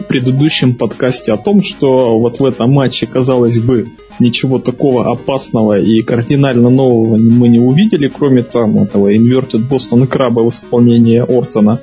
в 0.00 0.04
предыдущем 0.06 0.74
подкасте, 0.74 1.32
о 1.32 1.36
том, 1.36 1.62
что 1.62 2.18
вот 2.18 2.40
в 2.40 2.44
этом 2.44 2.72
матче, 2.72 3.06
казалось 3.06 3.60
бы, 3.60 3.86
ничего 4.18 4.58
такого 4.58 5.10
опасного 5.10 5.80
и 5.80 6.02
кардинально 6.02 6.70
нового 6.70 7.16
мы 7.16 7.48
не 7.48 7.58
увидели, 7.58 8.08
кроме 8.08 8.42
там 8.42 8.78
этого 8.78 9.14
Inverted 9.14 9.68
Boston 9.68 10.08
Crab 10.08 10.42
в 10.42 10.48
исполнении 10.48 11.18
Ортона. 11.18 11.80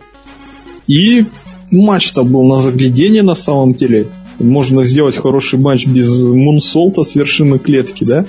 И 0.87 1.25
матч-то 1.71 2.23
был 2.23 2.43
на 2.43 2.61
заглядение 2.61 3.23
на 3.23 3.35
самом 3.35 3.73
деле. 3.73 4.07
Можно 4.39 4.83
сделать 4.85 5.17
хороший 5.17 5.59
матч 5.59 5.85
без 5.87 6.09
мунсолта 6.09 7.03
с 7.03 7.15
вершины 7.15 7.59
клетки, 7.59 8.03
да? 8.03 8.25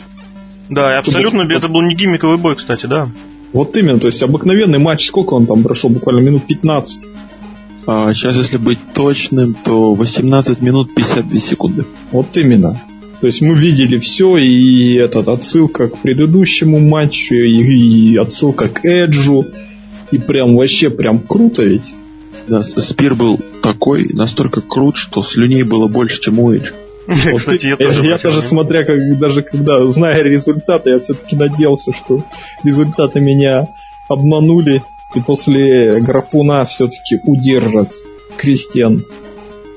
Да, 0.69 0.95
и 0.95 0.99
абсолютно 0.99 1.43
это 1.43 1.69
был 1.69 1.83
не 1.83 1.95
гиммиковый 1.95 2.39
бой, 2.39 2.57
кстати, 2.57 2.87
да. 2.87 3.09
Вот 3.53 3.77
именно, 3.77 3.99
то 3.99 4.07
есть 4.07 4.23
обыкновенный 4.23 4.79
матч, 4.79 5.07
сколько 5.07 5.35
он 5.35 5.47
там 5.47 5.63
прошел? 5.63 5.91
Буквально 5.91 6.21
минут 6.21 6.45
15. 6.47 7.05
А 7.87 8.15
сейчас, 8.15 8.37
если 8.37 8.57
быть 8.57 8.79
точным, 8.95 9.55
то 9.55 9.95
18 9.95 10.61
минут 10.63 10.95
52 10.95 11.41
секунды. 11.41 11.85
Вот 12.13 12.37
именно. 12.37 12.81
То 13.23 13.29
есть 13.29 13.41
мы 13.41 13.55
видели 13.55 13.99
все, 13.99 14.37
и 14.37 14.97
этот 14.97 15.29
отсылка 15.29 15.87
к 15.87 15.99
предыдущему 15.99 16.81
матчу, 16.81 17.37
и, 17.37 18.13
и 18.13 18.17
отсылка 18.17 18.69
к 18.69 18.85
Эджу, 18.85 19.45
и 20.11 20.19
прям 20.19 20.57
вообще 20.57 20.91
прям 20.91 21.21
круто 21.21 21.63
ведь. 21.63 21.85
Да, 22.49 22.65
Спир 22.65 23.15
был 23.15 23.39
такой, 23.63 24.09
настолько 24.13 24.61
крут, 24.61 24.97
что 24.97 25.23
слюней 25.23 25.63
было 25.63 25.87
больше, 25.87 26.21
чем 26.21 26.41
у 26.41 26.53
Эджа. 26.53 26.73
Кстати, 27.37 27.67
я 27.67 27.77
тоже, 27.77 28.05
я 28.05 28.19
даже 28.19 28.43
смотря, 28.43 28.83
как, 28.83 28.99
даже 29.21 29.43
когда, 29.43 29.87
зная 29.87 30.25
результаты, 30.25 30.91
я 30.91 30.99
все-таки 30.99 31.37
надеялся, 31.37 31.93
что 31.93 32.25
результаты 32.65 33.21
меня 33.21 33.69
обманули, 34.09 34.83
и 35.15 35.21
после 35.21 36.01
графуна 36.01 36.65
все-таки 36.65 37.21
удержат 37.23 37.93
Кристиан 38.37 39.05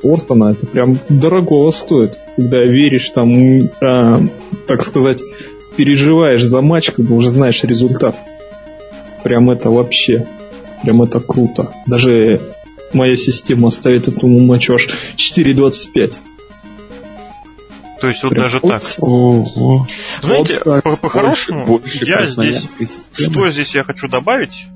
Ортона. 0.04 0.52
Это 0.52 0.66
прям 0.66 0.98
дорогого 1.10 1.72
стоит, 1.72 2.18
когда 2.36 2.64
веришь 2.64 3.10
там, 3.10 3.32
э, 3.32 4.28
так 4.68 4.84
сказать, 4.84 5.22
переживаешь 5.76 6.44
за 6.44 6.62
матч, 6.62 6.92
когда 6.92 7.16
уже 7.16 7.32
знаешь 7.32 7.64
результат. 7.64 8.16
Прям 9.24 9.50
это 9.50 9.70
вообще, 9.70 10.28
прям 10.84 11.02
это 11.02 11.20
круто. 11.20 11.72
Даже 11.88 12.42
моя 12.94 13.16
система 13.16 13.70
ставит 13.70 14.08
этому 14.08 14.40
матчу 14.40 14.74
аж 14.74 14.88
4.25. 15.18 16.14
То 18.00 18.08
есть 18.10 18.24
вот 18.24 18.30
Прям 18.30 18.44
даже 18.44 18.60
так. 18.60 18.82
Ого. 19.00 19.88
Знаете, 20.22 20.62
вот 20.64 21.00
по-хорошему, 21.00 21.80
по 21.80 21.88
я 21.88 22.26
здесь... 22.26 22.62
Системы. 22.78 23.32
Что 23.32 23.50
здесь 23.50 23.74
я 23.74 23.84
хочу 23.84 24.08
добавить? 24.08 24.68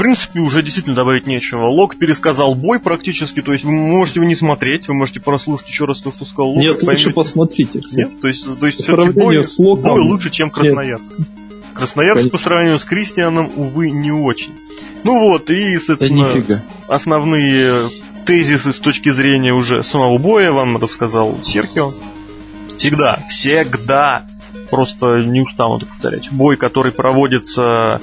Принципе, 0.00 0.40
уже 0.40 0.62
действительно 0.62 0.96
добавить 0.96 1.26
нечего. 1.26 1.66
Лок 1.66 1.96
пересказал 1.96 2.54
бой 2.54 2.80
практически, 2.80 3.42
то 3.42 3.52
есть 3.52 3.64
вы 3.64 3.72
можете 3.72 4.20
его 4.20 4.28
не 4.28 4.34
смотреть, 4.34 4.88
вы 4.88 4.94
можете 4.94 5.20
прослушать 5.20 5.68
еще 5.68 5.84
раз 5.84 6.00
то, 6.00 6.10
что 6.10 6.24
сказал 6.24 6.48
Лок. 6.48 6.58
Нет, 6.58 6.82
лучше 6.82 7.10
посмотрите. 7.10 7.80
Нет, 7.92 8.20
то 8.20 8.26
есть, 8.26 8.58
то 8.58 8.66
есть 8.66 8.82
все-таки 8.82 9.20
бой, 9.20 9.44
с 9.44 9.58
Локом... 9.58 9.90
бой 9.90 10.00
лучше, 10.00 10.30
чем 10.30 10.50
Красноярск. 10.50 11.18
Нет. 11.18 11.28
Красноярск 11.74 12.30
по 12.30 12.38
сравнению 12.38 12.78
с 12.78 12.84
Кристианом, 12.84 13.50
увы, 13.56 13.90
не 13.90 14.10
очень. 14.10 14.52
Ну 15.04 15.20
вот, 15.20 15.50
и, 15.50 15.78
соответственно, 15.78 16.62
основные 16.88 17.90
тезисы 18.26 18.72
с 18.72 18.78
точки 18.78 19.10
зрения 19.10 19.52
уже 19.52 19.84
самого 19.84 20.18
боя 20.18 20.50
вам 20.50 20.78
рассказал 20.78 21.38
Серхио. 21.42 21.92
Всегда, 22.78 23.22
всегда, 23.28 24.24
просто 24.70 25.18
не 25.18 25.42
устану 25.42 25.76
это 25.76 25.86
повторять, 25.86 26.30
бой, 26.32 26.56
который 26.56 26.92
проводится 26.92 28.00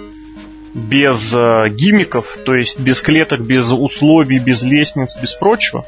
без 0.78 1.34
э, 1.34 1.70
гимиков, 1.70 2.26
то 2.46 2.54
есть 2.54 2.80
без 2.80 3.02
клеток, 3.02 3.42
без 3.42 3.70
условий, 3.72 4.38
без 4.38 4.62
лестниц, 4.62 5.18
без 5.20 5.34
прочего, 5.34 5.86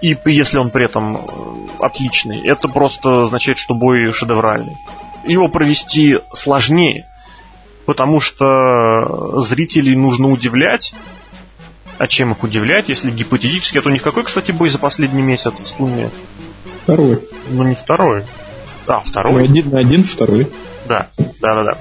и 0.00 0.16
если 0.24 0.56
он 0.56 0.70
при 0.70 0.86
этом 0.86 1.16
э, 1.16 1.20
отличный, 1.80 2.46
это 2.46 2.68
просто 2.68 3.22
означает, 3.22 3.58
что 3.58 3.74
бой 3.74 4.10
шедевральный. 4.12 4.76
Его 5.26 5.48
провести 5.48 6.14
сложнее, 6.32 7.06
потому 7.84 8.20
что 8.20 9.40
зрителей 9.42 9.94
нужно 9.94 10.28
удивлять, 10.28 10.94
а 11.98 12.06
чем 12.06 12.32
их 12.32 12.42
удивлять, 12.42 12.88
если 12.88 13.10
гипотетически? 13.10 13.78
Это 13.78 13.88
у 13.88 13.92
них 13.92 14.02
какой, 14.02 14.22
кстати, 14.22 14.52
бой 14.52 14.70
за 14.70 14.78
последний 14.78 15.22
месяц 15.22 15.52
в 15.60 15.66
сумме? 15.66 16.10
Второй. 16.84 17.20
Ну, 17.50 17.62
не 17.64 17.74
второй. 17.74 18.24
А, 18.86 19.00
второй. 19.00 19.34
Ну, 19.34 19.44
один 19.44 19.68
на 19.70 19.80
один, 19.80 20.04
второй. 20.04 20.48
Да, 20.86 21.08
да, 21.40 21.54
да, 21.54 21.64
да 21.64 21.78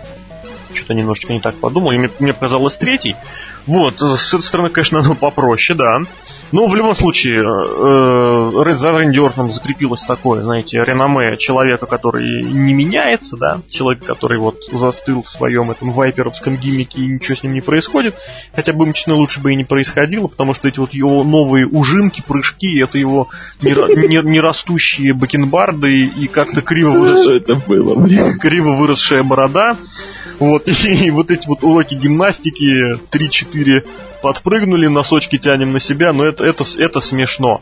что-то 0.73 0.93
немножечко 0.93 1.33
не 1.33 1.39
так 1.39 1.55
подумал, 1.55 1.91
и 1.91 1.97
мне, 1.97 2.09
мне 2.19 2.33
показалось 2.33 2.75
третий. 2.75 3.15
Вот, 3.67 3.99
с 3.99 4.33
этой 4.33 4.43
стороны, 4.43 4.69
конечно, 4.69 4.99
оно 4.99 5.13
попроще, 5.13 5.77
да. 5.77 5.99
Но 6.53 6.67
в 6.67 6.75
любом 6.75 6.95
случае, 6.95 7.43
э, 7.43 8.75
за 8.77 8.91
Рэнди 8.91 9.19
Ортоном 9.19 9.51
закрепилось 9.51 10.01
такое, 10.03 10.43
знаете, 10.43 10.79
реноме 10.79 11.35
человека, 11.37 11.85
который 11.85 12.43
не 12.43 12.73
меняется, 12.73 13.35
да, 13.35 13.59
человек, 13.69 14.05
который 14.05 14.37
вот 14.37 14.55
застыл 14.71 15.23
в 15.23 15.29
своем 15.29 15.71
этом 15.71 15.91
вайперовском 15.91 16.55
гиммике 16.55 17.01
и 17.01 17.07
ничего 17.07 17.35
с 17.35 17.43
ним 17.43 17.53
не 17.53 17.61
происходит. 17.61 18.15
Хотя 18.55 18.71
бы 18.71 18.85
мечно 18.85 19.15
лучше 19.15 19.41
бы 19.41 19.51
и 19.51 19.55
не 19.55 19.65
происходило, 19.65 20.27
потому 20.27 20.53
что 20.53 20.69
эти 20.69 20.79
вот 20.79 20.93
его 20.93 21.23
новые 21.25 21.67
ужимки, 21.67 22.23
прыжки, 22.25 22.79
это 22.79 22.97
его 22.97 23.27
нерастущие 23.61 25.13
бакенбарды 25.13 26.05
и 26.05 26.27
как-то 26.27 26.61
криво 26.61 27.07
это 27.35 27.55
было, 27.55 28.07
криво 28.39 28.71
выросшая 28.75 29.23
борода. 29.23 29.75
Вот, 30.39 30.67
и 30.67 31.09
вот 31.11 31.31
эти 31.31 31.47
вот 31.47 31.63
уроки 31.63 31.95
гимнастики 31.95 32.95
3-4 33.11 33.56
подпрыгнули, 34.21 34.87
носочки 34.87 35.37
тянем 35.37 35.71
на 35.71 35.79
себя, 35.79 36.13
но 36.13 36.25
это, 36.25 36.43
это, 36.43 36.63
это 36.77 36.99
смешно. 36.99 37.61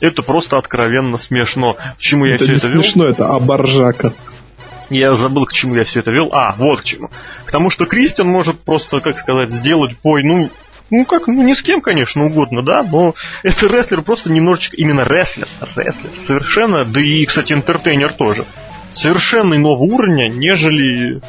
Это 0.00 0.22
просто 0.22 0.58
откровенно 0.58 1.16
смешно. 1.16 1.74
К 1.74 1.98
чему 1.98 2.26
я 2.26 2.34
это 2.34 2.44
все 2.44 2.52
не 2.52 2.58
это 2.58 2.68
вел? 2.68 2.82
смешно, 2.82 3.08
это 3.08 3.28
абаржака. 3.28 4.12
Я 4.90 5.14
забыл, 5.14 5.46
к 5.46 5.52
чему 5.52 5.76
я 5.76 5.84
все 5.84 6.00
это 6.00 6.10
вел. 6.10 6.30
А, 6.32 6.54
вот 6.58 6.82
к 6.82 6.84
чему. 6.84 7.08
К 7.46 7.52
тому, 7.52 7.70
что 7.70 7.86
Кристиан 7.86 8.28
может 8.28 8.60
просто, 8.60 9.00
как 9.00 9.16
сказать, 9.16 9.52
сделать 9.52 9.96
бой, 10.02 10.22
ну, 10.22 10.50
ну 10.90 11.04
как, 11.06 11.28
ну 11.28 11.42
ни 11.42 11.54
с 11.54 11.62
кем, 11.62 11.80
конечно, 11.80 12.26
угодно, 12.26 12.62
да, 12.62 12.82
но 12.82 13.14
это 13.42 13.66
рестлер 13.66 14.02
просто 14.02 14.30
немножечко, 14.30 14.76
именно 14.76 15.04
рестлер, 15.04 15.48
рестлер, 15.76 16.10
совершенно, 16.16 16.84
да 16.84 17.00
и, 17.00 17.24
кстати, 17.24 17.54
интертейнер 17.54 18.12
тоже, 18.12 18.44
совершенно 18.92 19.54
иного 19.54 19.78
уровня, 19.78 20.28
нежели 20.28 21.22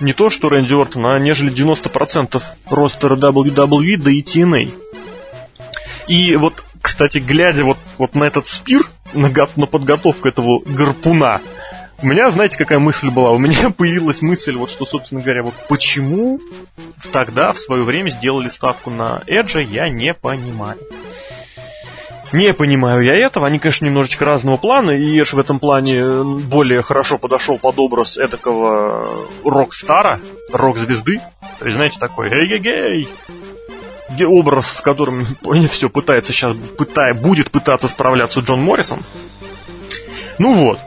не 0.00 0.12
то 0.12 0.30
что 0.30 0.48
Рэнди 0.48 0.74
Ортон, 0.74 1.06
а 1.06 1.18
нежели 1.18 1.52
90% 1.52 2.42
ростера 2.68 3.16
WWE, 3.16 3.96
да 3.98 4.10
и 4.10 4.22
TNA. 4.22 4.72
И 6.08 6.36
вот, 6.36 6.64
кстати, 6.82 7.18
глядя 7.18 7.64
вот, 7.64 7.78
вот 7.98 8.14
на 8.14 8.24
этот 8.24 8.48
спир, 8.48 8.82
на, 9.12 9.30
на 9.56 9.66
подготовку 9.66 10.28
этого 10.28 10.60
гарпуна, 10.64 11.40
у 12.02 12.06
меня, 12.06 12.30
знаете, 12.30 12.56
какая 12.56 12.78
мысль 12.78 13.10
была? 13.10 13.30
У 13.30 13.38
меня 13.38 13.70
появилась 13.76 14.22
мысль, 14.22 14.54
вот 14.54 14.70
что, 14.70 14.86
собственно 14.86 15.20
говоря, 15.20 15.42
вот 15.42 15.54
почему 15.68 16.40
тогда, 17.12 17.52
в 17.52 17.58
свое 17.58 17.84
время, 17.84 18.10
сделали 18.10 18.48
ставку 18.48 18.90
на 18.90 19.22
Эджа, 19.26 19.60
я 19.60 19.88
не 19.88 20.14
понимаю. 20.14 20.78
Не 22.32 22.54
понимаю 22.54 23.02
я 23.02 23.16
этого. 23.16 23.46
Они, 23.46 23.58
конечно, 23.58 23.84
немножечко 23.84 24.24
разного 24.24 24.56
плана, 24.56 24.92
и 24.92 25.20
Эш 25.20 25.32
в 25.32 25.38
этом 25.38 25.58
плане 25.58 26.22
более 26.22 26.82
хорошо 26.82 27.18
подошел 27.18 27.58
под 27.58 27.78
образ 27.78 28.16
эдакого 28.18 29.26
рок-стара, 29.44 30.20
рок-звезды. 30.52 31.20
То 31.58 31.66
есть, 31.66 31.76
знаете, 31.76 31.98
такой 31.98 32.30
«Эй-гей-гей!» 32.30 33.08
образ, 34.26 34.76
с 34.76 34.80
которым 34.80 35.26
все 35.70 35.88
пытается 35.88 36.32
сейчас, 36.32 36.56
пытая, 36.76 37.14
будет 37.14 37.50
пытаться 37.50 37.88
справляться 37.88 38.40
Джон 38.40 38.62
Моррисон. 38.62 39.02
Ну 40.38 40.54
вот. 40.54 40.78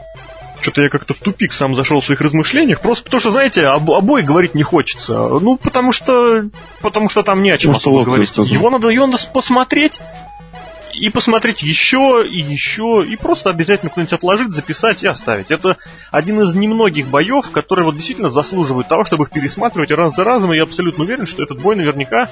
Что-то 0.60 0.80
я 0.80 0.88
как-то 0.88 1.12
в 1.12 1.18
тупик 1.18 1.52
сам 1.52 1.74
зашел 1.74 2.00
в 2.00 2.04
своих 2.06 2.22
размышлениях. 2.22 2.80
Просто 2.80 3.04
потому 3.04 3.20
что, 3.20 3.30
знаете, 3.30 3.66
об, 3.66 3.90
обои 3.90 4.22
говорить 4.22 4.54
не 4.54 4.62
хочется. 4.62 5.12
Ну, 5.12 5.58
потому 5.58 5.92
что. 5.92 6.44
Потому 6.80 7.10
что 7.10 7.22
там 7.22 7.42
не 7.42 7.50
о 7.50 7.58
чем 7.58 7.72
ну, 7.72 8.02
говорить. 8.02 8.34
Его 8.34 8.70
надо, 8.70 8.88
его 8.88 9.06
надо 9.06 9.22
посмотреть 9.32 10.00
и 10.96 11.10
посмотреть 11.10 11.62
еще 11.62 12.24
и 12.26 12.40
еще, 12.40 13.04
и 13.06 13.16
просто 13.16 13.50
обязательно 13.50 13.90
кто-нибудь 13.90 14.12
отложить, 14.12 14.52
записать 14.52 15.02
и 15.02 15.08
оставить. 15.08 15.50
Это 15.50 15.76
один 16.10 16.40
из 16.40 16.54
немногих 16.54 17.08
боев, 17.08 17.50
которые 17.50 17.84
вот 17.84 17.96
действительно 17.96 18.30
заслуживают 18.30 18.88
того, 18.88 19.04
чтобы 19.04 19.24
их 19.24 19.30
пересматривать 19.30 19.90
раз 19.90 20.14
за 20.14 20.24
разом, 20.24 20.52
и 20.52 20.56
я 20.56 20.62
абсолютно 20.62 21.04
уверен, 21.04 21.26
что 21.26 21.42
этот 21.42 21.60
бой 21.60 21.76
наверняка 21.76 22.24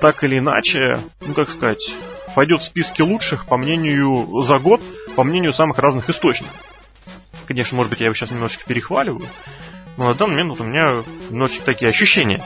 так 0.00 0.22
или 0.24 0.38
иначе, 0.38 0.98
ну 1.26 1.34
как 1.34 1.48
сказать, 1.48 1.94
пойдет 2.34 2.60
в 2.60 2.64
списке 2.64 3.02
лучших, 3.02 3.46
по 3.46 3.56
мнению, 3.56 4.42
за 4.42 4.58
год, 4.58 4.80
по 5.16 5.24
мнению 5.24 5.52
самых 5.52 5.78
разных 5.78 6.10
источников. 6.10 6.54
Конечно, 7.46 7.76
может 7.76 7.90
быть, 7.90 8.00
я 8.00 8.06
его 8.06 8.14
сейчас 8.14 8.30
немножечко 8.30 8.64
перехваливаю, 8.66 9.26
но 9.96 10.08
на 10.08 10.14
данный 10.14 10.32
момент 10.32 10.58
вот 10.58 10.60
у 10.60 10.68
меня 10.68 11.02
немножечко 11.30 11.64
такие 11.64 11.90
ощущения. 11.90 12.42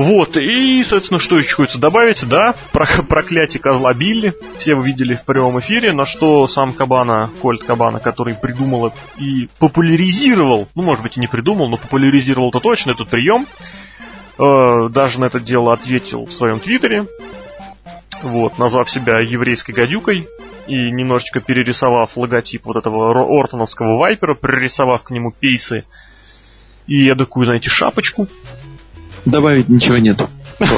Вот, 0.00 0.34
и, 0.38 0.82
соответственно, 0.82 1.18
что 1.18 1.36
еще 1.36 1.56
хочется 1.56 1.78
добавить, 1.78 2.26
да, 2.26 2.54
про 2.72 2.86
проклятие 3.02 3.60
козла 3.60 3.92
Билли, 3.92 4.32
все 4.56 4.74
вы 4.74 4.86
видели 4.86 5.14
в 5.14 5.26
прямом 5.26 5.60
эфире, 5.60 5.92
на 5.92 6.06
что 6.06 6.46
сам 6.46 6.72
Кабана, 6.72 7.28
Кольт 7.42 7.64
Кабана, 7.64 8.00
который 8.00 8.34
придумал 8.34 8.94
и 9.18 9.50
популяризировал, 9.58 10.68
ну, 10.74 10.84
может 10.84 11.02
быть, 11.02 11.18
и 11.18 11.20
не 11.20 11.26
придумал, 11.26 11.68
но 11.68 11.76
популяризировал 11.76 12.48
это 12.48 12.60
точно, 12.60 12.92
этот 12.92 13.10
прием, 13.10 13.46
э, 14.38 14.88
даже 14.88 15.20
на 15.20 15.26
это 15.26 15.38
дело 15.38 15.74
ответил 15.74 16.24
в 16.24 16.32
своем 16.32 16.60
твиттере, 16.60 17.04
вот, 18.22 18.58
назвав 18.58 18.88
себя 18.88 19.20
еврейской 19.20 19.72
гадюкой, 19.72 20.26
и 20.66 20.90
немножечко 20.90 21.40
перерисовав 21.40 22.16
логотип 22.16 22.64
вот 22.64 22.76
этого 22.76 23.38
Ортоновского 23.38 23.98
Вайпера, 23.98 24.34
пририсовав 24.34 25.02
к 25.02 25.10
нему 25.10 25.30
пейсы. 25.30 25.84
И 26.86 27.04
я 27.04 27.14
такую, 27.14 27.44
знаете, 27.44 27.68
шапочку, 27.68 28.28
Добавить 29.24 29.68
ничего 29.68 29.98
нет. 29.98 30.20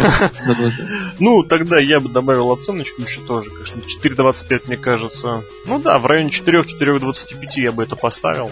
Ну, 1.19 1.43
тогда 1.43 1.81
я 1.81 1.99
бы 2.01 2.09
добавил 2.09 2.53
оценочку 2.53 3.03
еще 3.03 3.21
тоже, 3.23 3.51
конечно, 3.51 3.81
4.25, 4.25 4.63
мне 4.69 4.77
кажется. 4.77 5.43
Ну 5.67 5.79
да, 5.81 5.99
в 5.99 6.07
районе 6.07 6.31
4-4.25 6.31 7.15
я 7.57 7.73
бы 7.73 7.83
это 7.83 7.97
поставил. 7.97 8.51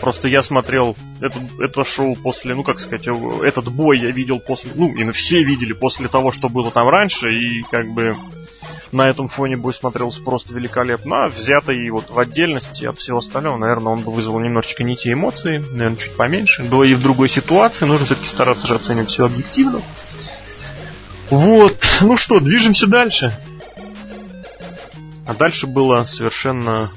Просто 0.00 0.28
я 0.28 0.42
смотрел 0.42 0.96
это, 1.20 1.38
это 1.60 1.84
шоу 1.84 2.16
после, 2.16 2.54
ну 2.54 2.64
как 2.64 2.80
сказать, 2.80 3.06
этот 3.06 3.70
бой 3.70 3.98
я 3.98 4.10
видел 4.10 4.40
после, 4.40 4.72
ну, 4.74 4.92
и 4.92 5.12
все 5.12 5.42
видели 5.42 5.72
после 5.72 6.08
того, 6.08 6.32
что 6.32 6.48
было 6.48 6.70
там 6.70 6.88
раньше, 6.88 7.32
и 7.32 7.62
как 7.70 7.88
бы 7.92 8.16
на 8.92 9.08
этом 9.08 9.28
фоне 9.28 9.56
бой 9.56 9.72
смотрелся 9.72 10.22
просто 10.22 10.54
великолепно. 10.54 11.24
А 11.24 11.28
взятый 11.28 11.88
вот 11.90 12.10
в 12.10 12.18
отдельности 12.18 12.84
от 12.84 12.98
всего 12.98 13.18
остального, 13.18 13.56
наверное, 13.56 13.94
он 13.94 14.02
бы 14.02 14.12
вызвал 14.12 14.38
немножечко 14.38 14.84
не 14.84 14.96
те 14.96 15.12
эмоции, 15.12 15.58
наверное, 15.72 15.96
чуть 15.96 16.14
поменьше. 16.14 16.62
Было 16.64 16.84
и 16.84 16.94
в 16.94 17.00
другой 17.00 17.28
ситуации, 17.28 17.86
нужно 17.86 18.06
все-таки 18.06 18.28
стараться 18.28 18.68
же 18.68 18.74
оценивать 18.74 19.08
все 19.08 19.24
объективно. 19.24 19.80
Вот, 21.30 21.78
ну 22.02 22.16
что, 22.18 22.40
движемся 22.40 22.86
дальше. 22.86 23.34
А 25.26 25.34
дальше 25.34 25.66
было 25.66 26.04
совершенно... 26.04 26.90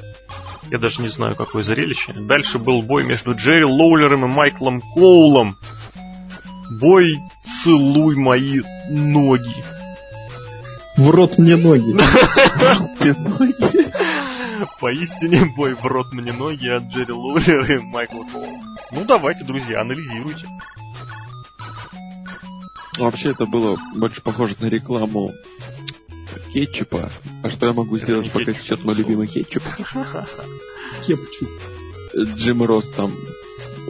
Я 0.70 0.80
даже 0.80 1.02
не 1.02 1.10
знаю, 1.10 1.36
какое 1.36 1.64
зрелище. 1.64 2.12
Дальше 2.14 2.60
был 2.60 2.82
бой 2.82 3.04
между 3.04 3.36
Джерри 3.36 3.66
Лоулером 3.66 4.26
и 4.26 4.28
Майклом 4.28 4.82
Коулом. 4.82 5.58
Бой 6.82 7.18
«Целуй 7.64 8.16
мои 8.16 8.62
ноги». 8.90 9.75
В 10.98 11.10
рот 11.10 11.38
мне 11.38 11.56
ноги. 11.58 11.96
Поистине 14.80 15.46
бой 15.56 15.74
в 15.74 15.86
рот 15.86 16.14
мне 16.14 16.32
ноги 16.32 16.68
от 16.68 16.84
Джерри 16.84 17.12
Лоулера 17.12 17.76
и 17.76 17.80
Майкла 17.80 18.24
Коула. 18.32 18.60
Ну 18.92 19.04
давайте, 19.06 19.44
друзья, 19.44 19.82
анализируйте. 19.82 20.48
Вообще 22.98 23.32
это 23.32 23.46
было 23.46 23.78
больше 23.96 24.22
похоже 24.22 24.56
на 24.60 24.68
рекламу 24.68 25.34
кетчупа. 26.54 27.10
А 27.44 27.50
что 27.50 27.66
я 27.66 27.74
могу 27.74 27.98
сделать, 27.98 28.32
пока 28.32 28.54
сейчас 28.54 28.80
мой 28.82 28.96
любимый 28.96 29.28
кетчуп? 29.28 29.64
Кетчуп. 31.06 31.50
Джим 32.16 32.64
Росс 32.64 32.90
там 32.92 33.12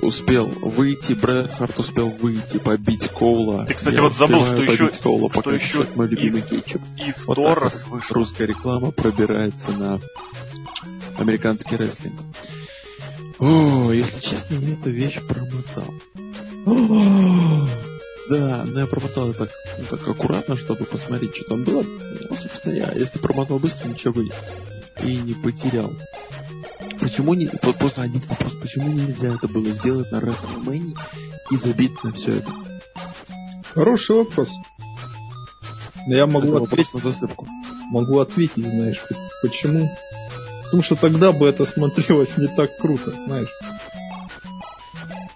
успел 0.02 0.48
выйти, 0.48 1.14
Брэд 1.14 1.52
Харт 1.52 1.80
успел 1.80 2.10
выйти, 2.10 2.58
побить 2.58 3.08
Коула. 3.10 3.66
Ты, 3.66 3.74
кстати, 3.76 3.96
Я 3.96 4.02
вот 4.04 4.16
забыл, 4.16 4.46
что 4.46 4.64
еще- 4.64 4.88
Коула, 5.02 5.32
что 5.32 5.52
еще 5.52 5.86
мой 5.96 6.08
любимый 6.08 6.42
и- 6.42 6.44
кетчуп. 6.44 6.82
И 6.98 7.12
в 7.12 7.28
Вот 7.28 7.36
так 7.38 7.62
вот 7.64 7.74
вышел. 7.90 8.16
Русская 8.16 8.46
реклама 8.48 8.92
пробирается 8.92 9.72
на 9.72 10.00
американский 11.18 11.76
рестлинг. 11.76 12.20
О, 13.40 13.92
если 13.92 14.20
честно, 14.20 14.56
я 14.56 14.74
эту 14.74 14.90
вещь 14.92 15.20
промотал. 15.28 15.94
Да, 18.30 18.64
но 18.66 18.80
я 18.80 18.88
промотал 18.88 19.30
это 19.30 19.46
так, 19.46 19.50
ну, 19.78 19.86
так 19.98 20.08
аккуратно, 20.08 20.58
чтобы 20.58 20.86
посмотреть, 20.86 21.36
что 21.36 21.46
там 21.50 21.64
было. 21.64 21.84
Ну, 21.84 22.36
собственно, 22.42 22.74
я, 22.74 22.92
если 22.94 23.20
промотал 23.20 23.60
быстро, 23.60 23.88
ничего 23.88 24.14
бы 24.14 24.30
и 25.04 25.18
не 25.18 25.34
потерял. 25.36 25.94
Почему 27.00 27.34
не... 27.34 27.48
Просто 27.48 28.02
один 28.02 28.22
вопрос. 28.28 28.54
Почему 28.62 28.90
нельзя 28.90 29.34
это 29.34 29.48
было 29.48 29.70
сделать 29.72 30.12
на 30.12 30.18
WrestleMania 30.18 30.98
и 31.52 31.58
забить 31.58 32.04
на 32.04 32.12
все 32.12 32.38
это? 32.38 32.52
Хороший 33.74 34.16
вопрос. 34.16 34.50
Я 36.08 36.24
Это 36.24 36.28
могу 36.28 36.52
вопрос 36.52 36.70
ответить, 36.72 36.94
на 36.94 37.00
засыпку. 37.00 37.48
могу 37.92 38.20
ответить, 38.20 38.64
знаешь, 38.66 39.04
почему? 39.42 39.90
Потому 40.66 40.84
что 40.84 40.96
тогда 40.96 41.32
бы 41.32 41.48
это 41.48 41.66
смотрелось 41.66 42.38
не 42.38 42.48
так 42.48 42.78
круто, 42.78 43.12
знаешь. 43.26 43.50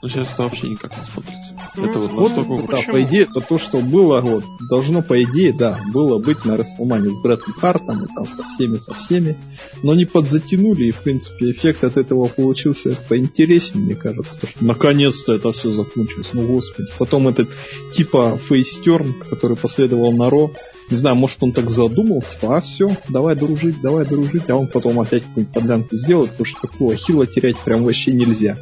Но 0.02 0.08
сейчас 0.08 0.32
это 0.34 0.44
вообще 0.44 0.70
никак 0.70 0.96
не 0.98 1.06
смотрится. 1.06 1.49
Ну, 1.80 1.90
это 1.90 2.00
вот 2.00 2.12
вот 2.12 2.46
вот- 2.46 2.70
Да, 2.70 2.78
Почему? 2.78 2.94
по 2.94 3.04
идее, 3.04 3.22
это 3.24 3.42
то, 3.42 3.58
что 3.58 3.80
было, 3.80 4.22
вот, 4.22 4.44
должно, 4.70 5.02
по 5.02 5.22
идее, 5.24 5.54
да, 5.54 5.80
было 5.94 6.20
быть 6.20 6.46
на 6.46 6.58
Расселмане 6.58 7.10
с 7.10 7.22
Брэдом 7.22 7.54
Хартом 7.54 8.04
и 8.04 8.08
там 8.14 8.26
со 8.26 8.44
всеми, 8.44 8.78
со 8.78 8.94
всеми, 8.94 9.38
но 9.84 9.96
не 9.96 10.06
подзатянули, 10.06 10.88
и, 10.88 10.92
в 10.92 11.02
принципе, 11.02 11.52
эффект 11.52 11.84
от 11.84 11.98
этого 11.98 12.28
получился 12.28 12.98
поинтереснее, 13.08 13.86
мне 13.86 13.96
кажется, 13.96 14.40
то, 14.40 14.48
что 14.48 14.64
наконец-то 14.66 15.34
это 15.34 15.52
все 15.52 15.72
закончилось, 15.72 16.30
ну, 16.34 16.46
господи. 16.46 16.90
Потом 16.98 17.28
этот, 17.28 17.50
типа, 17.94 18.38
фейстерн, 18.48 19.14
который 19.30 19.56
последовал 19.58 20.12
на 20.12 20.30
Ро, 20.30 20.52
не 20.90 20.98
знаю, 20.98 21.16
может, 21.16 21.38
он 21.42 21.52
так 21.52 21.70
задумал, 21.70 22.22
типа, 22.22 22.58
а, 22.58 22.62
все, 22.62 22.98
давай 23.10 23.36
дружить, 23.36 23.80
давай 23.82 24.06
дружить, 24.06 24.50
а 24.50 24.56
он 24.56 24.68
потом 24.68 25.00
опять 25.00 25.24
какую-нибудь 25.24 25.54
подлянку 25.54 25.96
сделает, 25.96 26.32
потому 26.32 26.46
что 26.46 26.62
такого 26.62 26.96
хила 26.96 27.28
терять 27.28 27.60
прям 27.60 27.84
вообще 27.84 28.12
нельзя. 28.12 28.58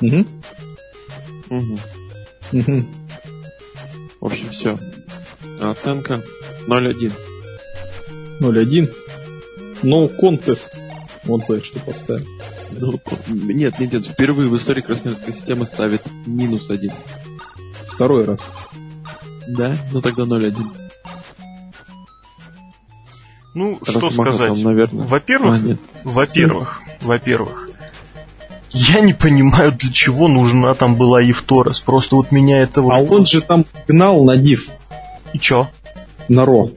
Угу. 0.00 0.24
Мгм. 1.50 1.78
Угу. 2.52 2.84
В 4.20 4.26
общем, 4.26 4.50
все. 4.50 4.78
Оценка 5.60 6.22
0-1. 6.66 7.12
0-1. 8.40 8.92
No 9.82 10.10
contest. 10.20 10.68
Вот 11.24 11.46
бы 11.46 11.60
что 11.60 11.80
поставил. 11.80 12.26
Ну, 12.72 13.00
нет, 13.28 13.78
нет, 13.78 13.92
нет, 13.92 14.06
впервые 14.06 14.48
в 14.48 14.56
истории 14.56 14.80
Красноярской 14.82 15.32
системы 15.32 15.66
ставит 15.66 16.02
минус 16.26 16.68
один. 16.70 16.92
Второй 17.88 18.24
раз. 18.24 18.40
Да? 19.48 19.76
Ну 19.92 20.00
тогда 20.00 20.24
0-1. 20.24 20.54
Ну, 23.54 23.78
что 23.84 24.00
Росомаха 24.00 24.32
сказать? 24.32 24.54
там, 24.54 24.62
наверное. 24.62 25.06
Во-первых, 25.06 25.54
А, 25.54 25.58
нет. 25.60 25.78
во-первых, 26.02 26.80
во-первых, 27.02 27.63
я 28.74 29.00
не 29.00 29.12
понимаю, 29.14 29.72
для 29.72 29.90
чего 29.92 30.28
нужна 30.28 30.74
там 30.74 30.94
была 30.96 31.20
Евторос. 31.20 31.80
Просто 31.80 32.16
вот 32.16 32.30
меня 32.32 32.58
это 32.58 32.82
вот... 32.82 32.92
А 32.92 32.98
он 32.98 33.24
же 33.24 33.40
там 33.40 33.64
гнал 33.88 34.22
на 34.24 34.36
див, 34.36 34.68
И 35.32 35.38
чё? 35.38 35.68
на 36.28 36.44
ро. 36.44 36.68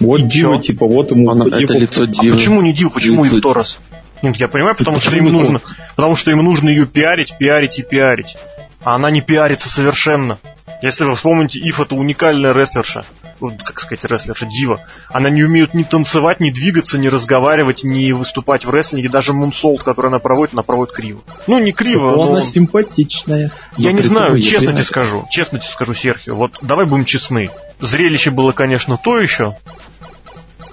Вот 0.00 0.20
И 0.20 0.22
дива, 0.24 0.56
чё? 0.56 0.62
типа, 0.62 0.86
вот 0.86 1.10
ему... 1.12 1.30
Она- 1.30 1.46
это 1.46 1.72
лицо 1.78 2.02
А 2.02 2.06
Дивы. 2.06 2.36
почему 2.36 2.60
не 2.62 2.72
Див, 2.74 2.92
почему 2.92 3.24
Лицо- 3.24 3.36
Евторос? 3.36 3.78
Нет, 4.22 4.36
я 4.36 4.48
понимаю, 4.48 4.74
потому 4.76 4.98
что 5.00 5.14
им 5.16 5.26
нужно, 5.32 5.60
потому 5.94 6.16
что 6.16 6.30
им 6.30 6.38
нужно 6.42 6.68
ее 6.70 6.86
пиарить, 6.86 7.34
пиарить 7.38 7.78
и 7.78 7.82
пиарить. 7.82 8.36
А 8.82 8.94
она 8.94 9.10
не 9.10 9.20
пиарится 9.20 9.68
совершенно. 9.68 10.38
Если 10.82 11.04
вы 11.04 11.14
вспомните, 11.14 11.58
Ив 11.60 11.80
это 11.80 11.94
уникальная 11.94 12.52
рестлерша. 12.52 13.04
Вот, 13.38 13.54
как 13.62 13.80
сказать, 13.80 14.04
рестлерша, 14.04 14.46
дива. 14.46 14.80
Она 15.10 15.28
не 15.28 15.44
умеет 15.44 15.74
ни 15.74 15.82
танцевать, 15.82 16.40
ни 16.40 16.50
двигаться, 16.50 16.98
ни 16.98 17.08
разговаривать, 17.08 17.84
ни 17.84 18.12
выступать 18.12 18.64
в 18.64 18.70
рестлинге. 18.70 19.08
Даже 19.08 19.32
мунсолт, 19.32 19.82
который 19.82 20.06
она 20.06 20.18
проводит, 20.18 20.54
она 20.54 20.62
проводит 20.62 20.94
криво. 20.94 21.20
Ну, 21.46 21.58
не 21.58 21.72
криво, 21.72 22.12
но... 22.12 22.32
Она 22.32 22.40
симпатичная. 22.40 23.50
Я 23.76 23.92
не 23.92 24.02
знаю, 24.02 24.40
честно 24.40 24.72
тебе 24.72 24.84
скажу. 24.84 25.26
Честно 25.30 25.58
тебе 25.58 25.70
скажу, 25.70 25.94
Серхио. 25.94 26.34
Вот 26.34 26.58
давай 26.62 26.86
будем 26.86 27.04
честны. 27.04 27.50
Зрелище 27.80 28.30
было, 28.30 28.52
конечно, 28.52 28.98
то 29.02 29.18
еще. 29.18 29.56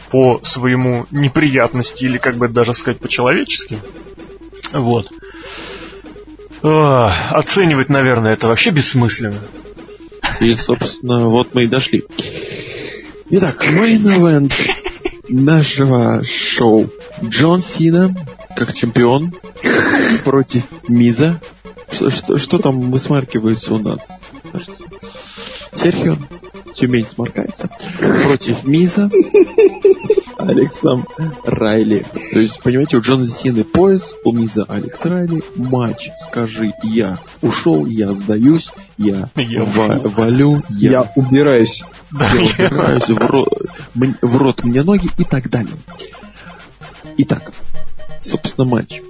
По 0.09 0.39
своему 0.43 1.05
неприятности, 1.11 2.05
или 2.05 2.17
как 2.17 2.35
бы 2.35 2.47
даже 2.47 2.73
сказать 2.75 2.99
по-человечески. 2.99 3.79
Вот. 4.71 5.09
Оценивать, 6.61 7.89
наверное, 7.89 8.33
это 8.33 8.47
вообще 8.47 8.69
бессмысленно. 8.69 9.41
И, 10.39 10.55
собственно, 10.55 11.27
вот 11.27 11.53
мы 11.53 11.63
и 11.63 11.67
дошли. 11.67 12.03
Итак, 13.29 13.63
main 13.63 14.03
event 14.03 14.51
нашего 15.29 16.23
шоу. 16.23 16.89
Джон 17.23 17.61
Сина, 17.61 18.15
как 18.55 18.73
чемпион, 18.73 19.33
против 20.23 20.63
Миза. 20.87 21.39
Что, 21.91 22.11
что, 22.11 22.37
что 22.37 22.57
там 22.59 22.91
высмаркивается 22.91 23.73
у 23.73 23.79
нас? 23.79 23.99
Серхио, 25.75 26.17
Тюмень 26.75 27.05
сморкается. 27.05 27.69
Против 27.99 28.63
Миза 28.63 29.09
с 29.09 30.39
Алексом 30.39 31.07
Райли. 31.45 32.05
То 32.33 32.39
есть, 32.39 32.59
понимаете, 32.61 32.97
у 32.97 33.01
Джона 33.01 33.27
Сины 33.27 33.63
пояс, 33.63 34.03
у 34.23 34.31
Миза 34.31 34.65
Алекс 34.67 34.99
Райли. 35.05 35.43
Матч, 35.55 36.09
скажи, 36.29 36.71
я 36.83 37.17
ушел, 37.41 37.85
я 37.85 38.11
сдаюсь, 38.13 38.69
я, 38.97 39.29
Я 39.35 39.63
ва- 39.63 40.01
валю, 40.03 40.63
я 40.69 40.91
Я 40.91 41.11
убираюсь. 41.15 41.83
Да, 42.11 42.31
я 42.33 42.41
я- 42.41 42.67
убираюсь 42.67 43.07
в 43.07 43.17
рот, 43.17 43.47
в 44.21 44.37
рот 44.37 44.63
мне 44.63 44.83
ноги 44.83 45.09
и 45.17 45.23
так 45.23 45.49
далее. 45.49 45.73
Итак, 47.17 47.51
собственно, 48.19 48.67
матч. 48.67 49.01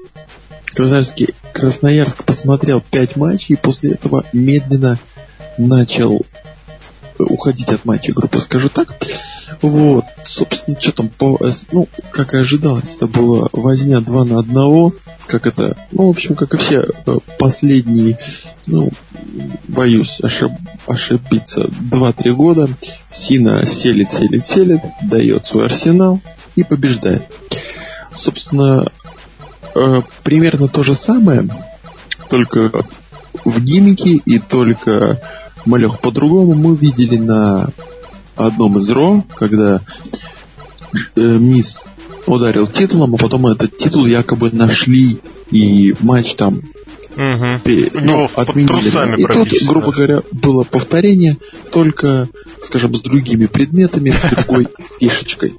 Красноярский, 0.76 1.36
Красноярск 1.54 2.24
посмотрел 2.24 2.82
пять 2.82 3.16
матчей 3.16 3.54
и 3.56 3.58
после 3.58 3.92
этого 3.92 4.26
медленно 4.34 4.98
начал 5.58 6.26
уходить 7.24 7.68
от 7.70 7.86
матча 7.86 8.14
группы, 8.14 8.40
скажу 8.42 8.70
так. 8.70 8.94
Вот, 9.62 10.06
собственно, 10.26 10.80
что 10.80 10.92
там 10.92 11.10
по... 11.10 11.38
э, 11.42 11.52
Ну, 11.72 11.88
как 12.12 12.34
и 12.34 12.38
ожидалось, 12.38 12.96
это 12.96 13.08
было 13.08 13.50
возня 13.54 14.02
2 14.02 14.26
на 14.26 14.40
одного, 14.40 14.94
как 15.28 15.48
это, 15.48 15.78
ну, 15.92 16.08
в 16.08 16.10
общем, 16.10 16.36
как 16.36 16.54
и 16.54 16.58
все 16.58 16.84
э, 17.06 17.18
последние, 17.40 18.18
ну, 18.68 18.90
боюсь 19.68 20.20
ошиб- 20.22 20.58
ошибиться, 20.88 21.62
2-3 21.92 22.34
года. 22.34 22.68
Сина 23.12 23.66
селит, 23.68 24.12
селит, 24.12 24.46
селит, 24.48 24.82
дает 25.04 25.46
свой 25.46 25.66
арсенал 25.66 26.20
и 26.56 26.64
побеждает. 26.64 27.24
Собственно, 28.16 28.86
э, 29.76 30.02
примерно 30.24 30.68
то 30.68 30.84
же 30.84 30.94
самое, 30.96 31.48
только 32.30 32.72
в 33.46 33.60
гиммике 33.60 34.16
и 34.26 34.40
только 34.40 35.22
малех 35.66 36.00
по-другому 36.00 36.54
мы 36.54 36.76
видели 36.76 37.18
на 37.18 37.70
одном 38.36 38.80
из 38.80 38.90
Ро, 38.90 39.24
когда 39.36 39.82
э, 41.16 41.38
Мисс 41.38 41.82
ударил 42.26 42.68
титулом, 42.68 43.16
а 43.16 43.18
потом 43.18 43.48
этот 43.48 43.78
титул 43.78 44.06
якобы 44.06 44.52
нашли 44.52 45.20
и 45.52 45.94
матч 46.00 46.36
там 46.36 46.62
Мгм. 47.16 47.60
пе- 47.60 47.92
Ну, 47.94 48.30
отменили. 48.36 48.68
трусами 48.90 49.22
И 49.22 49.26
тут, 49.26 49.68
грубо 49.68 49.92
говоря, 49.92 50.22
было 50.32 50.64
повторение, 50.64 51.38
только, 51.72 52.28
скажем, 52.64 52.96
с 52.96 53.02
другими 53.02 53.46
предметами, 53.46 54.12
с 54.12 54.36
другой 54.36 54.68
фишечкой. 55.00 55.54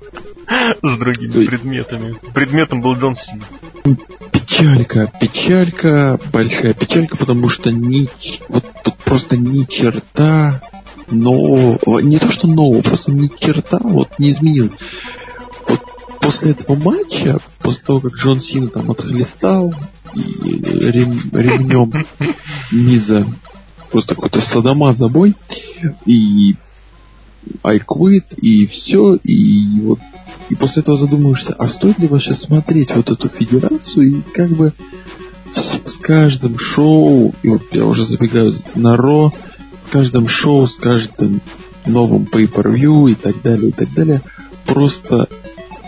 С 0.83 0.99
другими 0.99 1.47
предметами. 1.47 2.15
Предметом 2.35 2.81
был 2.83 2.95
Джон 2.95 3.17
Сина. 3.17 3.43
Печалька, 4.31 5.11
печалька, 5.21 6.19
большая 6.33 6.75
печалька, 6.75 7.17
потому 7.17 7.49
что 7.49 7.71
ни, 7.71 8.09
вот 8.49 8.65
тут 8.85 8.95
просто 8.99 9.37
ни 9.37 9.65
черта 9.65 10.63
нового, 11.11 12.01
не 12.01 12.19
то 12.19 12.31
что 12.31 12.47
нового, 12.47 12.83
просто 12.83 13.11
ни 13.13 13.29
черта 13.41 13.79
вот 13.83 14.11
не 14.19 14.31
изменилось. 14.31 14.73
Вот 15.69 15.81
после 16.21 16.53
этого 16.53 16.77
матча, 16.77 17.39
после 17.61 17.85
того, 17.85 18.01
как 18.01 18.15
Джон 18.15 18.41
Сина 18.41 18.69
там 18.69 18.91
отхлестал 18.91 19.75
рем- 20.15 21.31
ремнем 21.33 21.93
Миза 22.73 23.27
просто 23.91 24.15
какой-то 24.17 24.41
садомаза 24.41 25.09
бой, 25.09 25.37
и 26.05 26.57
quit, 27.63 28.25
и 28.37 28.67
все, 28.67 29.15
и 29.17 29.81
вот 29.83 30.01
и 30.51 30.55
после 30.57 30.83
этого 30.83 30.99
задумаешься, 30.99 31.55
а 31.55 31.69
стоит 31.69 31.99
ли 31.99 32.09
вообще 32.09 32.35
смотреть 32.35 32.95
вот 32.95 33.09
эту 33.11 33.29
федерацию 33.29 34.19
и 34.19 34.21
как 34.35 34.51
бы 34.51 34.73
с, 35.55 35.93
с 35.93 35.97
каждым 35.99 36.59
шоу, 36.59 37.35
и 37.43 37.49
вот 37.49 37.63
я 37.73 37.87
уже 37.87 38.05
забегаю 38.05 38.53
на 38.75 38.97
Ро, 38.97 39.33
с 39.81 39.87
каждым 39.87 40.29
шоу, 40.29 40.67
с 40.67 40.77
каждым 40.77 41.41
новым 41.87 42.25
pay-per-view 42.25 43.13
и 43.13 43.15
так 43.15 43.41
далее, 43.43 43.69
и 43.69 43.73
так 43.73 43.93
далее, 43.95 44.23
просто 44.67 45.29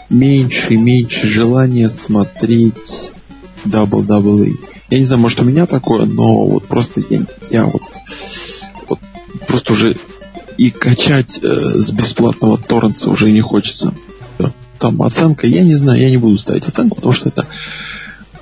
меньше 0.09 0.75
и 0.75 0.77
меньше 0.77 1.27
желания 1.27 1.91
смотреть 1.91 3.13
WWE. 3.67 4.59
Я 4.91 4.99
не 4.99 5.05
знаю, 5.05 5.21
может 5.21 5.41
у 5.41 5.45
меня 5.45 5.67
такое, 5.67 6.07
но 6.07 6.47
вот 6.47 6.67
просто 6.67 7.03
я, 7.11 7.23
я 7.51 7.65
вот, 7.65 7.83
вот 8.89 8.99
просто 9.47 9.73
уже 9.73 9.97
и 10.57 10.71
качать 10.71 11.39
э, 11.43 11.47
с 11.47 11.91
бесплатного 11.91 12.59
торрента 12.59 13.11
уже 13.11 13.31
не 13.31 13.41
хочется. 13.41 13.93
Там 14.79 15.01
оценка, 15.03 15.47
я 15.47 15.63
не 15.63 15.75
знаю, 15.75 16.01
я 16.01 16.11
не 16.11 16.19
буду 16.19 16.37
ставить 16.39 16.67
оценку, 16.67 16.97
потому 16.97 17.13
что 17.13 17.29
это 17.29 17.47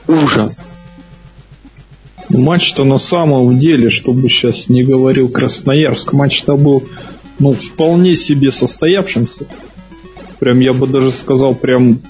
ужас. 0.09 0.64
Матч-то 2.29 2.85
на 2.85 2.99
самом 2.99 3.59
деле, 3.59 3.91
чтобы 3.91 4.29
сейчас 4.29 4.68
не 4.68 4.83
говорил 4.83 5.29
Красноярск, 5.29 6.12
матч-то 6.12 6.57
был 6.57 6.83
ну, 7.39 7.53
вполне 7.53 8.16
себе 8.16 8.51
состоявшимся. 8.51 9.47
Прям, 10.39 10.61
я 10.61 10.72
бы 10.72 10.87
даже 10.87 11.12
сказал, 11.12 11.55
прям 11.55 12.01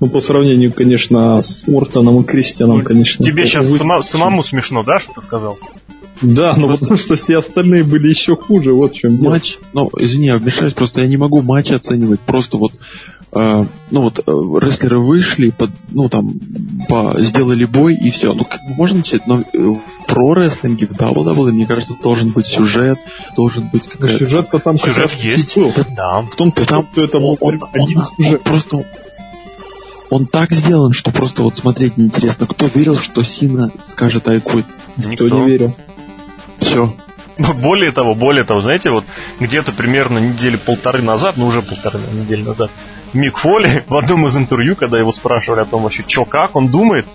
ну, 0.00 0.08
по 0.08 0.20
сравнению, 0.20 0.72
конечно, 0.72 1.40
с 1.40 1.64
Ортоном 1.68 2.22
и 2.22 2.24
Кристианом, 2.24 2.78
ну, 2.78 2.84
конечно. 2.84 3.24
Тебе 3.24 3.46
сейчас 3.46 3.68
вы... 3.68 3.78
сама, 3.78 4.02
самому 4.02 4.42
смешно, 4.42 4.82
да, 4.82 4.98
что 4.98 5.12
ты 5.14 5.22
сказал? 5.22 5.58
Да, 6.22 6.54
ну 6.56 6.68
потому 6.68 6.96
что 6.96 7.16
все 7.16 7.38
остальные 7.38 7.84
были 7.84 8.08
еще 8.08 8.36
хуже, 8.36 8.72
вот 8.72 8.92
в 8.92 8.96
чем. 8.96 9.16
Матч, 9.16 9.58
ну, 9.72 9.90
извини, 9.98 10.26
я 10.26 10.38
вмешаюсь, 10.38 10.72
просто 10.72 11.00
я 11.00 11.08
не 11.08 11.16
могу 11.16 11.42
матч 11.42 11.70
оценивать, 11.70 12.20
просто 12.20 12.56
вот 12.56 12.72
Uh, 13.34 13.66
ну 13.90 14.02
вот 14.02 14.20
uh, 14.20 14.60
рестлеры 14.60 15.00
вышли, 15.00 15.50
под, 15.50 15.70
ну 15.90 16.08
там 16.08 16.38
по, 16.88 17.16
сделали 17.18 17.64
бой 17.64 17.96
и 17.96 18.12
все. 18.12 18.32
Ну 18.32 18.44
как 18.44 18.60
можно 18.76 18.98
начать, 18.98 19.26
но 19.26 19.40
э, 19.40 19.58
в 19.58 19.80
про 20.06 20.34
рестлинге, 20.34 20.86
в 20.86 20.92
WWE, 20.92 21.50
мне 21.50 21.66
кажется, 21.66 21.94
должен 22.00 22.30
быть 22.30 22.46
сюжет, 22.46 22.96
должен 23.36 23.68
быть 23.72 23.88
какая-то... 23.88 24.18
Сюжет-то 24.18 24.58
там 24.60 24.78
сюжет 24.78 25.10
есть. 25.14 25.56
Был. 25.56 25.72
Да. 25.96 26.20
В 26.20 26.36
том-то 26.36 26.64
там, 26.64 26.86
что 26.92 27.02
это 27.02 27.18
был 27.18 27.36
он, 27.40 27.60
один 27.72 27.98
он, 27.98 28.04
сюжет. 28.16 28.42
Он 28.44 28.52
просто 28.52 28.84
он 30.14 30.26
так 30.26 30.52
сделан, 30.52 30.92
что 30.92 31.10
просто 31.10 31.42
вот 31.42 31.56
смотреть 31.56 31.96
неинтересно. 31.96 32.46
Кто 32.46 32.66
верил, 32.66 32.96
что 32.98 33.24
Сина 33.24 33.70
скажет 33.88 34.24
quit? 34.26 34.64
Никто, 34.96 35.28
не 35.28 35.46
верил. 35.46 35.76
Все. 36.60 36.94
Более 37.36 37.90
того, 37.90 38.14
более 38.14 38.44
того, 38.44 38.60
знаете, 38.60 38.90
вот 38.90 39.04
где-то 39.40 39.72
примерно 39.72 40.18
недели 40.18 40.54
полторы 40.54 41.02
назад, 41.02 41.36
ну 41.36 41.46
уже 41.46 41.62
полторы 41.62 41.98
недели 42.12 42.42
назад, 42.42 42.70
Мик 43.12 43.38
Фоли 43.38 43.82
в 43.88 43.96
одном 43.96 44.28
из 44.28 44.36
интервью, 44.36 44.76
когда 44.76 45.00
его 45.00 45.12
спрашивали 45.12 45.60
о 45.60 45.64
том 45.64 45.82
вообще, 45.82 46.04
что 46.06 46.24
как 46.24 46.54
он 46.54 46.68
думает, 46.68 47.06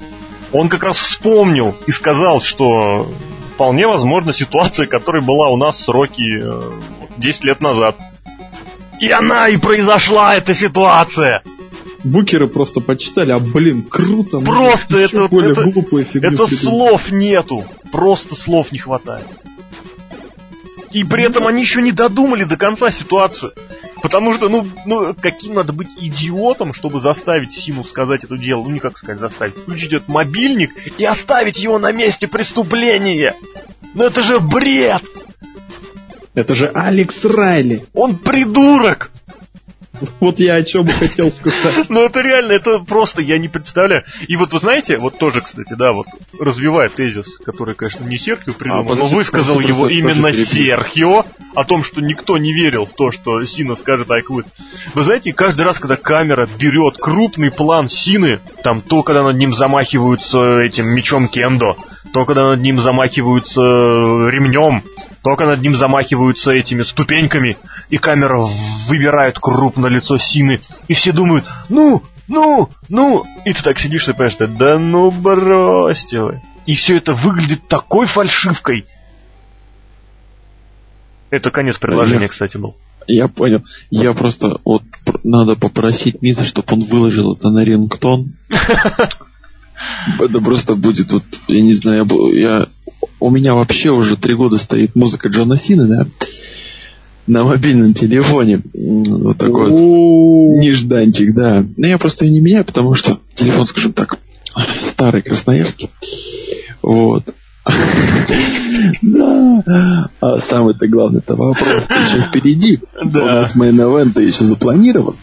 он 0.52 0.68
как 0.68 0.84
раз 0.84 0.98
вспомнил 0.98 1.74
и 1.88 1.92
сказал, 1.92 2.42
что 2.42 3.10
вполне 3.54 3.88
возможно 3.88 4.34
ситуация, 4.34 4.88
которая 4.88 5.22
была 5.22 5.48
у 5.48 5.56
нас 5.56 5.82
с 5.82 5.88
Рокки 5.88 6.44
10 7.16 7.44
лет 7.46 7.62
назад. 7.62 7.96
И 9.00 9.10
она 9.10 9.48
и 9.48 9.56
произошла, 9.56 10.36
эта 10.36 10.54
ситуация! 10.54 11.44
Букеры 12.04 12.48
просто 12.48 12.80
почитали, 12.80 13.32
а 13.32 13.40
блин, 13.40 13.84
круто. 13.84 14.40
Просто 14.40 14.98
это, 14.98 15.26
это, 15.26 15.62
это 16.14 16.48
слов 16.48 17.12
нету. 17.12 17.66
Просто 17.92 18.36
слов 18.36 18.72
не 18.72 18.80
хватает. 18.80 19.26
И 20.92 21.04
при 21.04 21.24
этом 21.24 21.46
они 21.46 21.62
еще 21.62 21.82
не 21.82 21.92
додумали 21.92 22.46
до 22.46 22.58
конца 22.58 22.90
ситуацию. 22.90 23.52
Потому 24.02 24.34
что, 24.34 24.48
ну, 24.48 24.66
ну, 24.86 25.14
каким 25.14 25.56
надо 25.56 25.74
быть 25.74 25.90
идиотом, 26.00 26.74
чтобы 26.74 27.02
заставить 27.02 27.54
Сину 27.54 27.84
сказать 27.84 28.24
это 28.24 28.38
дело, 28.38 28.64
ну, 28.64 28.70
не 28.70 28.80
как 28.80 28.98
сказать 28.98 29.20
заставить, 29.20 29.58
включить 29.58 29.94
этот 29.94 30.08
мобильник 30.08 30.72
и 30.98 31.04
оставить 31.04 31.60
его 31.60 31.80
на 31.80 31.92
месте 31.92 32.28
преступления. 32.28 33.36
Ну 33.94 34.04
это 34.06 34.22
же 34.22 34.40
бред! 34.40 35.04
Это 36.34 36.56
же 36.56 36.72
Алекс 36.74 37.26
Райли. 37.26 37.86
Он 37.94 38.18
придурок! 38.18 39.12
Вот 40.20 40.40
я 40.40 40.56
о 40.56 40.64
чем 40.64 40.88
и 40.88 40.92
хотел 40.92 41.32
сказать. 41.32 41.90
Ну 41.90 42.04
это 42.04 42.20
реально, 42.22 42.54
это 42.54 42.80
просто, 42.80 43.22
я 43.22 43.38
не 43.38 43.48
представляю. 43.48 44.04
И 44.28 44.36
вот 44.36 44.54
вы 44.54 44.60
знаете, 44.60 44.98
вот 44.98 45.18
тоже, 45.18 45.42
кстати, 45.42 45.74
да, 45.74 45.92
вот 45.94 46.06
развивая 46.40 46.90
тезис, 46.90 47.38
который, 47.44 47.76
конечно, 47.76 48.06
не 48.06 48.18
Серхио 48.18 48.54
придумал, 48.54 48.94
а, 48.94 48.96
но 48.96 49.08
высказал 49.08 49.60
его 49.60 49.90
именно 49.90 50.32
Серхио, 50.32 51.26
о 51.56 51.64
том, 51.64 51.84
что 51.84 52.02
никто 52.02 52.38
не 52.38 52.54
верил 52.54 52.86
в 52.86 52.94
то, 52.94 53.12
что 53.12 53.44
Сина 53.46 53.76
скажет 53.76 54.10
I 54.12 54.22
quit. 54.22 54.46
Вы 54.94 55.04
знаете, 55.04 55.34
каждый 55.34 55.66
раз, 55.66 55.80
когда 55.80 55.96
камера 55.96 56.48
берет 56.60 56.98
крупный 56.98 57.52
план 57.52 57.90
Сины, 57.90 58.40
там 58.64 58.82
то, 58.82 59.04
когда 59.04 59.24
над 59.24 59.38
ним 59.38 59.54
замахиваются 59.54 60.60
этим 60.60 60.88
мечом 60.88 61.28
Кендо, 61.28 61.76
то, 62.14 62.26
когда 62.26 62.50
над 62.50 62.62
ним 62.62 62.80
замахиваются 62.80 63.62
ремнем, 63.62 64.84
только 65.24 65.46
над 65.46 65.62
ним 65.62 65.76
замахиваются 65.76 66.52
этими 66.52 66.84
ступеньками, 66.84 67.58
и 67.90 67.98
камера 67.98 68.48
выбирает 68.88 69.38
крупно 69.40 69.88
лицо 69.88 70.18
Сины, 70.18 70.62
и 70.88 70.94
все 70.94 71.12
думают, 71.12 71.46
ну, 71.70 72.04
ну, 72.28 72.70
ну, 72.90 73.26
и 73.46 73.54
ты 73.54 73.64
так 73.64 73.80
сидишь 73.80 74.08
и 74.08 74.14
понимаешь, 74.14 74.38
да 74.58 74.78
ну 74.78 75.12
бросьте 75.12 76.22
вы. 76.22 76.42
И 76.66 76.76
все 76.76 76.98
это 76.98 77.14
выглядит 77.14 77.68
такой 77.68 78.06
фальшивкой. 78.06 78.86
Это 81.32 81.50
конец 81.50 81.80
предложения, 81.80 82.24
я, 82.24 82.28
кстати, 82.28 82.58
был. 82.58 82.76
Я 83.08 83.28
понял. 83.28 83.64
Я 83.90 84.14
просто 84.14 84.60
вот 84.64 84.84
надо 85.24 85.56
попросить 85.56 86.22
Миза, 86.22 86.46
чтобы 86.46 86.68
он 86.74 86.86
выложил 86.86 87.34
это 87.34 87.50
на 87.50 87.64
рингтон. 87.64 88.36
Это 90.20 90.42
просто 90.42 90.76
будет 90.76 91.10
вот, 91.12 91.24
я 91.48 91.62
не 91.62 91.74
знаю, 91.74 92.06
я 92.34 92.68
у 93.20 93.30
меня 93.30 93.56
вообще 93.56 93.90
уже 93.90 94.18
три 94.18 94.36
года 94.36 94.58
стоит 94.58 94.96
музыка 94.96 95.30
Джона 95.30 95.58
Сина, 95.58 95.88
да, 95.88 96.08
на 97.28 97.44
мобильном 97.44 97.94
телефоне. 97.94 98.62
Вот 98.74 99.38
такой 99.38 99.70
вот 99.70 99.80
нежданчик, 100.62 101.34
да. 101.36 101.64
Но 101.78 101.88
я 101.88 101.98
просто 101.98 102.26
ее 102.26 102.32
не 102.32 102.42
меняю, 102.42 102.66
потому 102.66 102.96
что 102.96 103.20
телефон, 103.36 103.66
скажем 103.68 103.94
так, 103.94 104.18
старый 104.84 105.22
красноярский. 105.22 105.90
Вот. 106.82 107.24
Да. 109.02 110.10
А 110.22 110.40
самый-то 110.40 110.88
главный-то 110.88 111.36
вопрос 111.36 111.84
еще 111.84 112.24
впереди. 112.30 112.80
Да. 113.04 113.22
У 113.22 113.26
нас 113.26 113.56
мейн-эвент 113.56 114.20
еще 114.20 114.46
запланирован. 114.46 115.16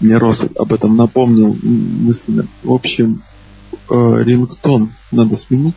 Мне 0.00 0.16
Рос 0.16 0.44
об 0.58 0.72
этом 0.72 0.96
напомнил 0.96 1.56
мысленно. 1.62 2.48
В 2.62 2.72
общем, 2.72 3.22
э, 3.88 4.22
рингтон 4.24 4.92
надо 5.12 5.36
сменить 5.36 5.74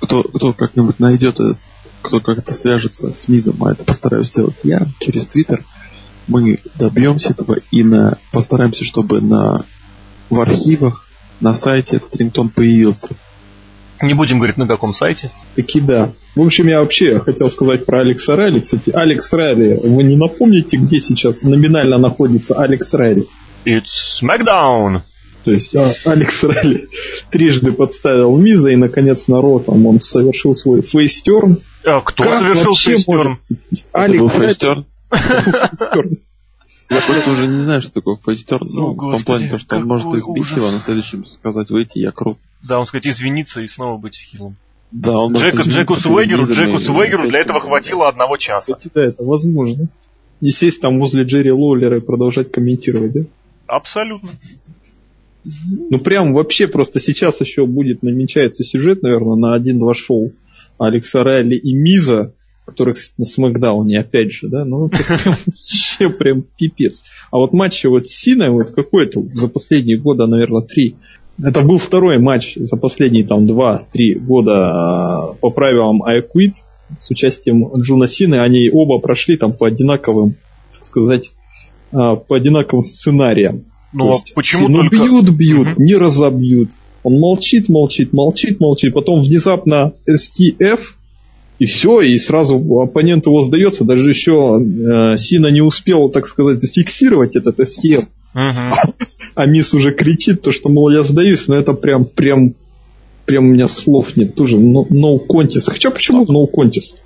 кто, 0.00 0.22
кто 0.22 0.52
как-нибудь 0.52 0.98
найдет, 0.98 1.40
э, 1.40 1.54
кто 2.02 2.20
как-то 2.20 2.54
свяжется 2.54 3.12
с 3.12 3.28
Мизом, 3.28 3.62
а 3.64 3.72
это 3.72 3.84
постараюсь 3.84 4.28
сделать 4.28 4.56
я 4.62 4.86
через 5.00 5.26
Твиттер, 5.26 5.64
мы 6.26 6.60
добьемся 6.76 7.30
этого 7.30 7.58
и 7.70 7.82
на, 7.82 8.18
постараемся, 8.32 8.84
чтобы 8.84 9.20
на, 9.20 9.64
в 10.30 10.40
архивах 10.40 11.08
на 11.40 11.54
сайте 11.54 11.96
этот 11.96 12.14
рингтон 12.16 12.48
появился. 12.48 13.16
Не 14.02 14.14
будем 14.14 14.38
говорить, 14.38 14.56
на 14.56 14.66
каком 14.66 14.92
сайте. 14.92 15.30
Таки 15.54 15.80
да. 15.80 16.12
В 16.34 16.40
общем, 16.40 16.66
я 16.66 16.80
вообще 16.80 17.20
хотел 17.20 17.48
сказать 17.48 17.86
про 17.86 18.00
Алекса 18.00 18.34
Райли. 18.34 18.60
Кстати, 18.60 18.90
Алекс 18.90 19.32
Райли, 19.32 19.78
вы 19.82 20.02
не 20.02 20.16
напомните, 20.16 20.76
где 20.78 20.98
сейчас 20.98 21.42
номинально 21.42 21.98
находится 21.98 22.60
Алекс 22.60 22.92
Райли? 22.92 23.26
It's 23.64 24.20
SmackDown! 24.20 25.02
То 25.44 25.50
есть 25.50 25.76
а, 25.76 25.92
Алекс 26.06 26.42
Райли 26.42 26.88
трижды 27.30 27.72
подставил 27.72 28.36
Миза, 28.36 28.70
и, 28.70 28.76
наконец, 28.76 29.28
народ 29.28 29.66
там 29.66 29.86
он 29.86 30.00
совершил 30.00 30.54
свой 30.54 30.82
face 30.82 31.18
turn. 31.18 31.62
А 31.84 32.00
кто 32.00 32.24
как 32.24 32.38
совершил 32.38 32.74
face 32.74 33.02
turn? 33.02 33.38
Алекс 33.92 34.32
face 34.32 34.56
turn? 34.56 34.86
Я 36.90 37.00
просто 37.06 37.30
уже 37.30 37.46
не 37.46 37.60
знаю, 37.62 37.82
что 37.82 37.92
такое 37.92 38.16
face 38.16 38.39
turn. 38.39 38.68
Ну, 38.68 38.92
в 38.94 39.10
том 39.10 39.24
плане, 39.24 39.58
что 39.58 39.76
он 39.76 39.86
может 39.86 40.06
избить 40.14 40.50
его, 40.56 40.68
а 40.68 40.72
на 40.72 40.80
следующем 40.80 41.24
сказать, 41.26 41.68
выйти, 41.70 41.98
я 41.98 42.10
крут. 42.10 42.38
Да, 42.62 42.78
он 42.78 42.86
сказать, 42.86 43.06
извиниться 43.06 43.60
и 43.60 43.66
снова 43.66 43.98
быть 43.98 44.16
heel 44.16 44.39
ом. 44.39 44.56
Да, 44.90 45.18
он 45.18 45.34
Джеку, 45.34 45.62
Джеку 45.68 45.96
Суэгеру, 45.96 46.44
Джеку 46.44 46.78
Суэгеру 46.78 47.28
для 47.28 47.40
этого 47.40 47.60
хватило 47.60 48.08
одного 48.08 48.36
часа. 48.36 48.74
Кстати, 48.74 48.90
да, 48.94 49.04
это 49.06 49.24
возможно. 49.24 49.88
Не 50.40 50.50
сесть 50.50 50.80
там 50.80 51.00
возле 51.00 51.24
Джерри 51.24 51.50
Лоулера 51.50 51.98
и 51.98 52.00
продолжать 52.00 52.52
комментировать, 52.52 53.12
да? 53.12 53.20
Абсолютно. 53.66 54.30
Ну, 55.90 55.98
прям 55.98 56.32
вообще 56.32 56.66
просто 56.66 57.00
сейчас 57.00 57.40
еще 57.40 57.66
будет 57.66 58.02
намечается 58.02 58.64
сюжет, 58.64 59.02
наверное, 59.02 59.36
на 59.36 59.54
один-два 59.54 59.94
шоу 59.94 60.32
Алекса 60.78 61.22
Райли 61.22 61.56
и 61.56 61.74
Миза, 61.74 62.32
которых 62.64 62.96
на 63.18 63.24
Смакдауне, 63.24 64.00
опять 64.00 64.32
же, 64.32 64.48
да, 64.48 64.64
ну, 64.64 64.88
вообще 65.26 66.08
прям 66.08 66.44
пипец. 66.56 67.02
А 67.30 67.36
вот 67.36 67.52
матч 67.52 67.84
вот 67.84 68.08
с 68.08 68.12
Синой, 68.12 68.50
вот 68.50 68.70
какой-то 68.70 69.22
за 69.34 69.48
последние 69.48 69.98
года, 69.98 70.26
наверное, 70.26 70.62
три, 70.62 70.96
это 71.42 71.62
был 71.62 71.78
второй 71.78 72.18
матч 72.18 72.54
за 72.56 72.76
последние 72.76 73.26
там 73.26 73.46
два-три 73.46 74.14
года 74.14 74.52
а, 74.52 75.32
по 75.34 75.50
правилам 75.50 76.02
I 76.04 76.20
Quit 76.20 76.54
с 76.98 77.10
участием 77.10 77.66
Джуна 77.80 78.06
Сины. 78.06 78.36
Они 78.36 78.70
оба 78.72 79.00
прошли 79.00 79.36
там 79.36 79.52
по 79.52 79.66
одинаковым, 79.66 80.36
так 80.72 80.84
сказать, 80.84 81.32
а, 81.92 82.16
по 82.16 82.36
одинаковым 82.36 82.84
сценариям. 82.84 83.64
Ну, 83.94 84.12
а 84.12 84.16
почему 84.34 84.68
ну, 84.68 84.78
только... 84.80 84.96
бьют, 84.96 85.30
бьют, 85.30 85.68
угу. 85.68 85.82
не 85.82 85.94
разобьют. 85.94 86.70
Он 87.04 87.18
молчит, 87.18 87.68
молчит, 87.68 88.12
молчит, 88.12 88.60
молчит. 88.60 88.92
Потом 88.94 89.22
внезапно 89.22 89.92
STF, 90.08 90.80
и 91.58 91.66
все, 91.66 92.00
и 92.00 92.18
сразу 92.18 92.56
оппонент 92.80 93.26
его 93.26 93.40
сдается. 93.42 93.84
Даже 93.84 94.08
еще 94.08 94.58
э, 94.58 95.16
Сина 95.16 95.48
не 95.48 95.60
успел, 95.60 96.08
так 96.08 96.26
сказать, 96.26 96.60
зафиксировать 96.60 97.36
этот 97.36 97.60
STF. 97.60 98.06
А 99.36 99.46
мисс 99.46 99.72
уже 99.74 99.92
кричит, 99.92 100.42
то, 100.42 100.50
что, 100.50 100.68
мол, 100.68 100.90
я 100.90 101.04
сдаюсь, 101.04 101.46
но 101.46 101.54
это 101.54 101.72
прям, 101.72 102.04
прям, 102.04 102.54
прям 103.26 103.46
у 103.46 103.52
меня 103.52 103.68
слов 103.68 104.16
нет. 104.16 104.34
Тоже 104.34 104.56
no, 104.56 104.88
no 104.90 105.18
contest. 105.18 105.66
Хотя 105.68 105.90
почему 105.90 106.24
no 106.24 106.50
contest? 106.52 106.96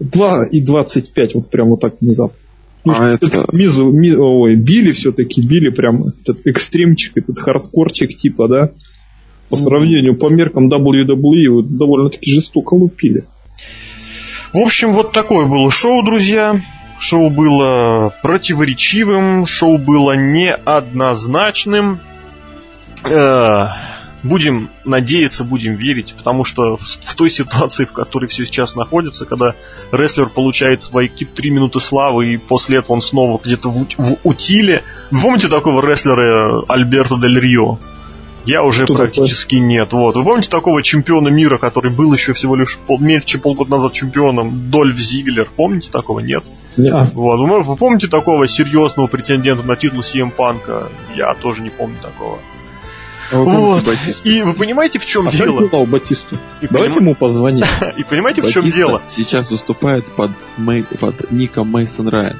2 0.00 0.46
и 0.46 0.60
25, 0.60 1.34
вот 1.34 1.50
прям 1.50 1.70
вот 1.70 1.80
так 1.80 1.94
внезапно. 2.00 2.36
Ну, 2.84 2.94
а 2.96 3.08
это... 3.08 3.46
Мизу, 3.52 3.92
ми, 3.92 4.14
ой, 4.16 4.56
били 4.56 4.92
все-таки, 4.92 5.42
били 5.42 5.70
прям 5.70 6.08
этот 6.08 6.46
экстримчик, 6.46 7.16
этот 7.16 7.38
хардкорчик 7.38 8.16
типа, 8.16 8.48
да? 8.48 8.70
По 9.48 9.56
сравнению, 9.56 10.16
по 10.16 10.28
меркам 10.30 10.72
WWE 10.72 11.62
довольно-таки 11.62 12.30
жестоко 12.30 12.74
лупили. 12.74 13.24
В 14.52 14.58
общем, 14.58 14.92
вот 14.92 15.12
такое 15.12 15.46
было 15.46 15.70
шоу, 15.70 16.04
друзья. 16.04 16.60
Шоу 16.98 17.30
было 17.30 18.14
противоречивым, 18.22 19.46
шоу 19.46 19.78
было 19.78 20.16
неоднозначным. 20.16 21.98
Э, 23.04 23.66
будем 24.22 24.70
надеяться, 24.84 25.44
будем 25.44 25.74
верить, 25.74 26.14
потому 26.16 26.44
что 26.44 26.76
в, 26.76 26.80
в 26.80 27.14
той 27.14 27.30
ситуации, 27.30 27.84
в 27.84 27.92
которой 27.92 28.26
все 28.26 28.44
сейчас 28.44 28.74
находится, 28.74 29.24
когда 29.24 29.54
рестлер 29.92 30.28
получает 30.28 30.82
свои 30.82 31.08
3 31.08 31.50
минуты 31.50 31.80
славы, 31.80 32.34
и 32.34 32.36
после 32.36 32.78
этого 32.78 32.94
он 32.94 33.02
снова 33.02 33.40
где-то 33.42 33.70
в, 33.70 33.86
в 33.96 34.16
утиле. 34.24 34.82
Вы 35.10 35.20
помните 35.20 35.48
такого 35.48 35.84
рестлера 35.86 36.62
Альберто 36.68 37.16
Дель 37.16 37.38
Рио? 37.38 37.78
Я 38.46 38.62
уже 38.62 38.84
Кто 38.84 38.94
практически 38.94 39.56
такой? 39.56 39.66
нет. 39.66 39.92
Вот. 39.92 40.16
Вы 40.16 40.24
помните 40.24 40.48
такого 40.48 40.82
чемпиона 40.82 41.28
мира, 41.28 41.58
который 41.58 41.90
был 41.90 42.12
еще 42.14 42.32
всего 42.32 42.56
лишь 42.56 42.78
пол, 42.86 42.98
меньше, 42.98 43.26
чем 43.26 43.40
полгода 43.42 43.70
назад 43.70 43.92
чемпионом? 43.92 44.70
Дольф 44.70 44.96
Зиглер. 44.96 45.48
Помните 45.56 45.90
такого? 45.90 46.20
Нет? 46.20 46.44
Yeah. 46.76 47.06
Вот. 47.12 47.36
Вы, 47.38 47.60
вы 47.60 47.76
помните 47.76 48.08
такого 48.08 48.48
серьезного 48.48 49.08
претендента 49.08 49.66
на 49.66 49.76
титул 49.76 50.00
CM 50.00 50.30
Панка? 50.30 50.88
Я 51.14 51.34
тоже 51.34 51.60
не 51.60 51.70
помню 51.70 51.96
такого. 52.00 52.38
Вот. 53.32 53.84
И 54.24 54.42
вы 54.42 54.54
понимаете, 54.54 54.98
в 54.98 55.04
чем 55.04 55.28
а 55.28 55.30
дело? 55.30 55.68
А 55.72 55.84
Батисту. 55.84 56.36
И 56.60 56.66
Давайте 56.66 56.94
поним... 56.94 57.08
ему 57.08 57.14
позвоним. 57.14 57.64
И 57.96 58.04
понимаете, 58.04 58.42
в 58.42 58.48
чем 58.48 58.64
дело? 58.70 59.02
сейчас 59.08 59.50
выступает 59.50 60.04
под, 60.12 60.30
Мэй... 60.56 60.84
под 60.98 61.30
ником 61.30 61.70
Мейсон 61.70 62.08
Райан. 62.08 62.36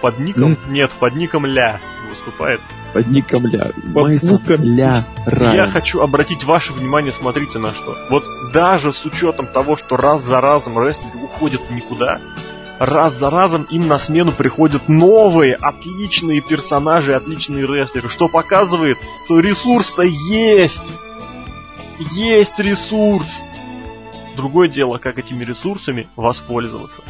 Под 0.00 0.18
ником? 0.18 0.56
Нет, 0.68 0.92
под 0.98 1.14
ником 1.14 1.46
Ля 1.46 1.80
выступает. 2.10 2.60
Под 2.92 3.06
ником 3.08 3.46
Ля. 3.46 3.72
Мейсон 3.84 4.40
Ля 4.58 5.06
Райан. 5.26 5.54
Я 5.54 5.66
хочу 5.66 6.00
обратить 6.00 6.44
ваше 6.44 6.72
внимание, 6.72 7.12
смотрите 7.12 7.58
на 7.58 7.72
что. 7.72 7.96
Вот 8.10 8.24
даже 8.52 8.92
с 8.92 9.04
учетом 9.04 9.46
того, 9.46 9.76
что 9.76 9.96
раз 9.96 10.22
за 10.22 10.40
разом 10.40 10.78
рестлеры 10.78 11.18
уходят 11.22 11.62
в 11.62 11.74
никуда, 11.74 12.20
раз 12.78 13.14
за 13.14 13.30
разом 13.30 13.64
им 13.70 13.86
на 13.88 13.98
смену 13.98 14.32
приходят 14.32 14.88
новые, 14.88 15.54
отличные 15.54 16.40
персонажи, 16.40 17.14
отличные 17.14 17.66
рестлеры, 17.66 18.08
что 18.08 18.28
показывает, 18.28 18.98
что 19.24 19.40
ресурс-то 19.40 20.02
есть. 20.02 20.92
Есть 21.98 22.58
ресурс. 22.58 23.28
Другое 24.36 24.68
дело, 24.68 24.98
как 24.98 25.18
этими 25.18 25.44
ресурсами 25.44 26.08
воспользоваться. 26.16 27.02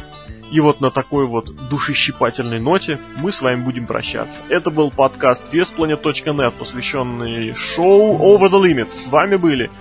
И 0.51 0.59
вот 0.59 0.79
на 0.79 0.91
такой 0.91 1.25
вот 1.25 1.51
душещипательной 1.69 2.59
ноте 2.59 2.99
мы 3.17 3.31
с 3.31 3.41
вами 3.41 3.63
будем 3.63 3.87
прощаться. 3.87 4.39
Это 4.49 4.69
был 4.69 4.91
подкаст 4.91 5.51
VesPlanet.net, 5.51 6.53
посвященный 6.57 7.53
шоу 7.53 8.19
Over 8.19 8.51
the 8.51 8.61
Limit. 8.61 8.91
С 8.91 9.07
вами 9.07 9.37
были 9.37 9.71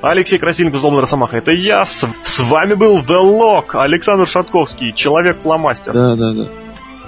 Алексей 0.00 0.38
Красильников, 0.38 0.80
Злобный 0.80 1.00
Росомаха, 1.00 1.36
это 1.36 1.50
я. 1.50 1.84
С, 1.84 2.06
с 2.22 2.40
вами 2.40 2.74
был 2.74 2.98
The 2.98 3.20
Lock, 3.22 3.70
Александр 3.72 4.28
Шатковский, 4.28 4.92
Человек-фломастер. 4.92 5.92
Да, 5.92 6.14
да, 6.14 6.32
да. 6.32 6.46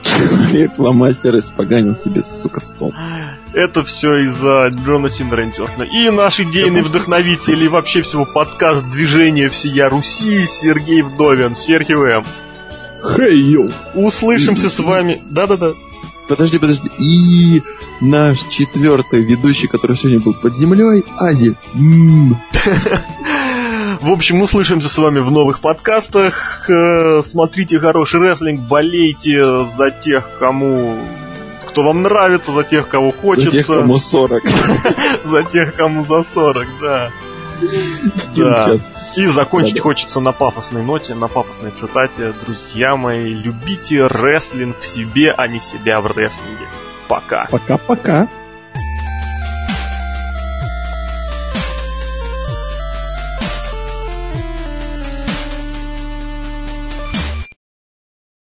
Человек-фломастер 0.02 1.38
испоганил 1.38 1.94
себе, 1.94 2.22
сука, 2.24 2.60
стол. 2.60 2.92
Это 3.52 3.84
все 3.84 4.16
из-за 4.24 4.68
Джона 4.68 5.08
Синера 5.08 5.44
И 5.84 6.10
наш 6.10 6.40
идейный 6.40 6.82
вдохновитель 6.82 7.62
и 7.62 7.68
вообще 7.68 8.02
всего 8.02 8.24
подкаст 8.24 8.88
движения 8.90 9.48
всея 9.50 9.88
Руси 9.88 10.44
Сергей 10.46 11.02
Вдовин, 11.02 11.54
Сергей 11.54 11.96
М. 11.96 12.24
Хей, 13.16 13.38
йоу. 13.38 13.70
Услышимся 13.94 14.68
с 14.68 14.78
вами. 14.78 15.20
Да-да-да. 15.30 15.72
Подожди, 16.28 16.58
подожди. 16.58 16.88
И 16.98 17.62
наш 18.00 18.38
четвертый 18.48 19.22
ведущий, 19.22 19.66
который 19.66 19.96
сегодня 19.96 20.20
был 20.20 20.34
под 20.34 20.54
землей, 20.54 21.04
Ази. 21.18 21.56
В 24.00 24.10
общем, 24.10 24.40
услышимся 24.40 24.88
с 24.88 24.96
вами 24.96 25.18
в 25.18 25.30
новых 25.30 25.60
подкастах. 25.60 26.68
Э, 26.70 27.22
смотрите 27.24 27.78
хороший 27.78 28.20
рестлинг, 28.20 28.60
болейте 28.60 29.66
за 29.76 29.90
тех, 29.90 30.30
кому 30.38 30.96
кто 31.68 31.82
вам 31.82 32.02
нравится, 32.02 32.50
за 32.52 32.64
тех, 32.64 32.88
кого 32.88 33.10
хочется. 33.10 33.50
За 33.50 33.56
тех, 33.58 33.66
кому 33.66 33.98
40. 33.98 34.42
За 35.24 35.44
тех, 35.44 35.74
кому 35.74 36.04
за 36.04 36.24
40, 36.34 36.66
да. 36.80 37.10
Да. 38.36 38.76
И 39.16 39.26
закончить 39.26 39.80
хочется 39.80 40.18
на 40.20 40.32
пафосной 40.32 40.82
ноте, 40.82 41.14
на 41.14 41.28
пафосной 41.28 41.70
цитате. 41.70 42.32
Друзья 42.44 42.96
мои, 42.96 43.32
любите 43.32 44.06
рестлинг 44.06 44.78
в 44.78 44.86
себе, 44.86 45.32
а 45.36 45.46
не 45.46 45.60
себя 45.60 46.00
в 46.00 46.06
рестлинге. 46.06 46.66
Пока. 47.10 47.48
Пока-пока. 47.50 48.28